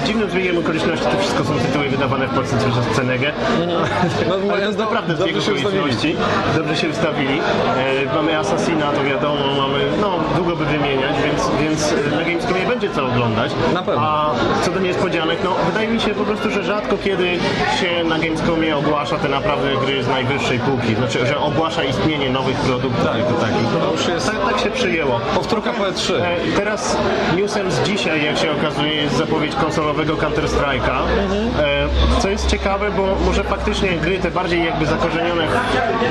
Z 0.02 0.06
dziwnym 0.06 0.30
zbiegiem 0.30 0.58
okoliczności 0.58 1.06
to 1.06 1.18
wszystko 1.18 1.44
są 1.44 1.58
tytuły 1.58 1.88
wydawane 1.88 2.26
w 2.28 2.30
Polsce 2.34 2.56
przez 2.58 2.96
Cenegę. 2.96 3.32
No, 3.68 3.74
Ale 4.52 4.60
to 4.62 4.66
jest 4.66 4.78
naprawdę 4.78 5.14
dobrze 5.14 5.40
zbieg 5.40 5.58
okoliczności. 5.58 6.16
Dobrze 6.56 6.76
się 6.76 6.88
ustawili. 6.88 7.40
E, 8.10 8.14
mamy 8.14 8.38
Assassina, 8.38 8.92
to 8.92 9.04
wiadomo, 9.04 9.44
mamy, 9.58 9.78
no 10.00 10.18
długo 10.36 10.56
by 10.56 10.64
wymieniać, 10.64 11.14
więc, 11.24 11.50
więc 11.60 11.92
e, 12.12 12.16
na 12.16 12.24
Gamescomie 12.24 12.66
będzie 12.68 12.90
co 12.90 13.06
oglądać. 13.06 13.52
Na 13.74 13.82
pewno. 13.82 14.00
A 14.02 14.30
co 14.62 14.70
do 14.70 14.80
niespodzianek, 14.80 15.38
no 15.44 15.50
wydaje 15.68 15.88
mi 15.88 16.00
się 16.00 16.10
po 16.14 16.24
prostu, 16.24 16.50
że 16.50 16.64
rzadko 16.64 16.96
kiedy 17.04 17.38
się 17.80 18.04
na 18.04 18.18
Gamescomie 18.18 18.75
ogłasza 18.78 19.18
te 19.18 19.28
naprawdę 19.28 19.68
gry 19.86 20.02
z 20.04 20.08
najwyższej 20.08 20.58
półki. 20.58 20.94
Znaczy, 20.94 21.26
że 21.26 21.38
ogłasza 21.38 21.84
istnienie 21.84 22.30
nowych 22.30 22.56
produktów 22.56 23.04
jako 23.18 23.32
takich. 23.32 23.66
To 23.80 23.92
już 23.92 24.08
jest 24.08 24.26
Tak, 24.30 24.50
tak 24.52 24.60
się 24.60 24.70
przyjęło. 24.70 25.20
powtórka 25.34 25.72
PS3. 25.72 26.14
E, 26.14 26.36
Teraz 26.56 26.96
newsem 27.36 27.70
z 27.70 27.82
dzisiaj, 27.82 28.24
jak 28.24 28.38
się 28.38 28.52
okazuje, 28.52 28.92
jest 28.94 29.16
zapowiedź 29.16 29.54
konsolowego 29.54 30.14
Counter-Strike'a. 30.14 30.98
E, 31.58 32.20
Co 32.20 32.28
jest 32.28 32.46
ciekawe, 32.50 32.90
bo 32.90 33.02
może 33.26 33.44
faktycznie 33.44 33.88
gry 33.88 34.18
te 34.18 34.30
bardziej 34.30 34.64
jakby 34.64 34.86
zakorzenione 34.86 35.46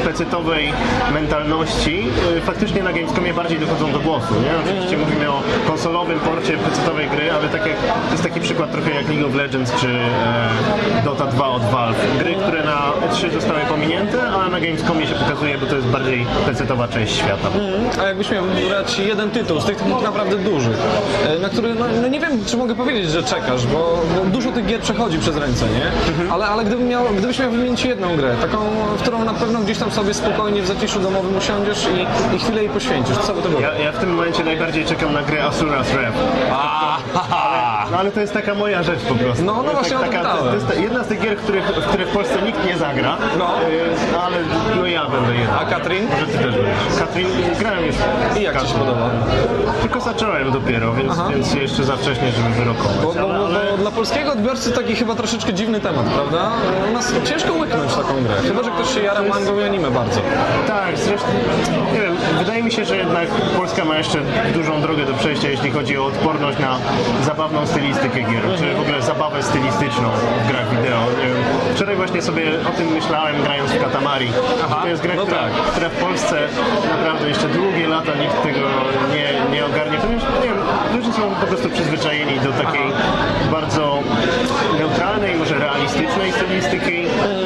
w 0.01 0.05
pecetowej 0.07 0.73
mentalności 1.13 2.07
e, 2.37 2.41
faktycznie 2.41 2.83
na 2.83 2.93
Gamescomie 2.93 3.33
bardziej 3.33 3.59
dochodzą 3.59 3.91
do 3.91 3.99
głosu. 3.99 4.33
Nie? 4.33 4.51
Oczywiście 4.65 4.97
mówimy 4.97 5.29
o 5.31 5.41
konsolowym 5.67 6.19
porcie 6.19 6.53
pecetowej 6.57 7.07
gry, 7.09 7.31
ale 7.31 7.47
tak 7.49 7.65
jak, 7.67 7.75
to 8.05 8.11
jest 8.11 8.23
taki 8.23 8.39
przykład 8.39 8.71
trochę 8.71 8.91
jak 8.91 9.09
League 9.09 9.27
of 9.27 9.35
Legends 9.35 9.71
czy 9.81 9.87
e, 9.87 11.01
Dota 11.05 11.25
2 11.25 11.47
od 11.47 11.63
Valve. 11.63 11.97
Gry, 12.19 12.35
które 12.35 12.54
na 12.63 12.91
E3 13.07 13.31
zostały 13.33 13.61
pominięte, 13.61 14.21
a 14.27 14.49
na 14.49 14.59
Gamescomie 14.59 15.07
się 15.07 15.15
pokazuje, 15.15 15.57
bo 15.57 15.65
to 15.65 15.75
jest 15.75 15.87
bardziej 15.87 16.25
pecetowa 16.45 16.87
część 16.87 17.15
świata. 17.15 17.49
A 18.01 18.03
jakbyś 18.03 18.31
miał 18.31 18.43
wybrać 18.45 18.99
jeden 18.99 19.29
tytuł 19.31 19.59
z 19.61 19.65
tych 19.65 19.77
tak 19.77 20.03
naprawdę 20.03 20.35
dużych, 20.35 20.77
e, 21.27 21.39
na 21.39 21.49
który, 21.49 21.75
no, 21.75 21.85
no 22.01 22.07
nie 22.07 22.19
wiem, 22.19 22.45
czy 22.45 22.57
mogę 22.57 22.75
powiedzieć, 22.75 23.09
że 23.09 23.23
czekasz, 23.23 23.67
bo, 23.67 24.01
bo 24.15 24.25
dużo 24.25 24.51
tych 24.51 24.65
gier 24.65 24.81
przechodzi 24.81 25.19
przez 25.19 25.37
ręce, 25.37 25.65
nie? 25.65 25.91
Ale, 26.31 26.45
ale 26.45 26.63
gdybym 26.63 26.87
miał, 26.87 27.05
gdybyś 27.17 27.39
miał 27.39 27.51
wymienić 27.51 27.85
jedną 27.85 28.15
grę, 28.15 28.35
taką, 28.41 28.57
w 28.97 29.01
którą 29.01 29.25
na 29.25 29.33
pewno 29.33 29.59
gdzieś 29.59 29.77
tam 29.77 29.91
sobie 29.91 30.13
spokojnie 30.13 30.61
w 30.61 30.67
zaciszu 30.67 30.99
domowym 30.99 31.37
usiądziesz 31.37 31.87
i, 31.87 32.35
i 32.35 32.39
chwilę 32.39 32.61
jej 32.63 32.69
poświęcisz, 32.69 33.17
co 33.17 33.33
by 33.33 33.41
to 33.41 33.49
było? 33.49 33.61
Ja, 33.61 33.73
ja 33.73 33.91
w 33.91 33.97
tym 33.97 34.15
momencie 34.15 34.43
najbardziej 34.43 34.85
czekam 34.85 35.13
na 35.13 35.21
grę 35.21 35.43
Asura's 35.49 35.85
Wrath. 35.85 36.17
No 37.95 37.99
ale 37.99 38.11
to 38.11 38.21
jest 38.21 38.33
taka 38.33 38.55
moja 38.55 38.83
rzecz 38.83 38.99
po 38.99 39.15
prostu. 39.15 39.43
No, 39.45 39.53
no 39.53 39.63
jest 39.63 39.73
właśnie 39.73 39.95
to 39.95 39.99
taka, 40.03 40.23
to, 40.23 40.53
jest 40.53 40.67
ta- 40.67 40.73
jedna 40.73 41.03
z 41.03 41.07
tych 41.07 41.21
gier, 41.21 41.37
których, 41.37 41.65
w 41.65 41.85
które 41.85 42.05
w 42.05 42.09
Polsce 42.09 42.41
nikt 42.41 42.65
nie 42.65 42.77
zagra. 42.77 43.17
No. 43.39 43.45
Y, 43.45 44.19
ale 44.25 44.37
no 44.75 44.85
ja 44.85 45.05
będę 45.09 45.33
jeden. 45.33 45.55
A 45.59 45.65
Katrin? 45.65 46.07
Może 46.11 46.25
ty 46.25 46.37
też 46.37 46.55
będziesz. 46.55 46.99
Katrin, 46.99 47.27
grałem 47.59 47.85
już. 47.85 47.95
I 48.37 48.41
jak 48.41 48.61
ci 48.61 48.67
się 48.67 48.73
podoba? 48.73 49.09
Tylko 49.81 49.99
zacząłem 50.01 50.51
dopiero, 50.51 50.93
więc, 50.93 51.11
Aha. 51.11 51.27
więc 51.29 51.53
jeszcze 51.53 51.83
za 51.83 51.95
wcześnie, 51.95 52.31
żeby 52.31 52.49
wyrokować. 52.49 52.95
Bo, 53.03 53.13
bo, 53.13 53.19
ale, 53.19 53.39
bo, 53.39 53.45
ale... 53.45 53.71
bo 53.71 53.77
dla 53.77 53.91
polskiego 53.91 54.31
odbiorcy 54.31 54.71
taki 54.71 54.95
chyba 54.95 55.15
troszeczkę 55.15 55.53
dziwny 55.53 55.79
temat, 55.79 56.05
prawda? 56.05 56.51
U 56.89 56.93
nas 56.93 57.13
ciężko 57.23 57.53
łyknąć 57.53 57.93
taką 57.95 58.23
grę, 58.23 58.35
chyba 58.47 58.63
że 58.63 58.71
ktoś 58.71 58.93
się 58.93 59.01
jara 59.01 59.21
mangą 59.21 59.59
i 59.59 59.63
anime 59.63 59.91
bardzo. 59.91 60.21
Tak, 60.67 60.97
zresztą, 60.97 61.27
nie 61.93 61.99
wiem, 62.01 62.15
wydaje 62.39 62.63
mi 62.63 62.71
się, 62.71 62.85
że 62.85 62.97
jednak 62.97 63.27
Polska 63.57 63.85
ma 63.85 63.97
jeszcze 63.97 64.19
dużą 64.53 64.81
drogę 64.81 65.05
do 65.05 65.13
przejścia, 65.13 65.49
jeśli 65.49 65.71
chodzi 65.71 65.97
o 65.97 66.05
odporność 66.05 66.59
na 66.59 66.77
zabawną 67.25 67.65
stylistykę 67.93 68.31
gier, 68.31 68.43
czy 68.57 68.73
w 68.73 68.81
ogóle 68.81 69.01
zabawę 69.01 69.43
stylistyczną 69.43 70.09
w 70.43 70.47
grach 70.47 70.69
wideo. 70.69 71.05
Wczoraj 71.75 71.95
właśnie 71.95 72.21
sobie 72.21 72.43
o 72.69 72.71
tym 72.71 72.87
myślałem, 72.87 73.43
grając 73.43 73.71
w 73.71 73.81
Katamari. 73.81 74.29
Aha, 74.65 74.79
to 74.81 74.87
jest 74.87 75.01
gra, 75.01 75.15
no 75.15 75.21
która, 75.21 75.41
tak. 75.41 75.51
która 75.51 75.89
w 75.89 75.95
Polsce 75.95 76.47
naprawdę 76.97 77.29
jeszcze 77.29 77.47
długie 77.47 77.87
lata 77.87 78.15
nikt 78.15 78.43
tego 78.43 78.59
nie, 79.15 79.55
nie 79.55 79.65
ogarnie, 79.65 79.97
ponieważ, 79.97 80.23
nie 80.43 80.49
wiem, 80.49 80.57
ludzie 80.95 81.13
są 81.13 81.35
po 81.41 81.47
prostu 81.47 81.69
przyzwyczajeni 81.69 82.39
do 82.39 82.51
takiej 82.51 82.87
bardzo 83.51 83.99
neutralnej, 84.79 85.35
może 85.35 85.59
realistycznej 85.59 86.31
stylistyki 86.31 86.97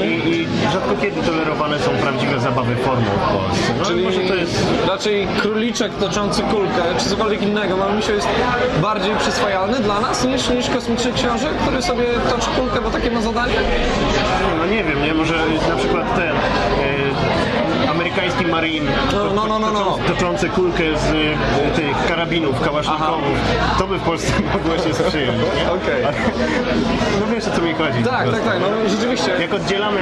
i, 0.04 0.30
i 0.30 0.48
rzadko 0.74 0.96
kiedy 1.02 1.22
tolerowane 1.22 1.80
są 1.80 1.92
prawdziwe 1.92 2.40
zabawy 2.40 2.76
formą 2.76 3.06
w 3.06 3.34
Polsce. 3.34 3.74
No, 3.80 3.86
Czyli 3.86 4.04
może 4.04 4.20
to 4.22 4.36
jest 4.36 4.68
raczej 4.88 5.28
króliczek 5.42 5.92
toczący 5.96 6.42
kulkę, 6.42 6.82
czy 6.98 7.10
cokolwiek 7.10 7.42
innego, 7.42 7.78
mam 7.78 7.96
myślę, 7.96 8.16
jest 8.16 8.28
bardziej 8.82 9.16
przyswajalny 9.16 9.80
dla 9.80 10.00
nas 10.00 10.26
niż, 10.26 10.50
niż 10.50 10.70
kosmiczny 10.70 11.12
książę, 11.14 11.48
który 11.62 11.82
sobie 11.82 12.06
toczy 12.30 12.50
kulkę, 12.60 12.82
bo 12.82 12.90
takie 12.90 13.12
ma 13.12 13.22
zadanie? 13.22 13.54
No 14.60 14.66
nie 14.66 14.84
wiem, 14.84 15.04
nie? 15.04 15.14
Może 15.14 15.36
na 15.70 15.76
przykład 15.76 16.16
ten 16.16 16.30
e, 16.30 17.69
amerykański 18.10 18.46
Marine 18.46 18.92
No, 19.14 19.34
no, 19.34 19.48
no, 19.48 19.60
no, 19.60 19.72
no. 19.72 19.98
toczący 20.08 20.50
kulkę 20.50 20.84
z 20.98 21.10
e, 21.68 21.72
tych 21.76 22.08
karabinów, 22.08 22.62
kałasznikowów. 22.62 23.38
To 23.80 23.88
by 23.88 23.98
w 23.98 24.02
Polsce 24.02 24.34
mogło 24.54 24.78
się 24.84 24.94
sprzyjać, 24.94 25.36
nie? 25.36 25.72
Okej. 25.72 26.06
Ale- 26.06 26.14
No 27.20 27.36
wiesz 27.36 27.48
o 27.48 27.52
co 27.52 27.62
mi 27.62 27.74
chodzi. 27.74 28.04
po 28.04 28.10
Tak, 28.10 28.24
prostu. 28.28 28.44
tak, 28.46 28.54
tak, 28.54 28.62
no 28.62 28.90
rzeczywiście. 28.90 29.32
Jak 29.42 29.54
oddzielamy 29.54 30.00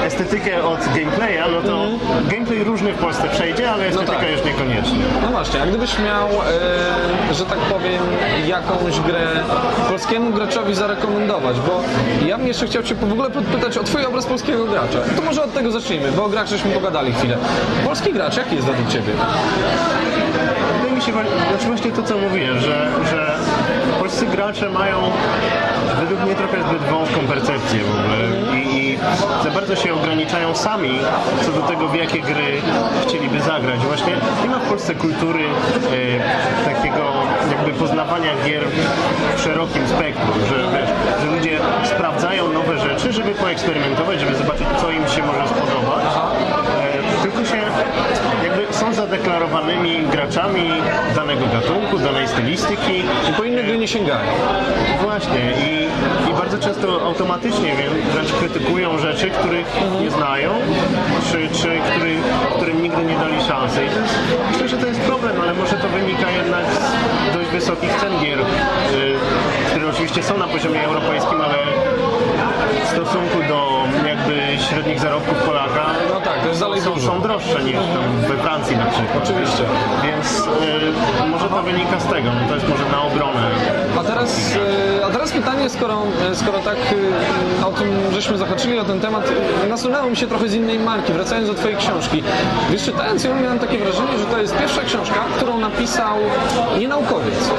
e, 0.00 0.04
estetykę 0.06 0.64
od 0.64 0.78
gameplaya, 0.80 1.44
no 1.54 1.60
to 1.70 1.86
gameplay 2.30 2.64
różny 2.64 2.92
w 2.92 2.96
Polsce 2.98 3.28
przejdzie, 3.28 3.70
ale 3.70 3.86
estetyka 3.86 4.12
Mhm. 4.12 4.32
tak. 4.34 4.44
już 4.44 4.52
niekoniecznie. 4.54 4.98
No 5.22 5.28
właśnie, 5.28 5.62
a 5.62 5.66
gdybyś 5.66 5.98
miał, 5.98 6.26
e, 7.30 7.34
że 7.34 7.44
tak 7.44 7.58
powiem, 7.58 8.02
jakąś 8.46 9.00
grę 9.00 9.26
polskiemu 9.88 10.30
graczowi 10.30 10.74
zarekomendować, 10.74 11.56
bo 11.60 11.80
ja 12.26 12.38
bym 12.38 12.46
jeszcze 12.46 12.66
chciał 12.66 12.82
Cię 12.82 12.94
w 12.94 13.12
ogóle 13.12 13.30
podpytać 13.30 13.78
o 13.78 13.84
Twój 13.84 14.04
obraz 14.06 14.26
polskiego 14.26 14.64
gracza. 14.64 14.98
To 15.16 15.22
może 15.22 15.44
od 15.44 15.54
tego 15.54 15.70
zacznijmy, 15.70 16.12
bo 16.12 16.24
o 16.24 16.28
grach 16.28 16.46
żeśmy 16.46 16.70
pogadali 16.70 17.12
chwilę. 17.12 17.27
Polski 17.84 18.12
gracz, 18.12 18.36
jaki 18.36 18.54
jest 18.54 18.66
według 18.66 18.88
Ciebie? 18.88 19.12
Wydaje 20.76 20.96
mi 20.96 21.02
się, 21.02 21.12
znaczy 21.50 21.66
właśnie 21.66 21.92
to 21.92 22.02
co 22.02 22.18
mówię, 22.18 22.60
że, 22.60 22.90
że 23.10 23.38
polscy 23.98 24.26
gracze 24.26 24.70
mają 24.70 24.96
według 26.00 26.20
mnie 26.20 26.34
trochę 26.34 26.62
zbyt 26.68 26.82
wąską 26.82 27.20
percepcję 27.20 27.80
w 27.84 27.90
ogóle 27.90 28.18
i, 28.60 28.92
i 28.92 28.98
za 29.44 29.50
bardzo 29.50 29.76
się 29.76 29.94
ograniczają 29.94 30.54
sami 30.54 30.98
co 31.46 31.52
do 31.52 31.62
tego, 31.62 31.88
w 31.88 31.94
jakie 31.94 32.20
gry 32.20 32.62
chcieliby 33.02 33.40
zagrać. 33.40 33.80
Właśnie 33.80 34.12
nie 34.42 34.50
ma 34.50 34.58
w 34.58 34.68
Polsce 34.68 34.94
kultury 34.94 35.44
e, 35.44 36.74
takiego 36.74 37.12
jakby 37.50 37.72
poznawania 37.72 38.32
gier 38.46 38.62
w 39.36 39.40
szerokim 39.40 39.88
spektrum, 39.88 40.38
że, 40.48 40.56
wiesz, 40.56 40.90
że 41.22 41.36
ludzie 41.36 41.58
sprawdzają 41.84 42.52
nowe 42.52 42.78
rzeczy, 42.78 43.12
żeby 43.12 43.30
poeksperymentować, 43.34 44.20
żeby 44.20 44.34
zobaczyć, 44.34 44.66
co 44.80 44.90
im 44.90 45.08
się 45.08 45.22
może 45.22 45.48
spodobać. 45.48 46.04
Zadeklarowanymi 48.98 50.06
graczami 50.12 50.70
danego 51.14 51.46
gatunku, 51.46 51.98
danej 51.98 52.28
stylistyki. 52.28 52.96
I 53.30 53.32
po 53.36 53.44
inne 53.44 53.62
gry 53.62 53.78
nie 53.78 53.88
sięgają. 53.88 54.30
Właśnie 55.02 55.42
i, 55.66 55.70
i 56.30 56.34
bardzo 56.34 56.58
często 56.58 57.02
automatycznie 57.02 57.74
wręcz 58.12 58.32
krytykują 58.32 58.98
rzeczy, 58.98 59.30
których 59.30 59.66
nie 60.02 60.10
znają, 60.10 60.50
czy, 61.32 61.48
czy 61.48 61.68
który, 61.90 62.16
którym 62.56 62.82
nigdy 62.82 63.04
nie 63.04 63.16
dali 63.16 63.42
szansy. 63.48 63.84
I 63.84 63.88
to 63.88 64.00
jest, 64.00 64.14
myślę, 64.52 64.68
że 64.68 64.76
to 64.76 64.86
jest 64.86 65.00
problem, 65.00 65.40
ale 65.42 65.54
może 65.54 65.76
to 65.76 65.88
wynika 65.88 66.30
jednak 66.30 66.64
z 67.30 67.34
dość 67.34 67.48
wysokich 67.50 67.94
cen 68.00 68.12
gier, 68.20 68.38
y, 68.40 68.44
które 69.70 69.90
oczywiście 69.90 70.22
są 70.22 70.38
na 70.38 70.46
poziomie 70.46 70.84
europejskim, 70.84 71.40
ale 71.40 71.58
w 72.84 72.88
stosunku 72.88 73.38
do 73.48 73.82
jakby 74.08 74.62
średnich 74.68 75.00
zarobków 75.00 75.38
Polaka 75.38 75.86
No 76.08 76.20
jest 76.58 76.70
dalej 76.70 76.80
są, 76.80 76.94
dużo. 76.94 77.06
są 77.06 77.20
droższe 77.20 77.62
niż 77.62 77.76
we 78.28 78.36
Francji 78.36 78.76
na 78.76 78.86
przykład. 78.86 79.24
Oczywiście. 79.24 79.62
Więc 80.04 80.40
y, 80.40 81.28
może 81.30 81.48
to 81.48 81.62
wynika 81.62 82.00
z 82.00 82.06
tego, 82.06 82.28
no 82.32 82.48
to 82.48 82.54
jest 82.54 82.68
może 82.68 82.84
na 82.92 83.02
obronę. 83.02 83.50
A 84.00 84.04
teraz, 84.04 84.56
e, 85.00 85.06
a 85.06 85.10
teraz 85.10 85.32
pytanie, 85.32 85.70
skoro, 85.70 86.02
e, 86.30 86.34
skoro 86.34 86.58
tak 86.58 86.76
o 87.66 87.70
tym 87.70 87.88
żeśmy 88.12 88.38
zahaczyli 88.38 88.78
o 88.78 88.84
ten 88.84 89.00
temat, 89.00 89.32
nasunęło 89.68 90.10
mi 90.10 90.16
się 90.16 90.26
trochę 90.26 90.48
z 90.48 90.54
innej 90.54 90.78
marki, 90.78 91.12
wracając 91.12 91.48
do 91.48 91.54
Twojej 91.54 91.76
książki. 91.76 92.22
Wiesz, 92.70 92.82
czytając 92.82 93.24
ją 93.24 93.40
miałem 93.42 93.58
takie 93.58 93.78
wrażenie, 93.78 94.18
że 94.18 94.24
to 94.24 94.38
jest 94.38 94.58
pierwsza 94.58 94.82
książka, 94.82 95.24
którą 95.36 95.58
napisał 95.58 96.16
nie 96.78 96.88
naukowiec. 96.88 97.50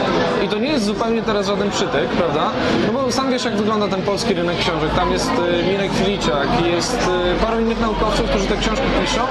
I 0.45 0.47
to 0.47 0.57
nie 0.57 0.71
jest 0.71 0.85
zupełnie 0.85 1.21
teraz 1.21 1.47
żaden 1.47 1.71
przytyk, 1.71 2.09
prawda? 2.09 2.51
No 2.87 2.93
bo 2.93 3.11
sam 3.11 3.31
wiesz, 3.31 3.45
jak 3.45 3.55
wygląda 3.55 3.87
ten 3.87 4.01
polski 4.01 4.33
rynek 4.33 4.57
książek. 4.57 4.89
Tam 4.95 5.11
jest 5.11 5.31
Mirek 5.69 5.91
Filiczak, 5.93 6.47
jest 6.65 7.09
paru 7.41 7.59
innych 7.59 7.81
naukowców, 7.81 8.29
którzy 8.29 8.47
te 8.47 8.57
książki 8.57 8.85
piszą, 9.01 9.21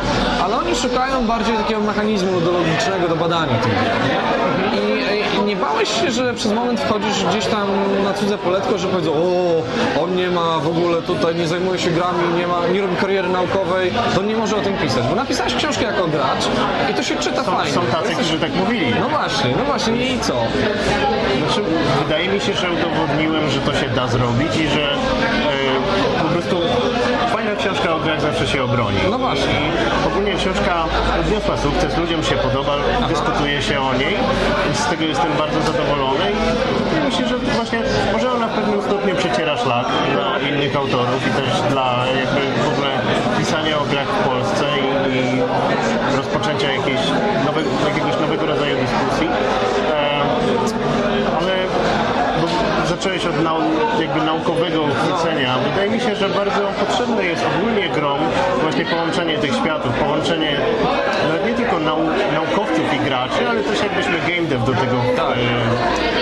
ale 0.44 0.56
oni 0.56 0.76
szukają 0.76 1.26
bardziej 1.26 1.56
takiego 1.56 1.80
mechanizmu 1.80 2.32
metodologicznego 2.32 3.08
do 3.08 3.16
badania 3.16 3.54
tych? 3.58 3.72
I, 4.74 5.38
I 5.38 5.42
nie 5.44 5.56
bałeś 5.56 6.00
się, 6.00 6.10
że 6.10 6.34
przez 6.34 6.52
moment 6.52 6.80
wchodzisz 6.80 7.24
gdzieś 7.24 7.46
tam 7.46 7.68
na 8.04 8.12
cudze 8.14 8.38
poletko, 8.38 8.78
że 8.78 8.88
powiedzą, 8.88 9.12
o, 9.12 9.62
on 10.02 10.16
nie 10.16 10.30
ma 10.30 10.58
w 10.58 10.68
ogóle 10.68 11.02
tutaj, 11.02 11.34
nie 11.34 11.46
zajmuje 11.48 11.78
się 11.78 11.90
grami, 11.90 12.18
nie, 12.38 12.46
ma, 12.46 12.66
nie 12.72 12.80
robi 12.82 12.96
kariery 12.96 13.28
naukowej, 13.28 13.92
to 14.14 14.22
nie 14.22 14.36
może 14.36 14.56
o 14.56 14.60
tym 14.60 14.76
pisać. 14.76 15.04
Bo 15.06 15.14
napisałeś 15.14 15.54
książkę 15.54 15.84
jako 15.84 16.06
gracz 16.06 16.44
i 16.90 16.94
to 16.94 17.02
się 17.02 17.16
czyta 17.16 17.44
Są, 17.44 17.56
fajnie. 17.56 17.72
są 17.72 17.80
tacy, 17.82 18.14
którzy 18.14 18.38
tak 18.38 18.54
mówili. 18.54 18.94
No 19.00 19.08
właśnie, 19.08 19.50
no 19.58 19.64
właśnie 19.64 20.06
i 20.14 20.18
co? 20.20 20.34
Znaczy, 21.38 21.62
wydaje 22.04 22.28
mi 22.28 22.40
się, 22.40 22.52
że 22.54 22.66
udowodniłem, 22.70 23.50
że 23.50 23.60
to 23.60 23.72
się 23.74 23.88
da 23.88 24.08
zrobić 24.08 24.56
i 24.56 24.68
że 24.68 24.92
e, 24.92 26.18
po 26.22 26.28
prostu 26.28 26.56
fajna 27.32 27.56
grach 28.08 28.20
zawsze 28.20 28.46
się 28.46 28.62
obroni. 28.64 28.98
No 29.10 29.18
właśnie. 29.18 29.54
I 30.04 30.06
ogólnie 30.06 30.34
książka 30.34 30.84
odniosła 31.20 31.56
sukces, 31.56 31.96
ludziom 31.96 32.22
się 32.22 32.36
podoba, 32.36 32.74
dyskutuje 33.08 33.62
się 33.62 33.80
o 33.80 33.94
niej, 33.94 34.14
więc 34.64 34.78
z 34.78 34.86
tego 34.86 35.04
jestem 35.04 35.32
bardzo 35.38 35.60
zadowolony 35.72 36.26
i 36.96 37.04
myślę, 37.04 37.28
że 37.28 37.38
właśnie 37.38 37.80
może 38.12 38.32
ona 38.32 38.48
w 38.48 38.54
pewnym 38.54 38.82
stopniu 38.82 39.16
przeciera 39.16 39.56
szlak 39.56 39.86
dla 40.12 40.38
innych 40.48 40.76
autorów 40.76 41.20
i 41.28 41.30
też 41.30 41.72
dla 41.72 42.04
jakby 42.20 42.40
w 42.66 42.68
ogóle 42.72 42.90
pisania 43.38 43.78
o 43.78 43.84
grach 43.84 44.08
w 44.08 44.28
Polsce 44.28 44.64
i, 44.78 45.14
i 45.14 45.20
rozpoczęcia 46.16 46.72
jakiejś 46.72 47.00
nowe, 47.46 47.60
jakiegoś 47.88 48.20
nowego 48.20 48.46
rodzaju 48.46 48.76
dyskusji. 48.76 49.28
E, 49.90 50.20
ale 51.38 51.54
bo 52.40 52.46
zacząłeś 52.98 53.26
od 53.26 53.42
nau, 53.44 53.58
jakby 54.00 54.20
naukowego 54.24 54.80
chwycenia. 54.86 55.58
Wydaje 55.58 55.90
mi 55.90 56.00
się, 56.00 56.16
że 56.16 56.28
bardzo 56.28 56.60
potrzebne 56.80 57.24
jest 57.24 57.44
ogólnie 57.56 57.88
grom 57.88 58.18
właśnie 58.62 58.84
połączenie 58.84 59.38
tych 59.38 59.54
światów, 59.54 59.92
połączenie 59.94 60.56
nawet 61.28 61.46
nie 61.46 61.54
tylko 61.54 61.78
nau, 61.78 61.98
naukowców 62.34 62.94
i 62.94 62.98
graczy, 63.08 63.48
ale 63.48 63.60
też 63.60 63.82
jakbyśmy 63.82 64.12
game 64.28 64.48
dev 64.48 64.64
do 64.66 64.72
tego 64.72 64.96
Tak. 65.16 65.36
e, 65.36 65.40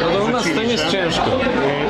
No 0.00 0.18
to 0.18 0.24
u 0.24 0.28
nas 0.28 0.42
wrzucili, 0.42 0.70
jest 0.72 0.88
ciężko. 0.90 1.30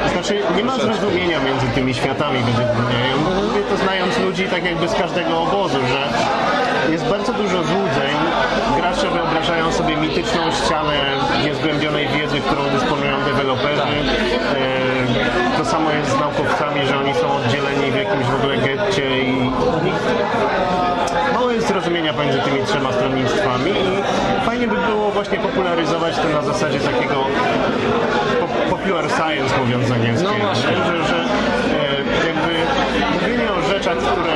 E, 0.07 0.09
Znaczy, 0.12 0.43
nie 0.57 0.64
ma 0.64 0.76
zrozumienia 0.78 1.39
między 1.41 1.66
tymi 1.74 1.95
światami 1.95 2.39
według 2.39 2.68
mnie. 2.87 2.99
Ja 3.11 3.16
mówię 3.16 3.62
to 3.70 3.76
znając 3.76 4.18
ludzi 4.18 4.45
tak 4.45 4.64
jakby 4.64 4.89
z 4.89 4.95
każdego 4.95 5.43
obozu, 5.43 5.78
że 5.93 6.03
jest 6.93 7.05
bardzo 7.07 7.32
dużo 7.32 7.57
złudzeń. 7.64 8.14
Gracze 8.76 9.09
wyobrażają 9.11 9.72
sobie 9.72 9.97
mityczną 9.97 10.41
ścianę 10.51 10.95
niezgłębionej 11.45 12.09
wiedzy, 12.09 12.41
którą 12.41 12.62
dysponują 12.68 13.16
deweloperzy. 13.26 13.82
E, 13.82 15.57
To 15.59 15.64
samo 15.64 15.91
jest 15.91 16.11
z 16.11 16.20
naukowcami, 16.20 16.87
że 16.87 16.99
oni 16.99 17.14
są 17.14 17.26
oddzieleni 17.37 17.91
w 17.93 17.97
jakimś 17.97 18.26
w 18.26 18.34
ogóle 18.34 18.57
getcie 18.57 19.20
i 19.22 19.51
mało 21.34 21.51
jest 21.51 21.68
zrozumienia 21.68 22.12
pomiędzy 22.12 22.39
tymi 22.41 22.64
trzema 22.66 22.93
stronnictwami 22.93 23.70
i 23.70 24.47
fajnie 24.47 24.68
by 24.68 24.76
było 24.76 25.11
właśnie 25.11 25.39
popularyzować 25.39 26.16
to 26.16 26.28
na 26.28 26.43
zasadzie 26.43 26.80
takiego 26.80 27.14
po- 28.41 28.76
popular 28.76 29.05
science, 29.11 29.59
mówiąc 29.59 29.91
angielskiego. 29.91 30.32
No 30.39 30.45
właśnie. 30.47 30.70
nie? 30.70 30.76
że, 30.76 31.05
że 31.09 31.16
e, 31.16 32.26
jakby 32.26 32.53
mówienie 33.14 33.49
o 33.59 33.68
rzeczach, 33.68 33.97
które 33.97 34.34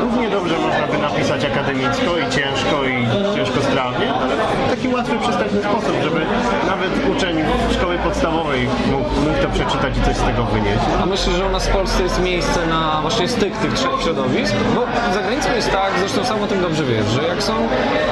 równie 0.00 0.30
dobrze 0.30 0.54
można 0.58 0.86
by 0.86 0.98
napisać 0.98 1.44
akademicko 1.44 2.10
i 2.18 2.30
ciężko 2.36 2.84
i 2.84 2.96
ciężko 3.36 3.60
strawnie, 3.60 4.12
ale 4.14 4.36
w 4.36 4.70
taki 4.70 4.88
łatwy, 4.88 5.18
przystępny 5.18 5.60
sposób, 5.62 5.94
żeby 6.02 6.20
nawet 6.66 6.90
uczeń 7.16 7.36
szkoły 7.72 7.98
podstawowej 7.98 8.68
mógł, 8.92 9.10
mógł 9.20 9.42
to 9.42 9.48
przeczytać 9.48 9.98
i 9.98 10.02
coś 10.02 10.16
z 10.16 10.22
tego 10.22 10.44
wynieść. 10.44 10.84
A 11.02 11.06
myślę, 11.06 11.32
że 11.32 11.46
u 11.46 11.50
nas 11.50 11.68
w 11.68 11.72
Polsce 11.72 12.02
jest 12.02 12.22
miejsce 12.22 12.66
na 12.66 12.98
właśnie 13.02 13.28
styk 13.28 13.56
tych 13.56 13.72
trzech 13.72 14.02
środowisk? 14.02 14.54
Bo 14.74 14.82
za 15.14 15.20
granicą 15.20 15.54
jest 15.54 15.72
tak, 15.72 15.90
zresztą 15.98 16.24
sam 16.24 16.42
o 16.42 16.46
tym 16.46 16.60
dobrze 16.60 16.84
wiesz, 16.84 17.06
że 17.06 17.22
jak 17.22 17.42
są 17.42 17.52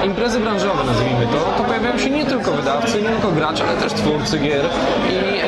imprezy 0.05 0.41
branżowe, 0.41 0.85
nazwijmy 0.85 1.27
to, 1.27 1.39
to 1.59 1.65
pojawiają 1.65 1.99
się 1.99 2.11
nie 2.11 2.25
tylko 2.25 2.53
wydawcy, 2.53 3.03
nie 3.03 3.09
tylko 3.09 3.29
gracze, 3.29 3.65
ale 3.69 3.77
też 3.77 3.93
twórcy 3.93 4.39
gier 4.39 4.65
i 5.11 5.41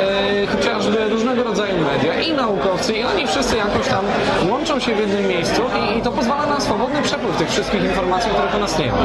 e, 0.43 0.47
chociażby 0.47 1.09
różnego 1.09 1.43
rodzaju 1.43 1.74
media 1.78 2.05
i 2.22 2.32
naukowcy 2.32 2.92
i 2.92 3.04
oni 3.04 3.26
wszyscy 3.26 3.56
jakoś 3.56 3.88
tam 3.88 4.04
łączą 4.50 4.80
się 4.80 4.94
w 4.94 4.98
jednym 4.98 5.26
miejscu 5.28 5.62
i, 5.80 5.98
i 5.98 6.02
to 6.02 6.12
pozwala 6.12 6.46
na 6.46 6.60
swobodny 6.60 7.02
przepływ 7.02 7.36
tych 7.36 7.50
wszystkich 7.50 7.84
informacji, 7.84 8.30
których 8.30 8.54
u 8.54 8.58
nas 8.58 8.78
nie 8.78 8.86
ma. 8.86 8.98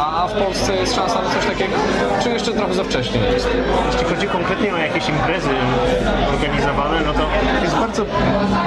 A 0.00 0.28
w 0.28 0.32
Polsce 0.32 0.76
jest 0.76 0.94
szansa 0.94 1.22
na 1.22 1.30
coś 1.30 1.46
takiego? 1.46 1.72
Czy 2.22 2.30
jeszcze 2.30 2.52
trochę 2.52 2.74
za 2.74 2.84
wcześnie? 2.84 3.20
Jeśli 3.86 4.04
chodzi 4.14 4.26
konkretnie 4.28 4.74
o 4.74 4.78
jakieś 4.78 5.08
imprezy 5.08 5.50
organizowane, 6.34 7.00
no 7.06 7.12
to 7.12 7.26
jest 7.62 7.76
bardzo 7.76 8.04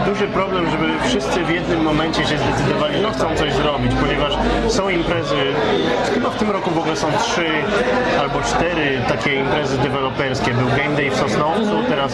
duży 0.06 0.28
problem, 0.28 0.72
żeby 0.72 0.88
wszyscy 1.08 1.44
w 1.44 1.50
jednym 1.50 1.82
momencie 1.84 2.26
się 2.26 2.38
zdecydowali, 2.38 3.02
że 3.02 3.12
chcą 3.12 3.36
coś 3.36 3.54
zrobić, 3.54 3.92
ponieważ 4.02 4.34
są 4.68 4.90
imprezy, 4.90 5.36
chyba 6.14 6.30
w 6.30 6.36
tym 6.36 6.52
roku 6.52 6.72
w 6.72 6.78
ogóle 6.78 6.96
są 6.96 7.08
trzy 7.24 7.48
albo 8.20 8.42
cztery 8.42 9.02
takie 9.08 9.36
imprezy 9.36 9.78
deweloperskie. 9.78 10.54
Był 10.54 10.68
Game 10.68 10.96
Day 10.96 11.12
w 11.12 11.16
Sosnowcu, 11.16 11.84
teraz 11.90 12.12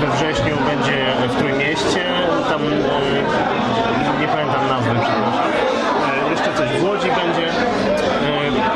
we 0.00 0.06
wrześniu 0.16 0.56
będzie 0.70 1.06
w 1.28 1.36
Trójmieście, 1.36 2.04
tam 2.48 2.60
e, 2.62 4.20
nie 4.20 4.28
pamiętam 4.28 4.68
nazwy, 4.68 4.90
przepraszam. 4.90 5.50
E, 6.26 6.30
Jeszcze 6.30 6.54
coś 6.54 6.68
w 6.68 6.84
Łodzi 6.84 7.08
będzie, 7.08 7.48
e, 7.48 7.52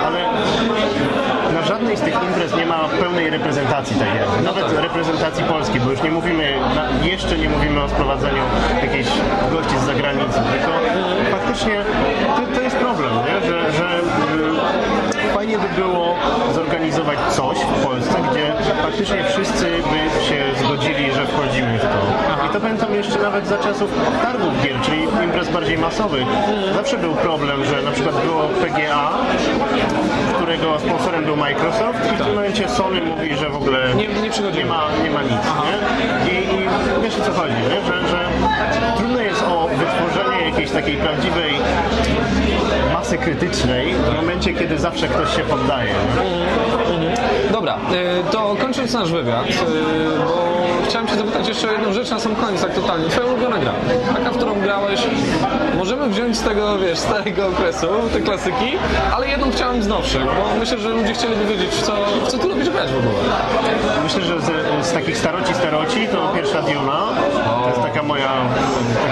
ale 0.06 0.20
na 1.54 1.62
żadnej 1.62 1.96
z 1.96 2.00
tych 2.00 2.14
imprez 2.22 2.56
nie 2.56 2.66
ma 2.66 2.88
pełnej 3.00 3.30
reprezentacji 3.30 3.96
tak 3.96 4.08
jakby. 4.14 4.42
Nawet 4.42 4.78
reprezentacji 4.82 5.44
Polski, 5.44 5.80
bo 5.80 5.90
już 5.90 6.02
nie 6.02 6.10
mówimy, 6.10 6.54
jeszcze 7.02 7.38
nie 7.38 7.48
mówimy 7.48 7.82
o 7.82 7.88
sprowadzeniu 7.88 8.42
jakichś 8.82 9.10
gości 9.52 9.78
z 9.78 9.84
zagranicy, 9.86 10.40
tylko 10.52 10.72
faktycznie 11.30 11.84
to, 12.36 12.54
to 12.54 12.60
jest 12.60 12.76
problem, 12.76 13.10
nie? 13.26 13.48
że, 13.48 13.72
że 13.72 14.00
fajnie 15.40 15.58
by 15.58 15.68
było 15.82 16.14
zorganizować 16.54 17.18
coś 17.30 17.58
w 17.58 17.86
Polsce, 17.86 18.14
gdzie 18.30 18.52
faktycznie 18.82 19.24
wszyscy 19.24 19.64
by 19.64 20.24
się 20.26 20.64
zgodzili, 20.64 21.12
że 21.12 21.26
wchodzimy 21.26 21.78
w 21.78 21.82
to. 21.82 21.98
I 22.46 22.52
to 22.52 22.60
pamiętam 22.60 22.94
jeszcze 22.94 23.18
nawet 23.18 23.46
za 23.46 23.58
czasów 23.58 23.90
targów 24.22 24.62
gier, 24.62 24.80
czyli 24.82 25.02
imprez 25.24 25.48
bardziej 25.50 25.78
masowych. 25.78 26.26
Zawsze 26.74 26.98
był 26.98 27.12
problem, 27.14 27.64
że 27.64 27.82
na 27.82 27.90
przykład 27.90 28.24
było 28.24 28.42
PGA, 28.42 29.10
którego 30.36 30.78
sponsorem 30.78 31.24
był 31.24 31.36
Microsoft 31.36 31.98
i 32.12 32.16
w 32.16 32.18
tym 32.18 32.34
momencie 32.34 32.68
Sony 32.68 33.00
mówi, 33.00 33.36
że 33.36 33.50
w 33.50 33.56
ogóle 33.56 33.94
Nie- 33.94 34.08
nie 34.08 34.50
nie 34.58 34.66
ma, 34.66 34.82
nie 35.04 35.10
ma 35.10 35.22
nic. 35.22 35.42
Nie? 35.64 36.32
I, 36.32 36.44
I 36.44 36.68
wiesz 37.02 37.18
o 37.18 37.24
co 37.24 37.32
chodzi, 37.32 37.54
nie? 37.54 37.80
Że, 37.86 38.08
że 38.08 38.28
trudno 38.96 39.20
jest 39.20 39.42
o 39.42 39.68
wytworzenie 39.68 40.39
jakiejś 40.50 40.70
takiej 40.70 40.96
prawdziwej 40.96 41.52
masy 42.92 43.18
krytycznej 43.18 43.94
w 43.94 44.14
momencie, 44.16 44.54
kiedy 44.54 44.78
zawsze 44.78 45.08
ktoś 45.08 45.36
się 45.36 45.42
poddaje. 45.42 45.94
Nie? 47.00 47.14
Dobra, 47.52 47.76
y, 48.28 48.30
to 48.32 48.56
kończąc 48.60 48.92
nasz 48.92 49.12
wywiad, 49.12 49.46
y, 49.46 49.52
bo 50.18 50.48
chciałem 50.88 51.08
Cię 51.08 51.14
zapytać 51.16 51.29
jeszcze 51.50 51.68
o 51.68 51.72
jedną 51.72 51.92
rzecz 51.92 52.10
na 52.10 52.20
sam 52.20 52.36
koniec, 52.36 52.62
tak 52.62 52.74
totalnie. 52.74 53.08
Twoja 53.08 53.26
ulubiona 53.26 53.58
gra, 53.58 53.72
taka, 54.14 54.30
w 54.30 54.36
którą 54.36 54.60
grałeś, 54.60 55.00
możemy 55.76 56.08
wziąć 56.08 56.36
z 56.36 56.42
tego, 56.42 56.78
wiesz, 56.78 56.98
starego 56.98 57.46
okresu, 57.48 57.86
te 58.12 58.20
klasyki, 58.20 58.76
ale 59.14 59.28
jedną 59.28 59.50
chciałem 59.50 59.82
z 59.82 59.86
nowszych, 59.86 60.24
bo 60.24 60.58
myślę, 60.58 60.78
że 60.78 60.88
ludzie 60.88 61.14
chcieliby 61.14 61.44
wiedzieć, 61.44 61.74
co, 61.74 61.92
co 62.28 62.38
Ty 62.38 62.48
lubisz 62.48 62.70
grać 62.70 62.92
w 62.92 62.98
ogóle. 62.98 63.18
Myślę, 64.04 64.22
że 64.22 64.40
z, 64.40 64.46
z 64.86 64.92
takich 64.92 65.18
staroci 65.18 65.54
staroci 65.54 66.08
to 66.08 66.32
pierwsza 66.34 66.62
Duna. 66.62 67.08
To 67.62 67.68
jest 67.68 67.82
taka 67.82 68.02
moja 68.02 68.30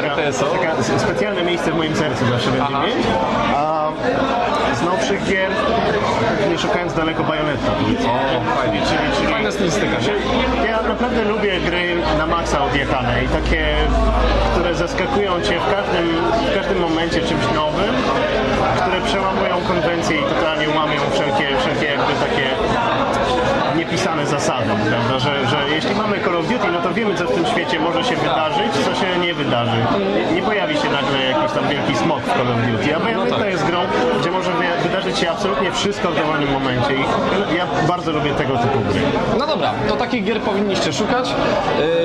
taka, 0.02 0.16
taka 0.52 0.98
specjalne 0.98 1.42
miejsce 1.42 1.72
w 1.72 1.76
moim 1.76 1.96
sercu 1.96 2.24
zawsze 2.30 2.50
będzie 2.50 2.72
mieć. 2.72 3.06
A 3.56 3.88
z 4.74 4.82
nowszych 4.82 5.24
gier, 5.24 5.50
nie 6.50 6.58
szukając 6.58 6.94
daleko 6.94 7.24
bajoneta. 7.24 7.72
fajnie. 8.56 8.80
Czyli, 8.86 9.16
czyli, 9.16 9.28
Fajna 9.32 9.52
stylistyka? 9.52 9.96
Czyli 10.00 10.16
naprawdę 10.88 11.24
lubię 11.24 11.60
gry 11.60 11.96
na 12.18 12.26
maksa 12.26 12.64
odjechane 12.64 13.24
i 13.24 13.28
takie, 13.28 13.66
które 14.52 14.74
zaskakują 14.74 15.42
cię 15.42 15.60
w 15.60 15.74
każdym, 15.74 16.06
w 16.50 16.54
każdym 16.54 16.80
momencie 16.80 17.20
czymś 17.20 17.44
nowym, 17.54 17.94
które 18.80 19.00
przełamują 19.00 19.54
konwencje 19.68 20.16
i 20.20 20.22
totalnie 20.22 20.68
łamią 20.68 21.00
wszelkie, 21.12 21.56
wszelkie 21.60 21.86
jakby 21.86 22.12
takie 22.12 22.46
niepisane 23.88 24.26
zasady, 24.26 24.70
prawda? 24.90 25.18
Że, 25.18 25.46
że 25.46 25.56
jeśli 25.74 25.94
mamy 25.94 26.20
Call 26.24 26.36
of 26.36 26.48
Duty, 26.48 26.66
no 26.72 26.80
to 26.82 26.94
wiemy, 26.94 27.14
co 27.14 27.24
w 27.24 27.34
tym 27.34 27.46
świecie 27.46 27.80
może 27.80 28.04
się 28.04 28.16
wydarzyć, 28.16 28.72
co 28.84 28.94
się 28.94 29.18
nie 29.18 29.34
wydarzy. 29.34 29.76
Nie, 30.34 30.42
pojawi 30.42 30.74
się 30.76 30.88
nagle 30.90 31.18
jakiś 31.30 31.52
tam 31.52 31.68
wielki 31.68 31.94
smok 31.96 32.20
w 32.22 32.26
Call 32.26 32.40
of 32.52 32.58
Duty, 32.70 32.96
a 32.96 33.00
Bayonetta 33.00 33.46
jest 33.46 33.64
grą, 33.66 33.78
gdzie 34.20 34.30
może 34.30 34.50
wy- 34.52 34.88
wydarzyć 34.88 35.18
się 35.18 35.30
absolutnie 35.30 35.72
wszystko 35.72 36.08
w 36.10 36.16
dowolnym 36.16 36.52
momencie 36.52 36.94
i 36.94 37.56
ja 37.56 37.66
bardzo 37.88 38.12
lubię 38.12 38.30
tego 38.34 38.56
typu 38.58 38.78
gry. 38.80 39.00
No 39.38 39.46
dobra, 39.46 39.72
to 39.88 39.96
takich 39.96 40.24
gier 40.24 40.40
powinniście 40.40 40.92
szukać. 40.92 41.34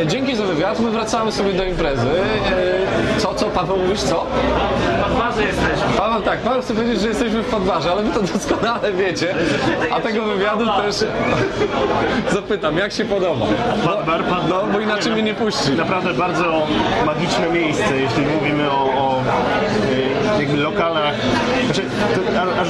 E, 0.03 0.07
dzięki 0.07 0.35
za 0.35 0.43
wywiad, 0.43 0.79
my 0.79 0.91
wracamy 0.91 1.31
sobie 1.31 1.53
do 1.53 1.63
imprezy. 1.63 2.07
E, 3.17 3.19
co, 3.19 3.33
co, 3.33 3.45
Paweł 3.45 3.77
mówisz, 3.77 4.01
co? 4.01 4.25
Podwazy 5.13 5.43
jesteśmy. 5.43 5.97
Paweł, 5.97 6.21
tak, 6.21 6.39
Paweł 6.39 6.61
chce 6.61 6.73
powiedzieć, 6.73 7.01
że 7.01 7.07
jesteśmy 7.07 7.43
w 7.43 7.49
podwarze, 7.49 7.91
ale 7.91 8.03
wy 8.03 8.13
to 8.13 8.21
doskonale 8.21 8.91
wiecie. 8.93 9.35
A 9.91 9.99
tego 9.99 10.23
wywiadu 10.25 10.65
też 10.65 10.95
zapytam, 12.39 12.77
jak 12.77 12.91
się 12.93 13.05
podoba? 13.05 13.45
Bar, 14.05 14.23
pan, 14.23 14.49
No, 14.49 14.63
bo 14.73 14.79
inaczej 14.79 15.11
mnie 15.11 15.23
nie 15.23 15.33
puści. 15.33 15.71
Naprawdę 15.71 16.13
bardzo 16.13 16.67
magiczne 17.05 17.49
miejsce, 17.49 17.97
jeśli 17.97 18.25
mówimy 18.25 18.71
o, 18.71 18.83
o 18.83 19.21
lokalach. 20.59 21.13
Znaczy, 21.65 21.81
to, 22.15 22.39
a, 22.39 22.61
aż 22.61 22.67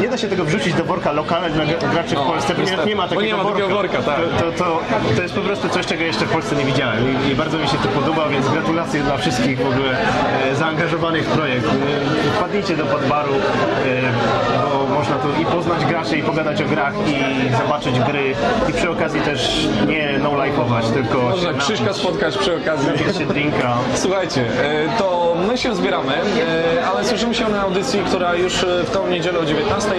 nie, 0.00 0.08
da 0.08 0.16
się 0.16 0.28
tego 0.28 0.44
wrzucić 0.44 0.74
do 0.74 0.84
worka 0.84 1.12
lokalnych 1.12 1.52
graczy 1.92 2.14
w 2.16 2.18
Polsce, 2.18 2.54
ponieważ 2.54 2.86
nie 2.86 2.96
ma 2.96 3.08
takiego 3.08 3.22
nie 3.22 3.34
ma 3.34 3.44
takiego 3.44 3.68
worka, 3.68 4.02
tak. 4.02 4.16
To, 4.38 4.52
to, 4.52 4.64
to, 4.64 4.80
to 5.16 5.22
jest 5.22 5.34
po 5.34 5.40
prostu 5.40 5.68
coś, 5.68 5.86
czego 5.86 6.04
jeszcze 6.04 6.26
w 6.26 6.30
Polsce 6.30 6.56
nie 6.56 6.64
widziałem 6.64 7.04
i, 7.26 7.30
i 7.30 7.34
bardzo 7.34 7.58
mi 7.58 7.68
się 7.68 7.76
to 7.76 7.88
podoba, 7.88 8.28
więc 8.28 8.48
gratulacje 8.48 9.02
dla 9.02 9.16
wszystkich 9.16 9.58
w 9.58 9.66
ogóle 9.66 9.96
e, 10.50 10.54
zaangażowanych 10.54 11.24
w 11.24 11.32
projekt. 11.32 11.66
E, 11.66 12.30
wpadnijcie 12.30 12.76
do 12.76 12.84
podbaru, 12.84 13.32
e, 13.34 13.38
bo 14.88 14.94
można 14.94 15.14
tu 15.16 15.28
i 15.42 15.44
poznać 15.44 15.84
graczy, 15.84 16.18
i 16.18 16.22
pogadać 16.22 16.62
o 16.62 16.64
grach, 16.64 16.94
i 17.06 17.56
zobaczyć 17.56 18.00
gry, 18.00 18.34
i 18.68 18.72
przy 18.72 18.90
okazji 18.90 19.20
też 19.20 19.68
nie 19.88 20.18
no-life'ować, 20.22 20.92
tylko 20.92 21.18
Można 21.22 21.52
Krzyśka 21.52 21.92
spotkać 21.92 22.38
przy 22.38 22.56
okazji. 22.56 22.86
napić 22.86 23.16
się 23.18 23.26
drinka. 23.26 23.76
Słuchajcie, 23.94 24.44
to 24.98 25.23
my 25.48 25.58
się 25.58 25.74
zbieramy, 25.74 26.14
e, 26.14 26.86
ale 26.86 27.04
słyszymy 27.04 27.34
się 27.34 27.48
na 27.48 27.60
audycji, 27.60 28.00
która 28.00 28.34
już 28.34 28.64
e, 28.64 28.84
w 28.84 28.90
tą 28.90 29.08
niedzielę 29.08 29.38
o 29.38 29.44
19. 29.44 29.90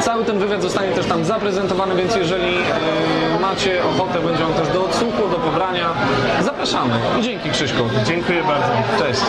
Cały 0.00 0.24
ten 0.24 0.38
wywiad 0.38 0.62
zostanie 0.62 0.92
też 0.92 1.06
tam 1.06 1.24
zaprezentowany, 1.24 1.96
więc 1.96 2.16
jeżeli 2.16 2.56
e, 2.56 3.40
macie 3.40 3.84
ochotę, 3.84 4.20
będzie 4.20 4.46
on 4.46 4.52
też 4.52 4.68
do 4.68 4.84
odsłuchu, 4.84 5.28
do 5.28 5.36
pobrania. 5.36 5.94
Zapraszamy. 6.40 6.94
Dzięki 7.20 7.50
Krzyśku. 7.50 7.82
Dziękuję 8.04 8.42
bardzo. 8.42 8.72
Cześć. 8.98 9.20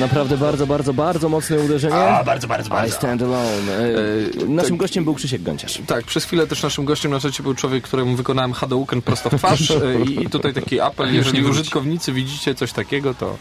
Naprawdę 0.00 0.36
bardzo, 0.36 0.66
bardzo, 0.66 0.94
bardzo 0.94 1.28
mocne 1.28 1.58
uderzenie. 1.60 1.94
A, 1.94 2.24
bardzo, 2.24 2.46
bardzo, 2.48 2.68
I 2.68 2.70
bardzo. 2.70 2.94
stand 2.96 3.22
alone. 3.22 3.72
E, 4.42 4.46
naszym 4.48 4.76
gościem 4.76 5.04
był 5.04 5.14
Krzysiek 5.14 5.42
Gonciarz. 5.42 5.78
Tak, 5.86 6.04
przez 6.04 6.24
chwilę 6.24 6.46
też 6.46 6.62
naszym 6.62 6.84
gościem 6.84 7.10
na 7.10 7.20
czacie 7.20 7.42
był 7.42 7.54
człowiek, 7.54 7.84
któremu 7.84 8.16
wykonałem 8.16 8.52
Hadouken 8.52 9.02
prosto 9.02 9.30
w 9.30 9.34
twarz 9.34 9.70
e, 9.70 10.00
i, 10.06 10.22
i 10.22 10.30
tutaj 10.30 10.54
taki 10.54 10.80
apel, 10.80 11.14
jeżeli 11.14 11.44
użytkownicy 11.44 12.12
widzicie 12.12 12.54
coś 12.54 12.72
takiego, 12.72 13.14
to 13.14 13.36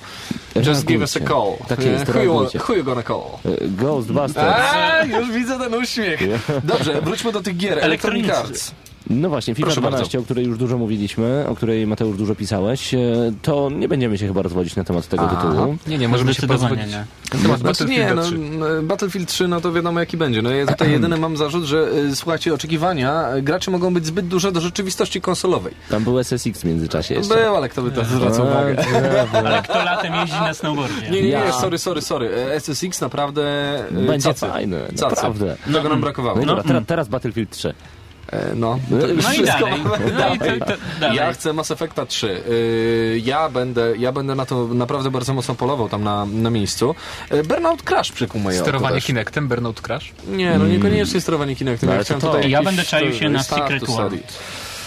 just 0.55 0.85
give 0.85 1.01
us 1.01 1.17
a 1.17 1.19
call. 1.19 1.27
Reagujcie. 1.29 1.65
Tak 1.67 1.83
jest, 1.85 2.09
E, 2.09 2.11
who, 2.11 2.19
you, 2.23 2.31
reagujcie. 2.31 2.59
who 2.59 2.73
you 2.75 2.83
gonna 2.83 3.03
call? 3.03 3.21
E, 3.45 3.67
Ghostbusters. 3.67 4.57
A, 4.73 5.03
już 5.03 5.31
widzę 5.31 5.59
ten 5.59 5.73
uśmiech. 5.73 6.19
Dobrze, 6.63 7.01
wróćmy 7.01 7.31
do 7.31 7.41
tych 7.41 7.57
gier. 7.57 7.79
Electronic. 7.79 8.29
Arts. 8.29 8.71
No 9.09 9.29
właśnie, 9.29 9.55
FIFA 9.55 9.65
Proszę 9.65 9.81
12, 9.81 10.03
bardzo. 10.03 10.19
o 10.19 10.21
której 10.21 10.45
już 10.45 10.57
dużo 10.57 10.77
mówiliśmy, 10.77 11.45
o 11.49 11.55
której 11.55 11.87
Mateusz 11.87 12.17
dużo 12.17 12.35
pisałeś, 12.35 12.93
e, 12.93 12.97
to 13.41 13.69
nie 13.69 13.87
będziemy 13.87 14.17
się 14.17 14.27
chyba 14.27 14.41
rozwodzić 14.41 14.75
na 14.75 14.83
temat 14.83 15.07
tego 15.07 15.27
tytułu. 15.27 15.77
Nie, 15.87 15.97
nie, 15.97 16.07
możemy 16.07 16.33
się 16.33 16.47
pozwolić. 16.47 16.87
nie. 16.87 17.05
Na 17.37 17.39
temat 17.43 17.59
Znaczy 17.59 17.85
nie, 17.85 18.13
no, 18.15 18.21
3. 18.23 18.35
m, 18.35 18.87
Battlefield 18.87 19.29
3, 19.29 19.47
no 19.47 19.61
to 19.61 19.73
wiadomo 19.73 19.99
jaki 19.99 20.17
będzie. 20.17 20.41
No 20.41 20.49
ja 20.49 20.65
tutaj 20.73 20.91
jedyny 20.91 21.17
mam 21.17 21.37
zarzut, 21.37 21.63
że 21.63 21.87
y, 22.11 22.15
słuchajcie, 22.15 22.53
oczekiwania 22.53 23.35
y, 23.35 23.41
graczy 23.41 23.71
mogą 23.71 23.93
być 23.93 24.05
zbyt 24.05 24.27
duże 24.27 24.51
do 24.51 24.61
rzeczywistości 24.61 25.21
konsolowej. 25.21 25.73
Tam 25.89 26.03
był 26.03 26.19
SSX 26.19 26.61
w 26.61 26.63
międzyczasie 26.63 27.15
jeszcze. 27.15 27.35
Był, 27.35 27.55
ale 27.55 27.69
kto 27.69 27.81
by 27.81 27.91
to 27.91 28.05
zwracał 28.05 28.45
uwagę? 28.45 28.75
Ale 29.33 29.61
kto 29.63 29.83
latem 29.83 30.13
jeździ 30.15 30.35
na 30.39 30.53
snowboardzie? 30.53 31.01
Nie, 31.01 31.09
nie, 31.11 31.21
nie, 31.21 31.27
Ja. 31.29 31.51
sorry, 31.53 31.77
sorry, 31.77 32.01
sorry. 32.01 32.29
E, 32.35 32.55
SSX 32.55 33.01
naprawdę 33.01 33.43
Będzie 33.91 34.29
cacy. 34.29 34.47
fajny, 34.47 34.79
Cacy. 34.99 35.15
naprawdę. 35.15 35.55
Tego 35.73 35.89
nam 35.89 36.01
brakowało. 36.01 36.45
No 36.45 36.55
No, 36.73 36.81
teraz 36.87 37.07
Battlefield 37.07 37.49
3. 37.49 37.73
e, 38.31 38.55
no. 38.55 38.79
No 38.89 38.97
To 39.01 39.07
No 39.07 39.13
i 39.13 39.17
wszystko 39.21 39.59
dalej. 39.59 39.81
mamy. 39.83 40.11
No 40.17 40.35
i 40.35 40.59
to, 40.59 40.65
to, 40.65 40.73
dalej. 40.99 41.17
Ja 41.17 41.33
chcę 41.33 41.53
Mass 41.53 41.71
Effecta 41.71 42.05
3. 42.05 42.27
Y, 42.27 43.21
ja, 43.25 43.49
będę, 43.49 43.97
ja 43.97 44.11
będę 44.11 44.35
na 44.35 44.45
to 44.45 44.67
naprawdę 44.67 45.11
bardzo 45.11 45.33
mocno 45.33 45.55
polował 45.55 45.89
tam 45.89 46.03
na, 46.03 46.25
na 46.25 46.49
miejscu. 46.49 46.95
Y, 47.31 47.43
Burnout 47.43 47.83
Crash 47.83 48.11
przykuł 48.11 48.41
moje 48.41 48.59
Sterowanie. 48.59 49.01
Kinectem, 49.01 49.47
Burnout 49.47 49.81
Crash. 49.81 50.11
Nie, 50.27 50.57
no 50.57 50.67
niekoniecznie 50.67 51.21
sterowanie 51.21 51.55
Kinectem. 51.55 51.89
Ja 51.89 52.03
to 52.03 52.13
tutaj 52.13 52.49
Ja 52.49 52.63
będę 52.63 52.83
czaił 52.83 53.13
się 53.13 53.25
e, 53.25 53.29
na 53.29 53.43
Secret 53.43 53.85
World. 53.85 54.37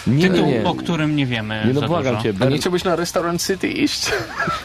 Nie, 0.07 0.31
Tytuł, 0.31 0.47
nie, 0.47 0.65
o 0.65 0.75
którym 0.75 1.17
nie 1.17 1.27
wiemy 1.27 1.63
Nie 1.67 1.73
no 1.73 1.83
błagam 1.83 2.23
cię, 2.23 2.33
Ber- 2.33 2.51
nie 2.51 2.59
chciałbyś 2.59 2.85
na 2.85 2.97
Restaurant 2.97 3.47
City 3.47 3.69
iść? 3.69 4.07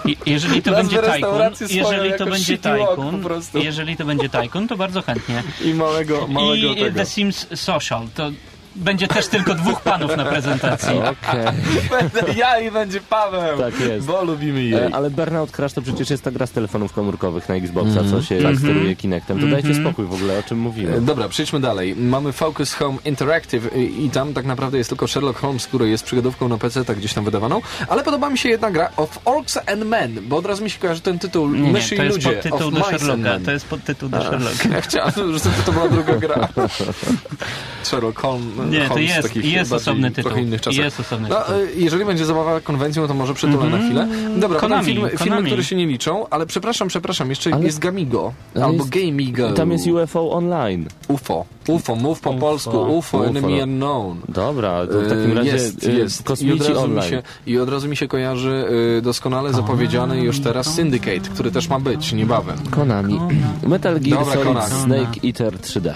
I, 0.05 0.17
jeżeli 0.25 0.61
to 0.61 0.71
będzie 0.71 0.97
Tycoon, 0.97 1.41
jeżeli 1.69 2.13
to 2.13 2.25
będzie 2.25 2.57
Tycoon, 2.57 3.21
jeżeli 3.53 3.97
to 3.97 4.05
będzie 4.05 4.29
Tycoon, 4.29 4.67
to 4.67 4.77
bardzo 4.77 5.01
chętnie. 5.01 5.43
I 5.65 5.73
małego, 5.73 6.27
małego 6.27 6.67
I 6.67 6.75
tego. 6.75 6.99
The 6.99 7.05
Sims 7.05 7.47
Social, 7.55 8.07
to 8.15 8.31
będzie 8.75 9.07
też 9.07 9.27
tylko 9.27 9.53
dwóch 9.55 9.81
panów 9.81 10.17
na 10.17 10.25
prezentacji. 10.25 10.97
Okej. 11.13 11.45
Będę 11.89 12.33
ja 12.33 12.59
i 12.59 12.71
będzie 12.71 13.01
Paweł. 13.01 13.57
Tak 13.59 13.79
jest. 13.79 14.07
Bo 14.07 14.23
lubimy 14.23 14.63
jej. 14.63 14.73
E, 14.73 14.89
Ale 14.95 15.09
Burnout 15.09 15.51
Crash 15.51 15.73
to 15.73 15.81
przecież 15.81 16.09
jest 16.09 16.23
ta 16.23 16.31
gra 16.31 16.47
z 16.47 16.51
telefonów 16.51 16.93
komórkowych 16.93 17.49
na 17.49 17.55
Xboxa, 17.55 17.89
Mhm. 17.99 18.09
co 18.09 18.21
się 18.21 18.39
steruje 18.57 18.95
Kinectem. 18.95 19.39
To 19.39 19.47
dajcie 19.47 19.75
spokój 19.75 20.05
w 20.05 20.13
ogóle, 20.13 20.39
o 20.39 20.43
czym 20.43 20.57
E, 20.57 20.61
mówimy. 20.61 21.01
Dobra, 21.01 21.29
przejdźmy 21.29 21.59
dalej. 21.59 21.95
Mamy 21.95 22.31
Focus 22.31 22.73
Home 22.73 22.97
Interactive 23.05 23.75
i, 23.75 24.05
i 24.05 24.09
tam 24.09 24.33
tak 24.33 24.45
naprawdę 24.45 24.77
jest 24.77 24.89
tylko 24.89 25.07
Sherlock 25.07 25.39
Holmes, 25.39 25.67
który 25.67 25.89
jest 25.89 26.03
przygodówką 26.03 26.47
na 26.47 26.57
PC, 26.57 26.85
tak 26.85 26.97
gdzieś 26.97 27.13
tam 27.13 27.25
wydawaną, 27.25 27.61
ale 27.87 28.03
podoba 28.03 28.29
mi 28.29 28.37
się 28.37 28.49
jedna 28.49 28.71
gra 28.71 28.89
of 28.97 29.19
Orcs 29.25 29.57
and 29.57 29.85
Men, 29.85 30.19
bo 30.27 30.37
od 30.37 30.45
razu 30.45 30.63
mi 30.63 30.69
się 30.69 30.79
kojarzy 30.79 31.01
ten 31.01 31.19
tytuł 31.19 31.49
Nie, 31.49 31.59
nie, 31.61 31.71
Myszy 31.71 31.95
to 31.95 32.03
i 32.03 32.05
jest 32.05 32.17
ludzie 32.17 32.29
podtytuł 32.31 32.67
of 32.67 32.73
do 32.73 32.83
Sherlocka. 32.83 33.39
To 33.45 33.51
jest 33.51 33.65
podtytuł 33.67 34.09
do 34.09 34.21
Sherlocka. 34.21 34.69
Ja 34.75 34.81
chciałem, 34.81 35.13
żeby 35.15 35.55
to 35.65 35.71
była 35.71 35.89
druga 35.89 36.13
gra. 36.15 36.47
Sherlock 37.83 38.19
Holmes, 38.19 38.64
Nie, 38.69 38.89
to 38.89 38.99
jest- 38.99 39.21
takich 39.21 39.45
jest 39.53 39.73
osobny 39.73 40.11
tytuł. 40.11 40.23
trochę 40.23 40.41
innych 40.41 40.61
czasach. 40.61 40.83
Jest 40.83 40.99
osobny 40.99 41.29
no, 41.29 41.35
tytuł. 41.41 41.55
e, 41.55 41.65
Jeżeli 41.75 42.05
będzie 42.05 42.25
zabawa 42.25 42.61
konwencją, 42.61 43.07
to 43.07 43.13
może 43.13 43.33
przytulę 43.33 43.69
na 43.69 43.77
chwilę. 43.77 44.07
Dobra, 44.37 44.59
Konami, 44.59 44.85
filmy, 44.85 45.09
filmy, 45.09 45.25
Konami. 45.25 45.45
które 45.47 45.63
się 45.63 45.75
nie 45.75 45.85
liczą, 45.87 46.29
ale 46.29 46.45
przepraszam, 46.45 46.87
przepraszam, 46.87 47.29
jeszcze 47.29 47.53
Ale- 47.53 47.65
jest 47.65 47.79
Gamigo, 47.79 48.33
Ale 48.55 48.65
albo 48.65 48.77
jest- 48.77 48.89
Gamigo. 48.89 49.51
Tam 49.51 49.71
jest 49.71 49.87
UFO 49.87 50.31
Online. 50.31 50.85
UFO. 51.07 51.45
UFO, 51.67 51.95
mów 51.95 52.19
po 52.19 52.29
UFO. 52.29 52.39
polsku. 52.39 52.81
UFO, 52.81 53.17
UFO. 53.17 53.25
Enemy 53.25 53.63
Unknown. 53.63 54.17
Dobra, 54.29 54.87
to 54.87 55.01
w 55.01 55.07
takim 55.09 55.31
E, 55.31 55.33
razie 55.33 55.51
jest, 55.51 55.87
e, 55.87 55.91
jest. 55.91 56.17
I 56.19 56.21
od, 56.21 56.25
kosmici 56.27 56.59
razu 56.59 56.71
mi 56.73 56.77
online. 56.77 57.09
się, 57.09 57.23
I 57.47 57.59
od 57.59 57.69
razu 57.69 57.87
mi 57.87 57.95
się 57.97 58.07
kojarzy 58.07 58.65
e, 58.97 59.01
doskonale 59.01 59.53
zapowiedziany 59.53 60.21
już 60.21 60.39
teraz 60.39 60.73
Syndicate, 60.73 61.19
który 61.33 61.51
też 61.51 61.69
ma 61.69 61.79
być 61.79 62.13
niebawem. 62.13 62.57
Konami. 62.71 63.19
Metal 63.67 63.99
Gear 63.99 64.19
Dobra, 64.19 64.33
Solid 64.33 64.47
Konami. 64.47 64.71
Snake 64.83 65.19
Eater 65.27 65.53
3D. 65.53 65.87
Eee, 65.87 65.95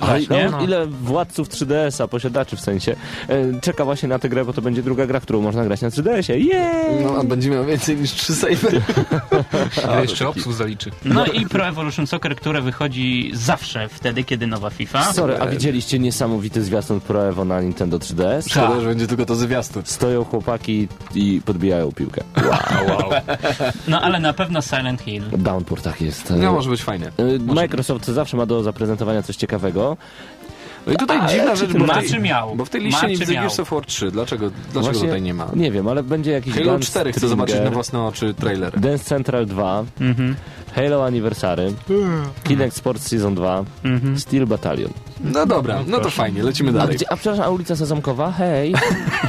Ale 0.00 0.20
Właśnie. 0.20 0.48
no, 0.50 0.62
ile 0.64 0.86
władców 0.86 1.48
3DS-a, 1.48 2.08
posiadaczy 2.08 2.56
w 2.56 2.60
sensie, 2.60 2.96
e, 3.28 3.60
czeka 3.60 3.84
właśnie 3.84 4.08
na 4.08 4.18
tę 4.18 4.28
grę, 4.28 4.44
bo 4.44 4.52
to 4.52 4.62
będzie 4.62 4.82
druga 4.82 5.06
gra, 5.06 5.20
którą 5.20 5.40
można 5.40 5.64
grać 5.64 5.80
na 5.80 5.88
3DS-ie. 5.88 6.38
Jej! 6.38 7.04
No, 7.04 7.16
a 7.20 7.24
będzie 7.24 7.50
miał 7.50 7.64
więcej 7.64 7.96
niż 7.96 8.12
trzy 8.12 8.34
save. 8.34 8.64
Ale 9.88 10.02
jeszcze 10.02 10.28
obsług 10.28 10.54
zaliczy. 10.54 10.90
No 11.04 11.26
i 11.26 11.46
Pro 11.46 11.66
Evolution 11.68 12.06
Soccer, 12.06 12.36
które 12.36 12.62
wychodzi 12.62 13.30
zawsze 13.34 13.88
wtedy, 13.88 14.24
kiedy 14.30 14.46
nowa 14.46 14.70
FIFA. 14.70 15.12
Sorry, 15.12 15.40
a 15.40 15.46
widzieliście 15.46 15.98
niesamowity 15.98 16.62
zwiastun 16.62 17.00
Pro 17.00 17.28
Evo 17.28 17.44
na 17.44 17.60
Nintendo 17.60 17.98
3DS? 17.98 18.48
Szkoda, 18.48 18.80
że 18.80 18.88
będzie 18.88 19.06
tylko 19.06 19.26
to 19.26 19.34
zwiastun. 19.34 19.82
Stoją 19.86 20.24
chłopaki 20.24 20.88
i 21.14 21.40
podbijają 21.44 21.92
piłkę. 21.92 22.24
Wow, 22.36 22.98
wow. 22.98 23.10
No 23.88 24.00
ale 24.00 24.20
na 24.20 24.32
pewno 24.32 24.62
Silent 24.62 25.02
Hill. 25.02 25.22
Downpour 25.38 25.82
tak 25.82 26.00
jest. 26.00 26.32
No, 26.36 26.52
może 26.52 26.70
być 26.70 26.82
fajne. 26.82 27.06
E, 27.06 27.38
Microsoft 27.54 28.06
zawsze 28.06 28.36
ma 28.36 28.46
do 28.46 28.62
zaprezentowania 28.62 29.22
coś 29.22 29.36
ciekawego. 29.36 29.96
No 30.86 30.92
i 30.92 30.96
tutaj 30.96 31.20
dziwna 31.28 31.56
rzecz, 31.56 31.72
bo 31.72 31.86
tej, 31.94 32.20
miał? 32.20 32.56
bo 32.56 32.64
w 32.64 32.70
tej 32.70 32.80
liście 32.80 33.02
Ma 33.02 33.08
nie 33.08 33.16
widzę 33.16 33.32
miał? 33.32 33.42
Gears 33.42 33.60
of 33.60 33.70
War 33.70 33.86
3. 33.86 34.10
Dlaczego, 34.10 34.50
dlaczego 34.50 34.80
Właśnie 34.84 35.02
tutaj 35.08 35.22
nie 35.22 35.34
ma? 35.34 35.46
Nie 35.54 35.70
wiem, 35.70 35.88
ale 35.88 36.02
będzie 36.02 36.30
jakiś 36.30 36.54
Halo 36.54 36.72
Guns 36.72 36.86
4 36.86 37.12
chcę 37.12 37.28
zobaczyć 37.28 37.56
na 37.64 37.70
własne 37.70 38.02
oczy 38.02 38.34
trailer. 38.34 38.80
Dance 38.80 39.04
Central 39.04 39.46
2, 39.46 39.84
Mhm. 40.00 40.36
Halo 40.74 41.04
Anniversary, 41.04 41.72
Kinect 42.44 42.76
Sports 42.76 43.06
Season 43.08 43.34
2, 43.34 43.64
Mhm. 43.84 44.18
Steel 44.18 44.46
Battalion. 44.46 44.90
No 45.24 45.46
dobra, 45.46 45.78
no 45.86 45.98
to 45.98 46.10
fajnie, 46.10 46.42
lecimy 46.42 46.70
A, 46.70 46.72
dalej. 46.72 46.96
gdzie, 46.96 47.12
a 47.12 47.16
przepraszam, 47.16 47.44
a 47.44 47.48
ulica 47.48 47.76
Sezamkowa? 47.76 48.32
Hej! 48.32 48.74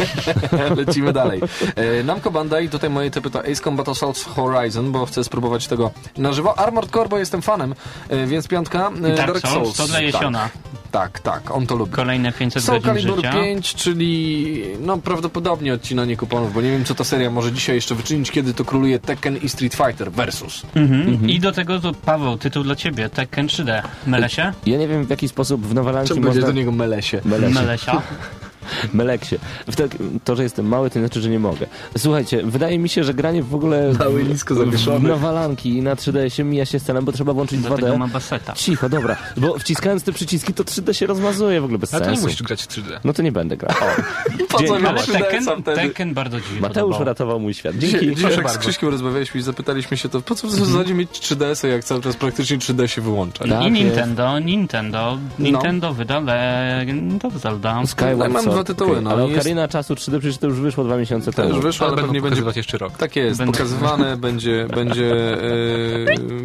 Lecimy 0.78 1.14
dalej. 1.14 1.42
E, 1.76 2.04
Namco 2.04 2.32
Bandai, 2.32 2.70
tutaj 2.70 2.90
moje 2.90 3.12
typy 3.12 3.30
to 3.30 3.40
Ace 3.40 3.56
Combat 3.64 3.90
Assault 3.90 4.20
Horizon, 4.36 4.92
bo 4.92 5.06
chcę 5.06 5.24
spróbować 5.24 5.68
tego 5.68 5.92
na 6.18 6.34
żywo. 6.34 6.60
Armored 6.60 6.92
Core, 6.92 7.10
bo 7.10 7.18
jestem 7.18 7.42
fanem, 7.42 7.76
e, 8.10 8.28
więc 8.28 8.48
piątka. 8.48 8.92
E, 9.04 9.16
Dark 9.16 9.48
Souls, 9.48 9.78
to 9.78 9.88
dla 9.88 10.00
jesiona. 10.02 10.40
Tak, 10.40 10.52
tak, 10.92 11.20
tak, 11.20 11.52
on 11.52 11.68
to 11.68 11.76
lubi. 11.76 11.92
Kolejne 11.92 12.32
500 12.32 12.64
Soul 12.64 12.82
godzin 12.82 12.94
Calibur 12.94 13.16
życia. 13.16 13.34
5, 13.34 13.76
czyli 13.76 14.64
no 14.80 14.98
prawdopodobnie 14.98 15.74
odcinanie 15.74 16.18
kuponów, 16.18 16.54
bo 16.54 16.62
nie 16.62 16.72
wiem 16.72 16.86
co 16.86 16.96
ta 16.96 17.04
seria 17.04 17.30
może 17.30 17.52
dzisiaj 17.52 17.76
jeszcze 17.76 17.96
wyczynić, 17.96 18.32
kiedy 18.32 18.54
to 18.54 18.66
króluje 18.66 19.00
Tekken 19.00 19.38
i 19.38 19.50
Street 19.50 19.76
Fighter 19.76 20.12
versus. 20.12 20.64
Mhm. 20.76 21.30
I 21.30 21.40
do 21.40 21.52
tego 21.52 21.80
to 21.80 21.94
Paweł, 21.94 22.38
tytuł 22.38 22.64
dla 22.64 22.76
ciebie, 22.76 23.10
Tekken 23.10 23.48
3D. 23.48 23.82
Mylę 24.08 24.30
się? 24.30 24.54
Ja 24.66 24.78
nie 24.78 24.88
wiem 24.88 25.06
w 25.06 25.10
jaki 25.10 25.28
sposób 25.28 25.68
w 25.68 25.74
Nowalanki 25.74 26.08
Czemu 26.10 26.22
można... 26.22 26.34
będzie 26.34 26.54
do 26.54 26.60
niego 26.60 26.72
Melesie? 26.72 27.22
Melesie. 27.26 27.54
Melesia. 27.54 28.02
Meleksie. 28.94 29.36
W 29.68 29.76
tak, 29.76 29.90
to, 30.24 30.36
że 30.36 30.44
jestem 30.44 30.66
mały, 30.68 30.90
to 30.90 31.00
nie 31.00 31.06
znaczy, 31.06 31.22
że 31.22 31.30
nie 31.30 31.40
mogę. 31.40 31.66
Słuchajcie, 31.98 32.42
wydaje 32.44 32.80
mi 32.80 32.90
się, 32.90 33.04
że 33.04 33.14
granie 33.14 33.44
w 33.44 33.56
ogóle 33.56 33.94
Mały, 34.00 34.24
nisko 34.24 34.56
zawieszony. 34.56 35.10
Nowalanki 35.10 35.82
na 35.82 35.96
3D 35.96 36.30
się 36.30 36.44
mija 36.44 36.66
się 36.66 36.80
z 36.80 36.84
celem, 36.84 37.06
bo 37.06 37.12
trzeba 37.12 37.34
włączyć 37.34 37.60
Dlatego 37.60 37.88
2D. 37.88 37.98
ma 37.98 38.08
baseta. 38.08 38.54
Cicho, 38.54 38.90
dobra, 38.90 39.16
bo 39.38 39.60
wciskając 39.60 40.04
te 40.04 40.12
przyciski 40.12 40.54
to 40.54 40.64
3D 40.64 40.94
się 40.94 41.06
rozmazuje 41.06 41.62
w 41.62 41.64
ogóle 41.64 41.80
bez 41.80 41.94
Ale 41.94 42.04
to 42.06 42.10
nie 42.12 42.16
sensu. 42.18 42.28
musisz 42.28 42.44
grać 42.44 42.62
w 42.64 42.68
3D. 42.68 43.00
No 43.04 43.14
to 43.14 43.22
nie 43.22 43.32
będę 43.32 43.58
grał. 43.58 43.76
O, 43.82 43.86
Po 44.50 44.58
co 44.58 44.80
miał 44.80 44.90
Ale 44.92 45.02
3DS 45.02 45.12
Tekken? 45.14 45.64
Tekken 45.64 46.14
bardzo 46.14 46.40
dziwnie 46.42 46.62
Mateusz 46.62 47.00
uratował 47.00 47.40
mój 47.40 47.54
świat. 47.54 47.78
Dzisiaj, 47.78 48.00
Dzięki. 48.02 48.16
dzisiaj 48.16 48.36
jak 48.38 48.50
z. 48.52 48.58
Krzyśkiem 48.58 48.90
rozmawialiśmy 48.90 49.40
i 49.40 49.44
zapytaliśmy 49.44 49.98
się 49.98 50.10
to, 50.10 50.22
po 50.22 50.36
co 50.36 50.48
w 50.48 50.52
zasadzie 50.52 50.94
mieć 50.94 51.10
3DS-y, 51.10 51.68
jak 51.68 51.84
cały 51.84 52.02
czas 52.02 52.16
praktycznie 52.16 52.58
3D 52.58 52.88
się 52.88 53.02
wyłącza? 53.02 53.48
Tak 53.48 53.64
I. 53.68 53.72
Nintendo, 53.72 54.40
Nintendo, 54.40 55.18
Nintendo 55.40 55.94
wyda 55.94 56.20
Legend 56.20 57.26
of 57.26 57.34
Zelda. 57.34 57.82
Skyward 57.86 58.34
Dwa 58.54 58.64
tytuły, 58.64 59.02
no. 59.02 59.10
Ale 59.12 59.24
Jest- 59.28 59.40
Ocarina 59.40 59.68
Czasu 59.68 59.94
3D 59.94 60.20
przecież 60.20 60.38
to 60.38 60.48
już 60.48 60.60
wyszło 60.60 60.84
dwa 60.84 60.98
miesiące 60.98 61.32
To 61.32 61.42
temu. 61.42 61.50
już 61.56 61.64
wyszło, 61.64 61.88
Ale 61.88 61.94
ale 61.94 62.02
pewnie 62.04 62.22
będzie... 62.22 62.44
jeszcze 62.56 62.78
rok. 62.78 62.98
Tak 62.98 63.16
jest, 63.16 63.38
Będę- 63.40 63.52
pokazywane, 63.58 64.18
będzie, 64.28 64.68
będzie 64.76 65.34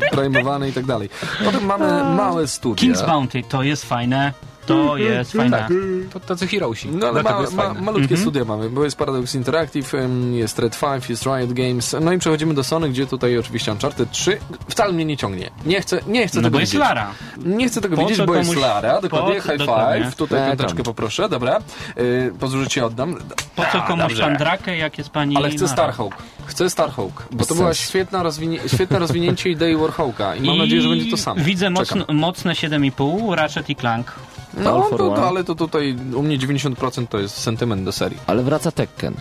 e, 0.03 0.11
primeowane 0.11 0.69
i 0.69 0.73
tak 0.73 0.85
dalej. 0.87 1.09
Potem 1.45 1.65
mamy 1.67 1.87
małe 2.17 2.47
studia. 2.49 2.93
King's 2.95 3.07
Bounty, 3.07 3.43
to 3.49 3.63
jest 3.63 3.85
fajne. 3.85 4.33
To 4.67 4.97
jest 4.97 5.33
fajne. 5.33 5.69
To 6.13 6.21
tacy 6.21 6.47
heroesi. 6.47 6.89
No 6.89 7.07
ale 7.09 7.23
ma, 7.23 7.41
jest 7.41 7.55
ma, 7.55 7.63
fajne. 7.63 7.81
malutkie 7.81 8.03
Mhm. 8.03 8.21
studia 8.21 8.45
mamy, 8.45 8.71
bo 8.71 8.85
jest 8.85 8.97
Paradox 8.97 9.35
Interactive, 9.35 9.93
jest 10.33 10.59
Red 10.59 10.79
5, 10.81 11.11
jest 11.11 11.27
Riot 11.27 11.53
Games, 11.53 11.97
no 12.01 12.13
i 12.13 12.19
przechodzimy 12.19 12.55
do 12.55 12.65
Sony, 12.65 12.89
gdzie 12.89 13.07
tutaj 13.07 13.39
oczywiście 13.39 13.73
Uncharted 13.73 14.11
3 14.11 14.39
wcale 14.69 14.93
mnie 14.93 15.05
nie 15.05 15.17
ciągnie. 15.17 15.51
Nie 15.67 15.81
chcę, 15.81 16.01
nie 16.07 16.29
chcę 16.29 16.39
No 16.39 16.43
tego 16.43 16.53
bo 16.55 16.61
jest 16.61 16.73
widzieć. 16.73 16.89
Lara. 16.89 17.11
Nie 17.45 17.69
chcę 17.69 17.81
tego 17.81 17.97
Po 17.97 18.03
widzieć, 18.07 18.27
bo 18.27 18.35
jest 18.35 18.51
komuś- 18.51 18.63
Lara, 18.63 19.01
dokładnie, 19.01 19.35
po- 19.35 19.49
high 19.49 19.59
dokładnie. 19.59 20.05
five, 20.05 20.17
tutaj 20.17 20.41
E, 20.43 20.49
piąteczkę 20.57 20.83
poproszę, 20.83 21.29
dobra. 21.29 21.59
Yy, 21.97 22.33
pozwól, 22.41 22.67
ci 22.67 22.81
oddam. 22.81 23.17
Po 23.57 23.63
co 23.73 23.81
komuś 23.83 24.03
dobrze. 24.03 24.23
Pandrakę, 24.23 24.77
jak 24.77 24.99
jest 24.99 25.11
pani 25.11 25.37
Ale 25.37 25.51
chcę? 25.51 25.69
Starhawk. 25.69 26.15
Chcę 26.47 26.71
Starhawk, 26.71 27.27
bo 27.31 27.45
to 27.47 27.55
była 27.55 27.75
świetna 27.75 28.23
rozwinie, 28.23 28.59
świetne 28.67 28.99
rozwinięcie 28.99 29.51
idei 29.51 29.77
Warhawka 29.77 30.37
i 30.37 30.41
mam 30.41 30.59
nadzieję, 30.59 30.83
że 30.83 30.89
będzie 30.89 31.11
to 31.11 31.17
samo. 31.17 31.41
Widzę 31.45 31.71
mocno, 31.71 32.05
mocne 32.13 32.53
7,5, 32.55 33.35
Ratchet 33.35 33.71
i 33.71 33.77
Clank. 33.77 34.13
No, 34.57 34.75
All 34.75 34.91
for 34.91 34.99
to, 34.99 35.07
one. 35.09 35.17
to, 35.17 35.29
ale 35.29 35.45
to 35.45 35.55
tutaj 35.55 35.97
u 36.15 36.23
mnie 36.23 36.39
90% 36.39 37.07
to 37.07 37.19
jest 37.19 37.37
sentyment 37.37 37.85
do 37.85 37.93
serii. 37.93 38.19
Ale 38.27 38.43
wraca 38.43 38.71
Tekken. 38.73 39.15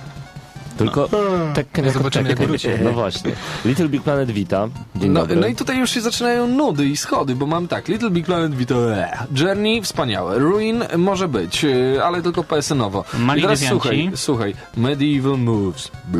Tylko 0.77 1.09
Tekken 1.53 1.85
jako 1.85 1.97
Zobaczymy, 1.97 2.29
jak 2.29 2.37
Tekken. 2.37 2.47
wróci. 2.47 2.67
No 2.83 2.91
właśnie. 2.91 3.31
Little 3.65 3.89
Big 3.89 4.03
Planet 4.03 4.31
Vita. 4.31 4.67
Dzień 4.95 5.11
No, 5.11 5.19
dobry. 5.19 5.35
no 5.35 5.47
i 5.47 5.55
tutaj 5.55 5.77
już 5.79 5.89
się 5.91 6.01
zaczynają 6.01 6.47
nudy 6.47 6.85
i 6.85 6.97
schody, 6.97 7.35
bo 7.35 7.45
mam 7.45 7.67
tak, 7.67 7.87
Little 7.87 8.09
Big 8.09 8.25
Planet 8.25 8.55
Vita, 8.55 8.75
eh. 8.75 9.23
Journey 9.35 9.81
wspaniałe, 9.81 10.39
Ruin 10.39 10.83
może 10.97 11.27
być, 11.27 11.65
e, 11.65 12.03
ale 12.03 12.21
tylko 12.21 12.43
PSN-owo. 12.43 13.03
I 13.37 13.41
teraz 13.41 13.59
słuchaj, 13.59 14.11
słuchaj, 14.15 14.55
Medieval 14.77 15.37
Moves, 15.37 15.91
boo. 16.07 16.19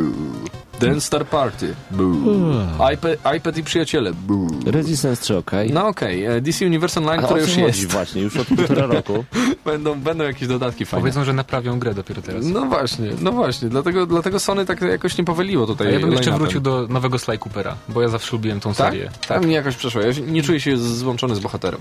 Dance 0.80 1.02
Star 1.02 1.26
Party, 1.26 1.76
boo. 1.92 2.14
iPad, 2.94 3.36
iPad 3.38 3.58
i 3.58 3.64
przyjaciele, 3.64 4.14
boo. 4.14 4.48
Resistance 4.66 5.22
3, 5.22 5.38
okej. 5.38 5.74
No 5.74 5.88
okej, 5.88 6.26
e, 6.26 6.42
DC 6.42 6.66
Universe 6.66 7.00
Online, 7.00 7.20
A 7.20 7.24
o 7.24 7.26
które 7.26 7.42
co 7.42 7.48
już 7.48 7.56
chodzi 7.60 7.82
jest, 7.82 7.92
właśnie, 7.92 8.22
już 8.22 8.38
od 8.38 8.48
półtora 8.48 8.86
roku. 8.96 9.26
będą, 9.66 10.00
będą 10.00 10.24
jakieś 10.24 10.48
dodatki 10.48 10.86
fajne. 10.86 11.02
Powiedzą, 11.02 11.24
że 11.24 11.34
naprawią 11.34 11.80
grę 11.80 11.94
dopiero 11.94 12.22
teraz. 12.22 12.46
No 12.46 12.66
właśnie, 12.66 13.10
no 13.22 13.32
właśnie, 13.32 13.70
dlatego, 13.70 14.06
dlatego 14.06 14.40
Sony 14.40 14.66
tak 14.66 14.82
jakoś 14.82 15.18
nie 15.18 15.24
powoliło 15.24 15.68
tutaj 15.68 15.88
A 15.88 15.92
ja 15.92 16.00
bym 16.00 16.12
jeszcze 16.12 16.26
line-upem. 16.32 16.40
wrócił 16.40 16.62
do 16.62 16.88
nowego 16.88 17.20
Sly 17.20 17.38
Coopera, 17.38 17.76
bo 17.90 18.02
ja 18.02 18.08
zawsze 18.08 18.32
lubiłem 18.32 18.60
tą 18.60 18.74
Tak? 18.74 18.78
serię. 18.94 19.10
Tak, 19.28 19.44
mnie 19.46 19.56
jakoś 19.56 19.76
przeszło. 19.76 20.02
Ja 20.02 20.14
się- 20.14 20.22
nie 20.22 20.44
czuję 20.44 20.60
się 20.60 20.78
złączony 20.78 21.36
z 21.36 21.40
bohaterem. 21.40 21.80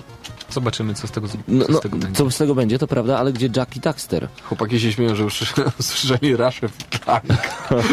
Zobaczymy, 0.51 0.95
co 0.95 1.07
z 1.07 1.11
tego, 1.11 1.29
co 1.29 1.39
No, 1.49 1.65
no, 1.69 1.79
z 1.79 1.81
tego 1.81 1.97
będzie. 1.97 2.17
co 2.17 2.31
z 2.31 2.37
tego 2.37 2.55
będzie, 2.55 2.79
to 2.79 2.87
prawda, 2.87 3.19
ale 3.19 3.33
gdzie 3.33 3.49
Jack 3.57 3.77
i 3.77 3.81
Daxter? 3.81 4.29
Chłopaki 4.43 4.81
się 4.81 4.93
śmieją, 4.93 5.15
że 5.15 5.23
już 5.23 5.43
usłyszeli 5.81 6.37
Rush 6.41 6.61
w 6.61 6.85
Plank. 6.99 7.25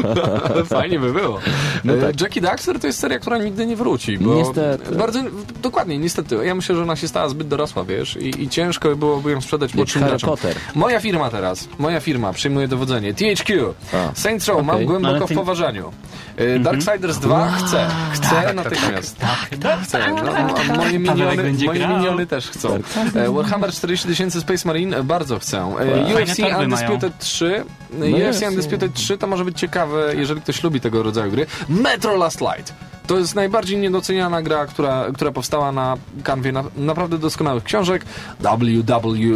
Ale 0.52 0.66
fajnie 0.99 1.13
by 1.13 1.19
było. 1.21 1.39
No 1.83 1.93
E, 1.93 1.97
tak. 2.01 2.21
Jackie 2.21 2.41
Daxter 2.41 2.79
to 2.79 2.87
jest 2.87 2.99
seria, 2.99 3.19
która 3.19 3.37
nigdy 3.37 3.65
nie 3.65 3.75
wróci. 3.75 4.17
Bo 4.17 4.35
Niestety. 4.35 4.95
Bardzo, 4.95 5.19
dokładnie, 5.61 5.97
niestety. 5.97 6.35
Ja 6.45 6.55
myślę, 6.55 6.75
że 6.75 6.81
ona 6.81 6.95
się 6.95 7.07
stała 7.07 7.29
zbyt 7.29 7.47
dorosła, 7.47 7.83
wiesz, 7.83 8.15
i, 8.17 8.43
i 8.43 8.49
ciężko 8.49 8.95
byłoby 8.95 9.31
ją 9.31 9.41
sprzedać 9.41 9.73
młodszym 9.73 10.03
graczom. 10.03 10.35
Moja 10.75 10.99
firma 10.99 11.29
teraz, 11.29 11.67
moja 11.79 11.99
firma 11.99 12.33
przyjmuje 12.33 12.67
dowodzenie. 12.67 13.13
THQ, 13.13 13.73
A, 13.93 14.15
Saints 14.15 14.47
Row, 14.47 14.65
mam 14.65 14.75
okej. 14.75 14.85
głęboko 14.87 15.15
Ale 15.15 15.25
w 15.25 15.29
ty- 15.29 15.35
poważaniu. 15.35 15.91
E, 16.37 16.59
Darksiders 16.59 17.17
2 17.17 17.51
chcę, 17.51 17.87
chcę 18.13 18.53
natychmiast. 18.53 19.17
Chcę. 19.83 19.99
No, 20.23 20.31
a 20.31 20.75
moje 20.77 20.99
Pawełek 20.99 21.37
miniony, 21.37 21.53
moje 21.65 21.87
miniony 21.87 22.25
też 22.27 22.49
chcą. 22.49 22.79
E, 23.15 23.31
Warhammer 23.31 23.71
40 23.71 24.07
tysięcy 24.07 24.41
Space 24.41 24.67
Marine 24.67 25.03
bardzo 25.03 25.39
chcę. 25.39 25.75
UFC 26.15 26.39
Undisputed 26.63 27.17
3. 27.19 27.63
No 27.93 28.05
UFC. 28.05 28.47
Undisputed 28.49 28.93
3 28.93 29.17
to 29.17 29.27
może 29.27 29.45
być 29.45 29.59
ciekawe, 29.59 30.13
jeżeli 30.15 30.41
ktoś 30.41 30.63
lubi 30.63 30.80
tego 30.82 31.03
rodzaju 31.03 31.32
gry. 31.32 31.45
Metro 31.69 32.15
Last 32.17 32.41
Light. 32.41 32.73
To 33.12 33.18
jest 33.20 33.36
najbardziej 33.36 33.78
niedoceniana 33.78 34.41
gra, 34.41 34.66
która, 34.66 35.05
która 35.14 35.32
powstała 35.32 35.72
na 35.72 35.97
kanwie 36.24 36.51
na, 36.51 36.64
naprawdę 36.78 37.18
doskonałych 37.18 37.64
książek. 37.64 38.05
WWE 38.39 38.84
12. 38.84 39.32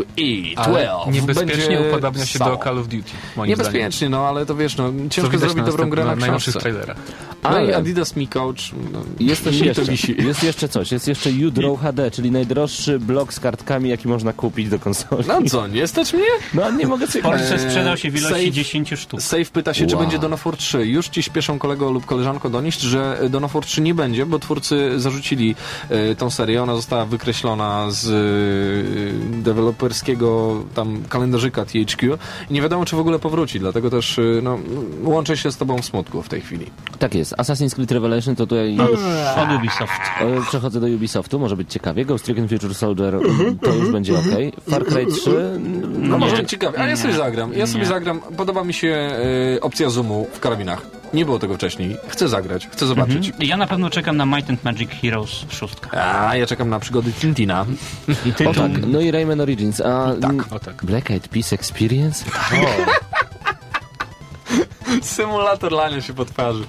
Ale 0.55 0.89
niebezpiecznie 1.11 1.55
Będzie 1.77 1.89
upodabnia 1.89 2.25
się 2.25 2.39
do 2.39 2.57
Call 2.63 2.79
of 2.79 2.87
Duty, 2.87 3.09
moim 3.35 3.49
Niebezpiecznie, 3.49 4.09
no 4.09 4.27
ale 4.27 4.45
to 4.45 4.55
wiesz, 4.55 4.77
no, 4.77 4.89
zdaniem. 4.89 5.09
Ciężko 5.09 5.37
zrobić 5.37 5.57
na 5.57 5.63
dobrą 5.63 5.89
grę 5.89 6.03
na 6.03 6.09
następnym- 6.11 6.19
najnowszych 6.19 6.53
książce. 6.53 6.69
trailerach. 6.69 6.97
No 7.43 7.59
i 7.65 7.73
Adidas 7.73 8.15
Mi 8.15 8.27
Coach. 8.27 8.71
No, 8.93 8.99
Jest 9.19 9.43
też 9.43 9.59
jeszcze, 9.59 9.83
jest 10.17 10.43
jeszcze 10.43 10.69
coś, 10.69 10.91
jest 10.91 11.07
jeszcze 11.07 11.29
U-Draw 11.47 11.79
HD, 11.81 12.11
czyli 12.11 12.31
najdroższy 12.31 12.99
blok 12.99 13.33
z 13.33 13.39
kartkami, 13.39 13.89
jaki 13.89 14.07
można 14.07 14.33
kupić 14.33 14.69
do 14.69 14.79
konsoli. 14.79 15.23
No 15.27 15.41
co, 15.49 15.67
nie 15.67 15.87
stać 15.87 16.13
mnie? 16.13 16.23
No 16.53 16.71
nie 16.71 16.87
mogę 16.87 17.07
W 17.07 17.11
sobie... 17.11 17.23
Polsce 17.23 17.53
Eee, 17.53 17.59
sprzedał 17.59 17.97
się 17.97 18.11
w 18.11 18.15
ilości 18.17 18.47
save- 18.47 18.51
10 18.51 18.93
sztuk. 18.97 19.21
Save 19.21 19.49
pyta 19.51 19.73
się, 19.73 19.87
czy 19.87 19.95
Wow. 19.95 20.03
będzie 20.03 20.19
Dawn 20.19 20.33
of 20.33 20.43
War 20.45 20.57
3. 20.57 20.85
Już 20.87 21.07
ci 21.07 21.23
śpieszą 21.23 21.59
kolego 21.59 21.91
lub 21.91 22.05
koleżanko 22.05 22.49
donieść, 22.49 22.81
że 22.81 23.19
Dawn 23.29 23.45
3 23.65 23.81
nie 23.81 23.93
będzie, 23.93 24.25
bo 24.25 24.39
twórcy 24.39 24.99
zarzucili 24.99 25.55
e, 25.89 26.15
tą 26.15 26.29
serię. 26.29 26.63
Ona 26.63 26.75
została 26.75 27.05
wykreślona 27.05 27.85
z 27.91 28.07
e, 28.07 29.41
deweloperskiego 29.43 30.55
tam 30.75 31.03
kalendarzyka 31.09 31.65
THQ 31.65 32.17
i 32.49 32.53
nie 32.53 32.61
wiadomo, 32.61 32.85
czy 32.85 32.95
w 32.95 32.99
ogóle 32.99 33.19
powróci, 33.19 33.59
dlatego 33.59 33.89
też 33.89 34.19
e, 34.19 34.21
no, 34.43 34.57
łączę 35.03 35.37
się 35.37 35.51
z 35.51 35.57
tobą 35.57 35.77
w 35.81 35.85
smutku 35.85 36.21
w 36.21 36.29
tej 36.29 36.41
chwili. 36.41 36.65
Tak 36.99 37.15
jest. 37.15 37.33
Assassin's 37.33 37.75
Creed 37.75 37.91
Revelation 37.91 38.35
to 38.35 38.47
tutaj 38.47 38.75
już 38.75 38.89
Od 39.37 39.59
Ubisoft. 39.59 39.91
przechodzę 40.47 40.79
do 40.79 40.87
Ubisoftu, 40.87 41.39
może 41.39 41.55
być 41.57 41.71
ciekawie. 41.73 42.05
Ghost 42.05 42.27
Recon 42.27 42.47
Future 42.47 42.75
Soldier 42.75 43.19
to 43.61 43.73
już 43.75 43.89
będzie 43.91 44.13
ok. 44.19 44.25
Far 44.69 44.85
Cry 44.85 45.05
3 45.05 45.59
No 45.99 46.17
może 46.17 46.35
Nie. 46.35 46.41
być 46.41 46.49
ciekawie, 46.51 46.79
a 46.79 46.87
ja 46.87 46.97
sobie 46.97 47.13
zagram. 47.13 47.53
Ja 47.53 47.67
sobie 47.67 47.79
Nie. 47.79 47.85
zagram. 47.85 48.19
Podoba 48.37 48.63
mi 48.63 48.73
się 48.73 49.09
opcja 49.61 49.89
zoomu 49.89 50.27
w 50.33 50.39
karabinach. 50.39 50.81
Nie 51.15 51.25
było 51.25 51.39
tego 51.39 51.55
wcześniej. 51.55 51.97
Chcę 52.07 52.27
zagrać, 52.27 52.67
chcę 52.67 52.85
zobaczyć. 52.87 53.31
Ja 53.39 53.57
na 53.57 53.67
pewno 53.67 53.89
czekam 53.89 54.17
na 54.17 54.25
Might 54.25 54.49
and 54.49 54.63
Magic 54.63 54.89
Heroes 55.01 55.29
6. 55.49 55.73
A 55.91 56.35
ja 56.35 56.45
czekam 56.45 56.69
na 56.69 56.79
przygody 56.79 57.11
Tintina. 57.13 57.65
O 58.49 58.53
tak, 58.53 58.71
no 58.87 58.99
i 59.01 59.11
Rayman 59.11 59.41
Origins. 59.41 59.81
A 59.81 60.13
Tak, 60.21 60.51
o 60.53 60.59
tak. 60.59 60.85
Black 60.85 61.11
Eyed 61.11 61.27
Peas 61.27 61.53
Experience? 61.53 62.25
Symulator 65.01 65.71
lania 65.71 66.01
się 66.01 66.13
po 66.13 66.25
twarzy. 66.25 66.63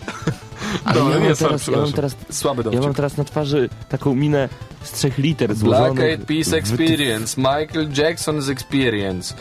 Ale 0.84 0.94
Dobra, 0.94 1.14
ja, 1.14 1.20
nie, 1.20 1.26
mam 1.26 1.36
sorry, 1.36 1.48
teraz, 1.58 1.66
ja 1.68 1.76
mam 1.76 1.92
teraz 1.92 2.16
Słaby 2.30 2.58
Ja 2.60 2.64
dowcip. 2.64 2.82
mam 2.82 2.94
teraz 2.94 3.16
na 3.16 3.24
twarzy 3.24 3.68
taką 3.88 4.14
minę 4.14 4.48
z 4.86 4.92
trzech 4.92 5.18
liter 5.18 5.54
złożonych. 5.54 5.92
Black 5.94 6.00
Eyed 6.10 6.24
Peas 6.24 6.48
w- 6.48 6.54
Experience, 6.54 7.40
Michael 7.40 7.88
Jackson's 7.90 8.50
Experience. 8.50 9.34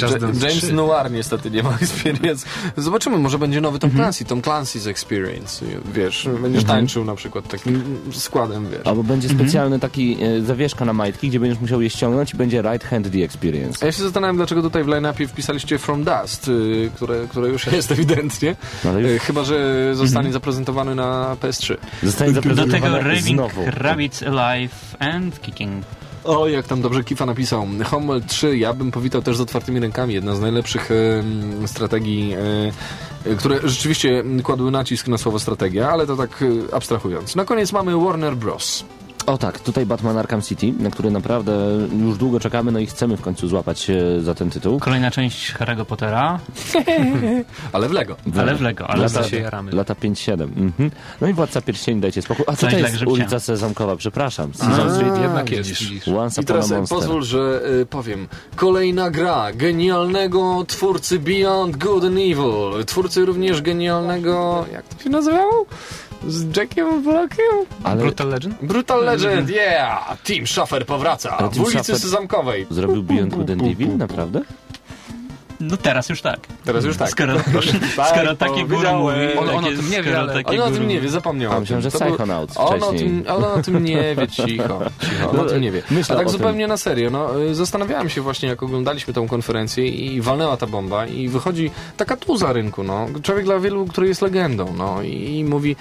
Dance 0.00 0.18
James 0.46 0.62
3. 0.62 0.72
Noir 0.72 1.10
niestety 1.10 1.50
nie 1.50 1.62
ma 1.62 1.70
Experience. 1.82 2.46
Zobaczymy, 2.76 3.18
może 3.18 3.38
będzie 3.38 3.60
nowy 3.60 3.78
Tom 3.78 3.90
Clancy, 3.90 4.24
Tom 4.24 4.40
Clancy's 4.42 4.88
Experience. 4.90 5.64
Wiesz, 5.94 6.28
będziesz 6.42 6.64
tańczył 6.64 7.04
na 7.04 7.14
przykład 7.14 7.48
takim 7.48 7.82
składem, 8.12 8.66
wiesz. 8.70 8.80
Albo 8.86 9.02
będzie 9.02 9.28
specjalny 9.28 9.78
taki 9.78 10.16
e, 10.22 10.40
zawieszka 10.42 10.84
na 10.84 10.92
majtki, 10.92 11.28
gdzie 11.28 11.40
będziesz 11.40 11.60
musiał 11.60 11.82
je 11.82 11.90
ściągnąć 11.90 12.34
i 12.34 12.36
będzie 12.36 12.62
Right 12.62 12.84
Hand 12.84 13.12
The 13.12 13.18
Experience. 13.24 13.78
A 13.82 13.86
ja 13.86 13.92
się 13.92 14.02
zastanawiam, 14.02 14.36
dlaczego 14.36 14.62
tutaj 14.62 14.84
w 14.84 14.88
line-upie 14.88 15.28
wpisaliście 15.28 15.78
From 15.78 16.04
Dust, 16.04 16.48
y, 16.48 16.90
które, 16.96 17.26
które 17.28 17.48
już 17.48 17.66
jest 17.66 17.92
ewidentnie. 17.92 18.56
No 18.84 18.98
już 18.98 19.10
Y, 19.10 19.18
Chyba, 19.18 19.44
że 19.44 19.90
zostanie 19.94 20.32
zaprezentowany 20.32 20.94
na 20.94 21.36
PS3. 21.40 21.76
zostanie 22.02 22.32
Do 22.32 22.66
tego 22.66 22.98
Raving 22.98 23.26
znowu. 23.40 23.62
Rabbits 23.66 24.22
Alive 24.22 24.91
and 24.98 25.40
Kicking. 25.40 25.84
O, 26.24 26.48
jak 26.48 26.66
tam 26.66 26.82
dobrze 26.82 27.04
Kifa 27.04 27.26
napisał. 27.26 27.66
Homeworld 27.84 28.26
3 28.26 28.58
ja 28.58 28.72
bym 28.72 28.90
powitał 28.90 29.22
też 29.22 29.36
z 29.36 29.40
otwartymi 29.40 29.80
rękami. 29.80 30.14
Jedna 30.14 30.34
z 30.34 30.40
najlepszych 30.40 30.90
em, 30.90 31.68
strategii, 31.68 32.34
e, 33.26 33.36
które 33.36 33.58
rzeczywiście 33.64 34.24
kładły 34.42 34.70
nacisk 34.70 35.08
na 35.08 35.18
słowo 35.18 35.38
strategia, 35.38 35.90
ale 35.90 36.06
to 36.06 36.16
tak 36.16 36.44
e, 36.70 36.74
abstrahując. 36.74 37.36
Na 37.36 37.44
koniec 37.44 37.72
mamy 37.72 37.96
Warner 37.96 38.36
Bros. 38.36 38.84
O 39.26 39.38
tak, 39.38 39.60
tutaj 39.60 39.86
Batman 39.86 40.18
Arkham 40.18 40.42
City, 40.42 40.72
na 40.78 40.90
który 40.90 41.10
naprawdę 41.10 41.52
już 41.98 42.18
długo 42.18 42.40
czekamy, 42.40 42.72
no 42.72 42.78
i 42.78 42.86
chcemy 42.86 43.16
w 43.16 43.20
końcu 43.20 43.48
złapać 43.48 43.90
za 44.18 44.34
ten 44.34 44.50
tytuł. 44.50 44.78
Kolejna 44.80 45.10
część 45.10 45.54
Harry'ego 45.54 45.84
Pottera, 45.84 46.38
Ale 47.72 47.88
w 47.88 47.92
Lego. 47.92 48.16
ale 48.38 48.54
w 48.54 48.60
Lego. 48.60 48.86
Ale 48.86 49.02
Lata, 49.02 49.22
w 49.22 49.26
się 49.26 49.36
jaramy. 49.40 49.72
lata 49.72 49.94
5-7. 49.94 50.42
Mhm. 50.42 50.90
No 51.20 51.28
i 51.28 51.32
Władca 51.32 51.60
Pierścieni, 51.60 52.00
dajcie 52.00 52.22
spokój. 52.22 52.44
A 52.48 52.52
co 52.52 52.56
Coś 52.60 52.72
to 52.72 52.78
dla 52.78 52.88
jest 52.88 53.02
ulica 53.02 53.40
Sezamkowa, 53.40 53.96
przepraszam. 53.96 54.50
A, 54.60 54.90
Street. 54.94 55.18
Jednak 55.22 55.50
jest, 55.50 55.70
widzisz. 55.70 56.08
Once 56.08 56.42
I 56.42 56.44
teraz 56.44 56.70
e, 56.72 56.76
Monster. 56.76 56.98
pozwól, 56.98 57.22
że 57.22 57.60
e, 57.82 57.86
powiem. 57.86 58.28
Kolejna 58.56 59.10
gra 59.10 59.52
genialnego 59.54 60.64
twórcy 60.68 61.18
Beyond 61.18 61.76
Good 61.76 62.04
and 62.04 62.16
Evil. 62.16 62.84
Twórcy 62.86 63.24
również 63.24 63.62
genialnego... 63.62 64.64
Jak 64.72 64.84
to 64.88 65.02
się 65.04 65.10
nazywało? 65.10 65.66
Z 66.28 66.56
Jackiem 66.56 67.02
Blackiem? 67.02 67.44
Ale 67.84 68.02
Brutal 68.02 68.28
Legend? 68.28 68.54
Brutal 68.62 69.04
Legend, 69.04 69.50
yeah! 69.50 70.18
Tim 70.24 70.46
Schafer 70.46 70.86
powraca 70.86 71.48
w 71.48 71.60
ulicy 71.60 71.78
Schafer- 71.78 71.98
Sezamkowej. 71.98 72.66
zrobił 72.70 73.02
Beyond 73.02 73.34
Good 73.34 73.50
and 73.50 73.62
Evil, 73.62 73.96
naprawdę? 73.96 74.40
No 75.70 75.76
teraz 75.76 76.08
już 76.08 76.22
tak. 76.22 76.40
Teraz 76.64 76.84
już 76.84 76.96
tak. 76.96 77.10
Skoro, 77.10 77.34
Tak, 77.96 78.08
skoro 78.16 78.36
takie 78.36 78.64
guru 78.64 78.92
mówi, 78.98 79.14
On- 79.38 79.48
on 79.48 79.64
o 79.64 79.68
tym 79.68 79.90
nie 79.90 80.02
wie, 80.02 80.18
ale- 80.18 80.42
On 80.44 80.60
o 80.60 80.70
tym 80.70 80.88
nie 80.88 81.00
wie, 81.00 81.08
zapomniał 81.08 81.60
myślałem, 81.60 81.82
że 81.82 81.90
To 81.90 81.98
był- 81.98 82.08
Psychonauts 82.08 82.56
on 82.56 82.82
o, 82.82 82.92
tym, 82.92 83.24
on 83.28 83.44
o 83.44 83.62
tym 83.62 83.84
nie 83.84 84.14
wie, 84.14 84.28
cicho. 84.28 84.80
cicho 85.00 85.30
on 85.30 85.40
o 85.40 85.44
tym 85.44 85.60
nie 85.60 85.72
wie. 85.72 85.82
Myślę 85.90 86.14
A 86.14 86.18
tak 86.18 86.26
o 86.26 86.30
tym. 86.30 86.38
zupełnie 86.38 86.66
na 86.66 86.76
serio, 86.76 87.10
no, 87.10 87.42
y, 87.42 87.54
zastanawiałem 87.54 88.08
się 88.10 88.20
właśnie, 88.20 88.48
jak 88.48 88.62
oglądaliśmy 88.62 89.14
tą 89.14 89.28
konferencję 89.28 89.88
i 89.88 90.20
walnęła 90.20 90.56
ta 90.56 90.66
bomba 90.66 91.06
i 91.06 91.28
wychodzi 91.28 91.70
taka 91.96 92.16
tuza 92.16 92.52
rynku, 92.52 92.82
no. 92.82 93.06
Człowiek 93.22 93.44
dla 93.44 93.58
wielu, 93.58 93.86
który 93.86 94.08
jest 94.08 94.22
legendą, 94.22 94.74
no. 94.76 95.02
I 95.02 95.44
mówi, 95.48 95.76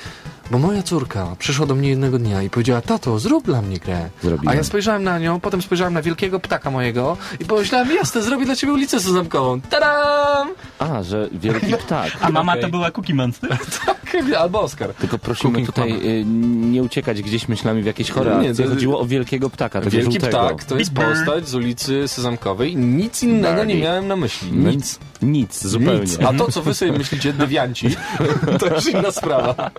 bo 0.51 0.59
moja 0.59 0.83
córka 0.83 1.35
przyszła 1.39 1.65
do 1.65 1.75
mnie 1.75 1.89
jednego 1.89 2.19
dnia 2.19 2.43
i 2.43 2.49
powiedziała, 2.49 2.81
tato, 2.81 3.19
zrób 3.19 3.45
dla 3.45 3.61
mnie 3.61 3.77
grę. 3.77 4.09
Zrobiłem. 4.23 4.47
A 4.47 4.55
ja 4.55 4.63
spojrzałem 4.63 5.03
na 5.03 5.19
nią, 5.19 5.39
potem 5.39 5.61
spojrzałem 5.61 5.93
na 5.93 6.01
wielkiego 6.01 6.39
ptaka 6.39 6.71
mojego 6.71 7.17
i 7.39 7.45
pomyślałem, 7.45 7.91
jasne, 7.91 8.21
zrobię 8.21 8.45
dla 8.45 8.55
ciebie 8.55 8.73
ulicę 8.73 8.99
Sezamkową. 8.99 9.61
Tadam! 9.61 10.47
A, 10.79 11.03
że 11.03 11.29
wielki 11.31 11.73
ptak. 11.73 12.11
A 12.21 12.29
mama 12.29 12.51
Okej. 12.51 12.63
to 12.63 12.69
była 12.69 12.91
Cookie 12.91 13.13
Monster? 13.15 13.57
Albo 14.39 14.61
Oscar. 14.61 14.93
Tylko 14.93 15.19
prosimy 15.19 15.51
Cooking 15.53 15.67
tutaj 15.67 15.91
y, 16.19 16.23
nie 16.71 16.83
uciekać 16.83 17.21
gdzieś 17.21 17.47
myślami 17.47 17.81
w 17.81 17.85
jakieś 17.85 18.11
chore 18.11 18.39
Nie, 18.41 18.55
to- 18.55 18.69
Chodziło 18.69 18.99
o 18.99 19.05
wielkiego 19.05 19.49
ptaka, 19.49 19.79
tego 19.79 19.91
Wielki 19.91 20.11
żółtego. 20.11 20.37
ptak 20.37 20.63
to 20.63 20.77
jest 20.77 20.93
postać 20.93 21.47
z 21.49 21.55
ulicy 21.55 22.07
Sezamkowej 22.07 22.71
i 22.71 22.75
nic 22.77 23.23
innego 23.23 23.63
nie 23.63 23.75
miałem 23.75 24.07
na 24.07 24.15
myśli. 24.15 24.51
Nic, 24.51 24.99
nic, 25.21 25.63
zupełnie. 25.67 25.99
Nic. 25.99 26.19
A 26.27 26.33
to, 26.33 26.51
co 26.51 26.61
wy 26.61 26.73
sobie 26.73 26.91
myślicie, 26.91 27.33
dewianci, 27.33 27.87
to 28.59 28.75
już 28.75 28.87
inna 28.87 29.11
sprawa. 29.11 29.71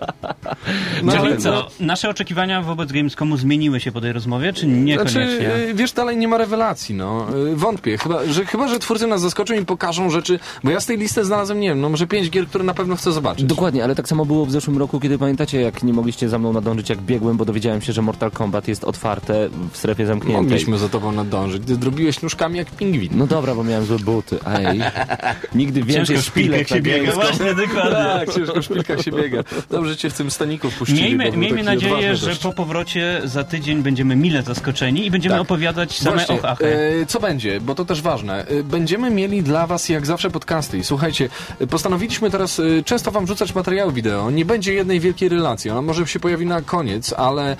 No, 1.03 1.11
Czyli 1.11 1.25
ale- 1.25 1.37
co, 1.37 1.67
nasze 1.79 2.09
oczekiwania 2.09 2.61
wobec 2.61 2.91
Gamescomu 2.91 3.37
zmieniły 3.37 3.79
się 3.79 3.91
po 3.91 4.01
tej 4.01 4.13
rozmowie, 4.13 4.53
czy 4.53 4.67
niekoniecznie? 4.67 5.25
Znaczy, 5.27 5.73
wiesz, 5.75 5.91
dalej 5.91 6.17
nie 6.17 6.27
ma 6.27 6.37
rewelacji, 6.37 6.95
no. 6.95 7.27
Y, 7.51 7.55
Wątpię. 7.55 7.97
Chyba 7.97 8.25
że, 8.25 8.45
chyba, 8.45 8.67
że 8.67 8.79
twórcy 8.79 9.07
nas 9.07 9.21
zaskoczą 9.21 9.53
i 9.53 9.65
pokażą 9.65 10.09
rzeczy, 10.09 10.39
bo 10.63 10.71
ja 10.71 10.79
z 10.79 10.85
tej 10.85 10.97
listy 10.97 11.25
znalazłem, 11.25 11.59
nie 11.59 11.69
wiem, 11.69 11.81
no 11.81 11.89
może 11.89 12.07
pięć 12.07 12.29
gier, 12.29 12.47
które 12.47 12.63
na 12.63 12.73
pewno 12.73 12.95
chcę 12.95 13.11
zobaczyć. 13.11 13.45
Dokładnie, 13.45 13.83
ale 13.83 13.95
tak 13.95 14.07
samo 14.07 14.25
było 14.25 14.45
w 14.45 14.51
zeszłym 14.51 14.77
roku, 14.77 14.99
kiedy 14.99 15.17
pamiętacie, 15.17 15.61
jak 15.61 15.83
nie 15.83 15.93
mogliście 15.93 16.29
za 16.29 16.39
mną 16.39 16.53
nadążyć, 16.53 16.89
jak 16.89 17.01
biegłem, 17.01 17.37
bo 17.37 17.45
dowiedziałem 17.45 17.81
się, 17.81 17.93
że 17.93 18.01
Mortal 18.01 18.31
Kombat 18.31 18.67
jest 18.67 18.83
otwarte 18.83 19.49
w 19.71 19.77
strefie 19.77 20.05
zamkniętej. 20.05 20.41
Mogliśmy 20.43 20.77
za 20.77 20.89
tobą 20.89 21.11
nadążyć. 21.11 21.63
Ty 21.67 21.77
drobiłeś 21.77 22.21
nóżkami 22.21 22.57
jak 22.57 22.71
pingwin. 22.71 23.11
No 23.15 23.27
dobra, 23.27 23.55
bo 23.55 23.63
miałem 23.63 23.85
złe 23.85 23.99
buty. 23.99 24.39
Ej. 24.45 24.81
Nigdy 25.55 25.83
więcej 25.83 26.15
Ciężko 26.15 26.31
szpilek 26.31 26.67
się 26.67 26.81
biega, 26.81 27.11
właśnie, 27.11 27.53
dokładnie. 27.55 27.91
Tak, 27.91 28.33
ciężko 28.33 28.61
w 28.61 28.65
szpilkach 28.65 29.01
się 29.01 29.11
biega. 29.11 29.43
Dobrze 29.69 29.97
cię 29.97 30.09
w 30.09 30.13
tym 30.13 30.31
staniku 30.31 30.69
wpuścili. 30.71 31.01
Miejmy, 31.01 31.37
miejmy 31.37 31.63
nadzieję, 31.63 32.15
że 32.15 32.35
po 32.35 32.53
powrocie 32.53 33.21
za 33.23 33.43
tydzień 33.43 33.83
będziemy 33.83 34.15
mile 34.15 34.43
zaskoczeni 34.43 35.05
i 35.05 35.11
będziemy 35.11 35.35
Tak. 35.35 35.41
opowiadać 35.41 35.99
same 35.99 36.15
Właśnie, 36.15 36.35
ochachy. 36.35 36.65
e, 37.01 37.05
co 37.05 37.19
będzie, 37.19 37.61
bo 37.61 37.75
to 37.75 37.85
też 37.85 38.01
ważne. 38.01 38.47
E, 38.47 38.63
będziemy 38.63 39.11
mieli 39.11 39.43
dla 39.43 39.67
was 39.67 39.89
jak 39.89 40.05
zawsze 40.05 40.29
podcasty. 40.29 40.77
I 40.77 40.83
słuchajcie, 40.83 41.29
e, 41.59 41.67
postanowiliśmy 41.67 42.29
teraz 42.31 42.59
e, 42.59 42.63
często 42.85 43.11
wam 43.11 43.27
rzucać 43.27 43.55
materiały 43.55 43.93
wideo. 43.93 44.31
Nie 44.31 44.45
będzie 44.45 44.73
jednej 44.73 44.99
wielkiej 44.99 45.29
relacji. 45.29 45.71
Ona 45.71 45.81
może 45.81 46.07
się 46.07 46.19
pojawi 46.19 46.45
na 46.45 46.61
koniec, 46.61 47.13
ale 47.13 47.51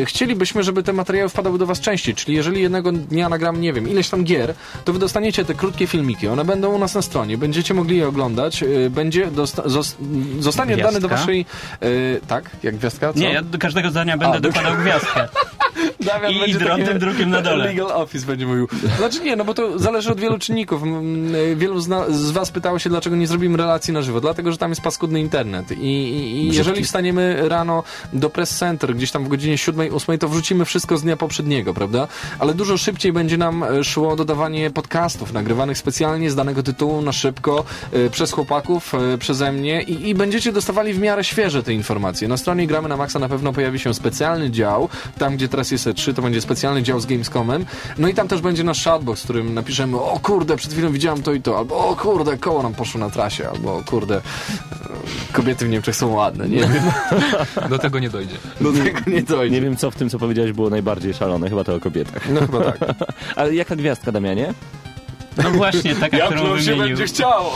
e, 0.00 0.04
chcielibyśmy, 0.04 0.62
żeby 0.62 0.82
te 0.82 0.92
materiały 0.92 1.28
wpadały 1.28 1.58
do 1.58 1.66
was 1.66 1.80
częściej. 1.80 2.14
Czyli 2.14 2.36
jeżeli 2.36 2.62
jednego 2.62 2.92
dnia 2.92 3.28
nagram, 3.28 3.60
nie 3.60 3.72
wiem, 3.72 3.88
ileś 3.88 4.08
tam 4.08 4.24
gier, 4.24 4.54
to 4.84 4.92
wy 4.92 4.98
dostaniecie 4.98 5.44
te 5.44 5.54
krótkie 5.54 5.86
filmiki. 5.86 6.28
One 6.28 6.44
będą 6.44 6.74
u 6.74 6.78
nas 6.78 6.94
na 6.94 7.02
stronie. 7.10 7.38
Będziecie 7.38 7.74
mogli 7.74 7.96
je 7.96 8.08
oglądać. 8.08 8.62
E, 8.62 8.90
będzie 8.90 9.26
dosta- 9.26 9.62
zos- 9.62 9.94
zostanie 10.38 10.74
Gwiazdka? 10.74 10.92
dane 10.92 11.00
do 11.00 11.08
waszej... 11.08 11.46
E, 11.80 11.86
tak? 12.26 12.50
Jak 12.62 12.76
gwiazdka? 12.76 13.12
Co? 13.12 13.18
Nie, 13.18 13.32
ja 13.32 13.42
do 13.42 13.58
każdego 13.58 13.90
zdania 13.90 14.16
będę 14.16 14.36
A, 14.36 14.40
dokładał 14.40 14.76
gwiazdkę. 14.76 15.28
Damian 16.00 16.32
I 16.46 16.54
drobnym 16.54 16.86
takie- 16.86 16.98
drukiem 16.98 17.30
na 17.30 17.42
dole. 17.42 17.64
Legal 17.64 17.86
Office 17.86 18.26
będzie 18.26 18.46
mówił. 18.46 18.68
Znaczy 18.98 19.20
nie, 19.20 19.36
no 19.36 19.44
bo 19.44 19.54
to 19.54 19.78
zależy 19.78 20.12
od 20.12 20.20
wielu 20.20 20.38
czynników. 20.38 20.82
Wielu 21.56 21.80
z, 21.80 22.30
was 22.30 22.50
pytało 22.50 22.78
się, 22.78 22.90
dlaczego 22.90 23.16
nie 23.16 23.26
zrobimy 23.26 23.56
relacji 23.58 23.92
na 23.92 24.02
żywo. 24.02 24.20
Dlatego, 24.20 24.52
że 24.52 24.58
tam 24.58 24.70
jest 24.70 24.80
paskudny 24.80 25.20
internet. 25.20 25.70
I, 25.72 25.74
i, 25.76 26.36
i 26.36 26.54
jeżeli 26.56 26.84
wstaniemy 26.84 27.48
rano 27.48 27.82
do 28.12 28.30
press 28.30 28.58
center, 28.58 28.94
gdzieś 28.96 29.10
tam 29.10 29.24
w 29.24 29.28
godzinie 29.28 29.58
7, 29.58 29.94
8, 29.94 30.18
to 30.18 30.28
wrzucimy 30.28 30.64
wszystko 30.64 30.96
z 30.98 31.02
dnia 31.02 31.16
poprzedniego, 31.16 31.74
prawda? 31.74 32.08
Ale 32.38 32.54
dużo 32.54 32.78
szybciej 32.78 33.12
będzie 33.12 33.36
nam 33.36 33.62
e, 33.62 33.84
szło 33.84 34.16
dodawanie 34.16 34.70
podcastów, 34.70 35.32
nagrywanych 35.32 35.78
specjalnie 35.78 36.30
z 36.30 36.34
danego 36.34 36.62
tytułu 36.62 37.02
na 37.02 37.12
szybko, 37.12 37.64
e, 37.92 38.10
przez 38.10 38.32
chłopaków, 38.32 38.94
e, 38.94 39.18
przeze 39.18 39.52
mnie 39.52 39.82
i, 39.82 40.08
i 40.08 40.14
będziecie 40.14 40.52
dostawali 40.52 40.92
w 40.92 40.98
miarę 40.98 41.24
świeże 41.24 41.62
te 41.62 41.72
informacje. 41.72 42.28
Na 42.28 42.36
stronie 42.36 42.66
Gramy 42.66 42.88
na 42.88 42.96
Maxa 42.96 43.18
na 43.18 43.28
pewno 43.28 43.52
pojawi 43.52 43.78
się 43.78 43.94
specjalny 43.94 44.50
dział, 44.50 44.88
tam 45.18 45.36
gdzie 45.36 45.48
teraz 45.48 45.70
jest 45.70 45.89
E3, 45.92 46.14
to 46.14 46.22
będzie 46.22 46.40
specjalny 46.40 46.82
dział 46.82 47.00
z 47.00 47.06
Gamescomem, 47.06 47.64
no 47.98 48.08
i 48.08 48.14
tam 48.14 48.28
też 48.28 48.40
będzie 48.40 48.64
nasz 48.64 48.84
chatbox, 48.84 49.20
w 49.20 49.24
którym 49.24 49.54
napiszemy, 49.54 49.96
o 49.96 50.20
kurde, 50.22 50.56
przed 50.56 50.72
chwilą 50.72 50.92
widziałem 50.92 51.22
to 51.22 51.32
i 51.32 51.40
to, 51.42 51.58
albo 51.58 51.88
o 51.88 51.96
kurde, 51.96 52.36
koło 52.36 52.62
nam 52.62 52.74
poszło 52.74 53.00
na 53.00 53.10
trasie, 53.10 53.48
albo 53.48 53.76
o 53.76 53.82
kurde, 53.84 54.16
e, 54.16 54.20
kobiety 55.32 55.66
w 55.66 55.68
Niemczech 55.68 55.96
są 55.96 56.08
ładne, 56.14 56.48
nie 56.48 56.56
wiem, 56.60 56.82
Do 57.68 57.78
tego 57.78 57.98
nie 57.98 58.10
dojdzie. 58.10 58.36
do 58.60 58.72
tego 58.72 59.00
nie 59.06 59.22
dojdzie. 59.22 59.54
Nie 59.56 59.60
wiem, 59.62 59.76
co 59.76 59.90
w 59.90 59.94
tym, 59.96 60.10
co 60.10 60.18
powiedziałeś, 60.18 60.52
było 60.52 60.70
najbardziej 60.70 61.14
szalone. 61.14 61.48
Chyba 61.48 61.64
to 61.64 61.74
o 61.74 61.80
kobietach. 61.80 62.28
No 62.30 62.40
chyba 62.40 62.72
tak. 62.72 62.78
Ale 63.36 63.54
jaka 63.54 63.76
gwiazdka, 63.76 64.12
Damianie? 64.12 64.54
No 65.44 65.50
właśnie, 65.50 65.94
taka, 65.94 66.16
Jak 66.16 66.30
którą 66.34 66.60
się 66.60 66.76
będzie 66.76 67.04
chciało. 67.04 67.50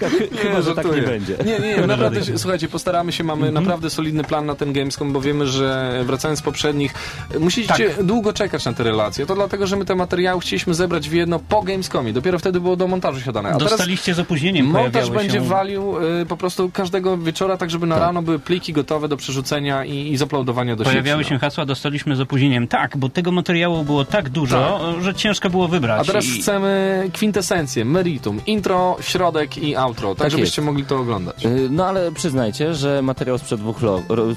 Ch- 0.00 0.38
chyba, 0.42 0.62
że 0.62 0.74
tak 0.74 0.84
nie 0.96 1.02
będzie. 1.02 1.36
Nie, 1.46 1.58
nie, 1.58 1.76
nie, 1.76 1.86
naprawdę, 1.86 2.24
się, 2.24 2.38
słuchajcie, 2.38 2.68
postaramy 2.68 3.12
się, 3.12 3.24
mamy 3.24 3.46
Mhm. 3.46 3.64
naprawdę 3.64 3.90
solidny 3.90 4.24
plan 4.24 4.46
na 4.46 4.54
ten 4.54 4.72
Gamescom, 4.72 5.12
bo 5.12 5.20
wiemy, 5.20 5.46
że 5.46 6.00
wracając 6.04 6.38
z 6.38 6.42
poprzednich, 6.42 6.94
musicie 7.40 7.90
Tak. 7.90 8.02
długo 8.04 8.32
czekać 8.32 8.64
na 8.64 8.72
te 8.72 8.84
relacje. 8.84 9.26
To 9.26 9.34
dlatego, 9.34 9.66
że 9.66 9.76
my 9.76 9.84
te 9.84 9.94
materiały 9.94 10.40
chcieliśmy 10.40 10.74
zebrać 10.74 11.08
w 11.08 11.12
jedno 11.12 11.38
po 11.38 11.62
Gamescomie. 11.62 12.12
Dopiero 12.12 12.38
wtedy 12.38 12.60
było 12.60 12.76
do 12.76 12.86
montażu 12.88 13.20
siadane. 13.20 13.48
A 13.48 13.52
teraz 13.56 13.70
Dostaliście 13.70 14.14
z 14.14 14.18
opóźnieniem, 14.18 14.66
montaż 14.66 14.92
pojawiały 14.92 15.16
będzie 15.18 15.38
się... 15.38 15.44
walił 15.44 15.96
y, 16.22 16.26
po 16.26 16.36
prostu 16.36 16.70
każdego 16.72 17.18
wieczora, 17.18 17.56
tak 17.56 17.70
żeby 17.70 17.86
na 17.86 17.98
rano 17.98 18.22
były 18.22 18.38
pliki 18.38 18.72
gotowe 18.72 19.08
do 19.08 19.16
przerzucenia 19.16 19.84
i, 19.84 20.12
i 20.12 20.16
zaploadowania 20.16 20.76
do 20.76 20.84
Pojawiały 20.84 21.22
sieci. 21.22 21.28
się 21.28 21.34
no. 21.34 21.40
hasła, 21.40 21.66
dostaliśmy 21.66 22.16
z 22.16 22.20
opóźnieniem. 22.20 22.68
Tak, 22.68 22.96
bo 22.96 23.08
tego 23.08 23.32
materiału 23.32 23.84
było 23.84 24.04
tak 24.04 24.28
dużo, 24.28 24.80
że 25.02 25.14
ciężko 25.14 25.50
było 25.50 25.63
wybrać. 25.68 26.00
A 26.00 26.04
teraz 26.04 26.24
I- 26.24 26.28
chcemy 26.42 27.10
kwintesencję, 27.12 27.84
meritum, 27.84 28.40
intro, 28.46 28.96
środek 29.00 29.58
i 29.58 29.76
outro, 29.76 30.08
tak, 30.14 30.18
Tak 30.18 30.30
żebyście 30.30 30.62
jest. 30.62 30.66
mogli 30.66 30.84
to 30.84 30.98
oglądać. 30.98 31.46
Y, 31.46 31.68
No 31.70 31.86
ale 31.86 32.12
przyznajcie, 32.12 32.74
że 32.74 33.02
materiał 33.02 33.38
sprzed 33.38 33.60
dwóch, 33.60 33.76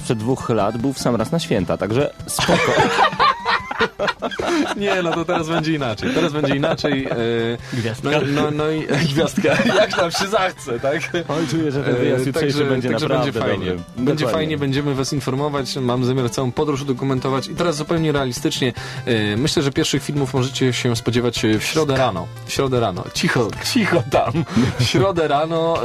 sprzed 0.01 0.17
dwóch 0.19 0.49
lat 0.49 0.77
był 0.77 0.93
w 0.93 0.99
sam 0.99 1.15
raz 1.15 1.31
na 1.31 1.39
święta, 1.39 1.77
także 1.77 2.13
spoko. 2.27 2.71
Nie, 4.77 5.01
no 5.03 5.11
to 5.11 5.25
teraz 5.25 5.47
będzie 5.49 5.73
inaczej. 5.73 6.09
Teraz 6.15 6.33
będzie 6.33 6.55
inaczej. 6.55 7.05
E, 7.05 7.17
Gwiazdka. 7.73 8.09
No, 8.11 8.19
no, 8.33 8.51
no 8.51 8.69
i 8.71 8.87
gwiazdka. 9.13 9.49
Jak 9.75 9.97
nam 9.97 10.11
się 10.11 10.27
zachce, 10.27 10.79
tak? 10.79 10.95
Oj, 11.27 11.47
czuję, 11.51 11.71
że 11.71 11.83
ten 11.83 11.95
E, 11.95 11.97
wyjazd 11.99 12.25
jutrzejszy 12.27 12.65
będzie 12.65 12.89
także 12.89 13.07
naprawdę 13.07 13.31
będzie 13.31 13.39
fajnie. 13.49 13.65
dobry. 13.65 13.83
Będzie 13.97 14.13
Dokładnie. 14.25 14.31
fajnie, 14.31 14.57
będziemy 14.57 14.95
was 14.95 15.13
informować. 15.13 15.75
Mam 15.75 16.05
zamiar 16.05 16.29
całą 16.31 16.51
podróż 16.51 16.81
udokumentować. 16.81 17.47
I 17.47 17.55
teraz 17.55 17.75
zupełnie 17.75 18.11
realistycznie. 18.11 18.73
E, 19.05 19.37
myślę, 19.37 19.63
że 19.63 19.71
pierwszych 19.71 20.03
filmów 20.03 20.33
możecie 20.33 20.73
się 20.73 20.95
spodziewać 20.95 21.41
w 21.59 21.63
środę 21.63 21.97
rano. 21.97 22.27
W 22.45 22.51
środę 22.53 22.79
rano. 22.79 23.03
Cicho, 23.13 23.47
cicho 23.73 24.03
tam. 24.11 24.31
W 24.79 24.83
środę 24.83 25.27
rano, 25.27 25.77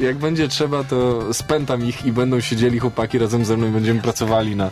jak 0.00 0.16
będzie 0.16 0.48
trzeba, 0.48 0.84
to 0.84 1.22
spętam 1.34 1.84
ich 1.84 2.04
i 2.06 2.12
będą 2.12 2.40
siedzieli 2.40 2.78
chłopaki 2.78 3.18
razem 3.18 3.44
ze 3.44 3.56
mną 3.56 3.68
i 3.68 3.70
będziemy 3.70 4.00
pracowali 4.02 4.56
na 4.56 4.70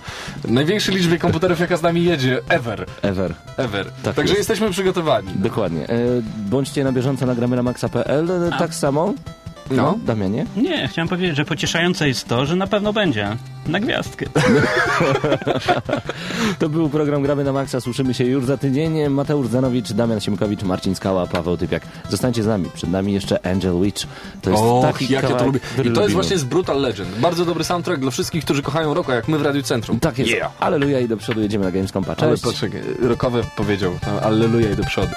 największej 0.49 0.95
liczbie 0.95 1.19
komputerów, 1.19 1.61
jaka 1.61 1.77
z 1.77 1.83
nami 1.83 2.05
jedzie 2.05 2.41
ever. 2.49 2.80
Ever. 3.03 3.35
Ever. 3.57 3.87
Tak 4.03 4.15
Także 4.15 4.33
jest. 4.35 4.39
jesteśmy 4.39 4.71
przygotowani. 4.71 5.29
Dokładnie. 5.35 5.89
E, 5.89 5.99
bądźcie 6.51 6.85
na 6.85 6.93
bieżąco 6.93 7.27
na 7.27 7.35
gramy 7.35 7.57
na 7.57 7.63
maxa.pl. 7.63 8.31
E, 8.31 8.51
Tak 8.59 8.75
samo? 8.75 9.15
No. 9.71 9.99
Damianie? 10.07 10.47
Nie, 10.57 10.89
chciałem 10.89 11.09
powiedzieć, 11.09 11.37
że 11.37 11.45
pocieszające 11.45 12.09
jest 12.09 12.29
to, 12.29 12.47
że 12.47 12.57
na 12.57 12.67
pewno 12.67 12.93
będzie. 12.93 13.37
Na 13.67 13.81
gwiazdkę. 13.81 14.27
To 16.59 16.69
był 16.69 16.89
program 16.89 17.23
Gramy 17.23 17.45
na 17.45 17.53
Maxa. 17.53 17.81
Słyszymy 17.81 18.15
się 18.15 18.25
już 18.25 18.45
za 18.45 18.57
tydzień. 18.57 19.09
Mateusz 19.09 19.47
Zanowicz, 19.47 19.93
Damian 19.93 20.21
Siemkowicz, 20.21 20.63
Marcin 20.63 20.95
Skała, 20.95 21.27
Paweł 21.27 21.57
Typiak. 21.57 21.83
Zostańcie 22.09 22.43
z 22.43 22.47
nami. 22.47 22.67
Przed 22.75 22.91
nami 22.91 23.13
jeszcze 23.13 23.47
Angel 23.47 23.81
Witch. 23.81 24.07
To 24.43 24.51
jest 24.51 24.63
Och, 24.63 24.85
taki 24.85 25.13
jak 25.13 25.23
ja 25.31 25.37
to 25.37 25.47
lubię. 25.47 25.59
I 25.59 25.77
to 25.77 25.83
jest 25.83 25.87
lubimy. 25.97 26.09
właśnie 26.15 26.39
z 26.39 26.45
Brutal 26.45 26.81
Legend. 26.81 27.19
Bardzo 27.19 27.45
dobry 27.45 27.65
soundtrack 27.65 28.01
dla 28.01 28.11
wszystkich, 28.11 28.45
którzy 28.45 28.63
kochają 28.63 28.95
rocka, 28.95 29.15
jak 29.15 29.29
my 29.29 29.39
w 29.39 29.43
Radiu 29.43 29.63
Centrum. 29.63 30.01
Tak 30.01 30.19
jest. 30.19 30.31
Yeah. 30.31 30.53
Aleluja 30.61 31.01
i 31.01 31.09
do 31.09 31.17
przodu 31.17 31.41
jedziemy 31.41 31.65
na 31.65 31.71
Gamescom. 31.71 32.05
Pa, 32.05 32.15
Ale 32.19 32.31
Cześć. 32.31 32.43
poczekaj, 32.43 32.81
rockowe 33.03 33.43
powiedział. 33.57 33.93
Alleluja 34.23 34.71
i 34.71 34.77
do 34.77 34.85
przodu. 34.85 35.13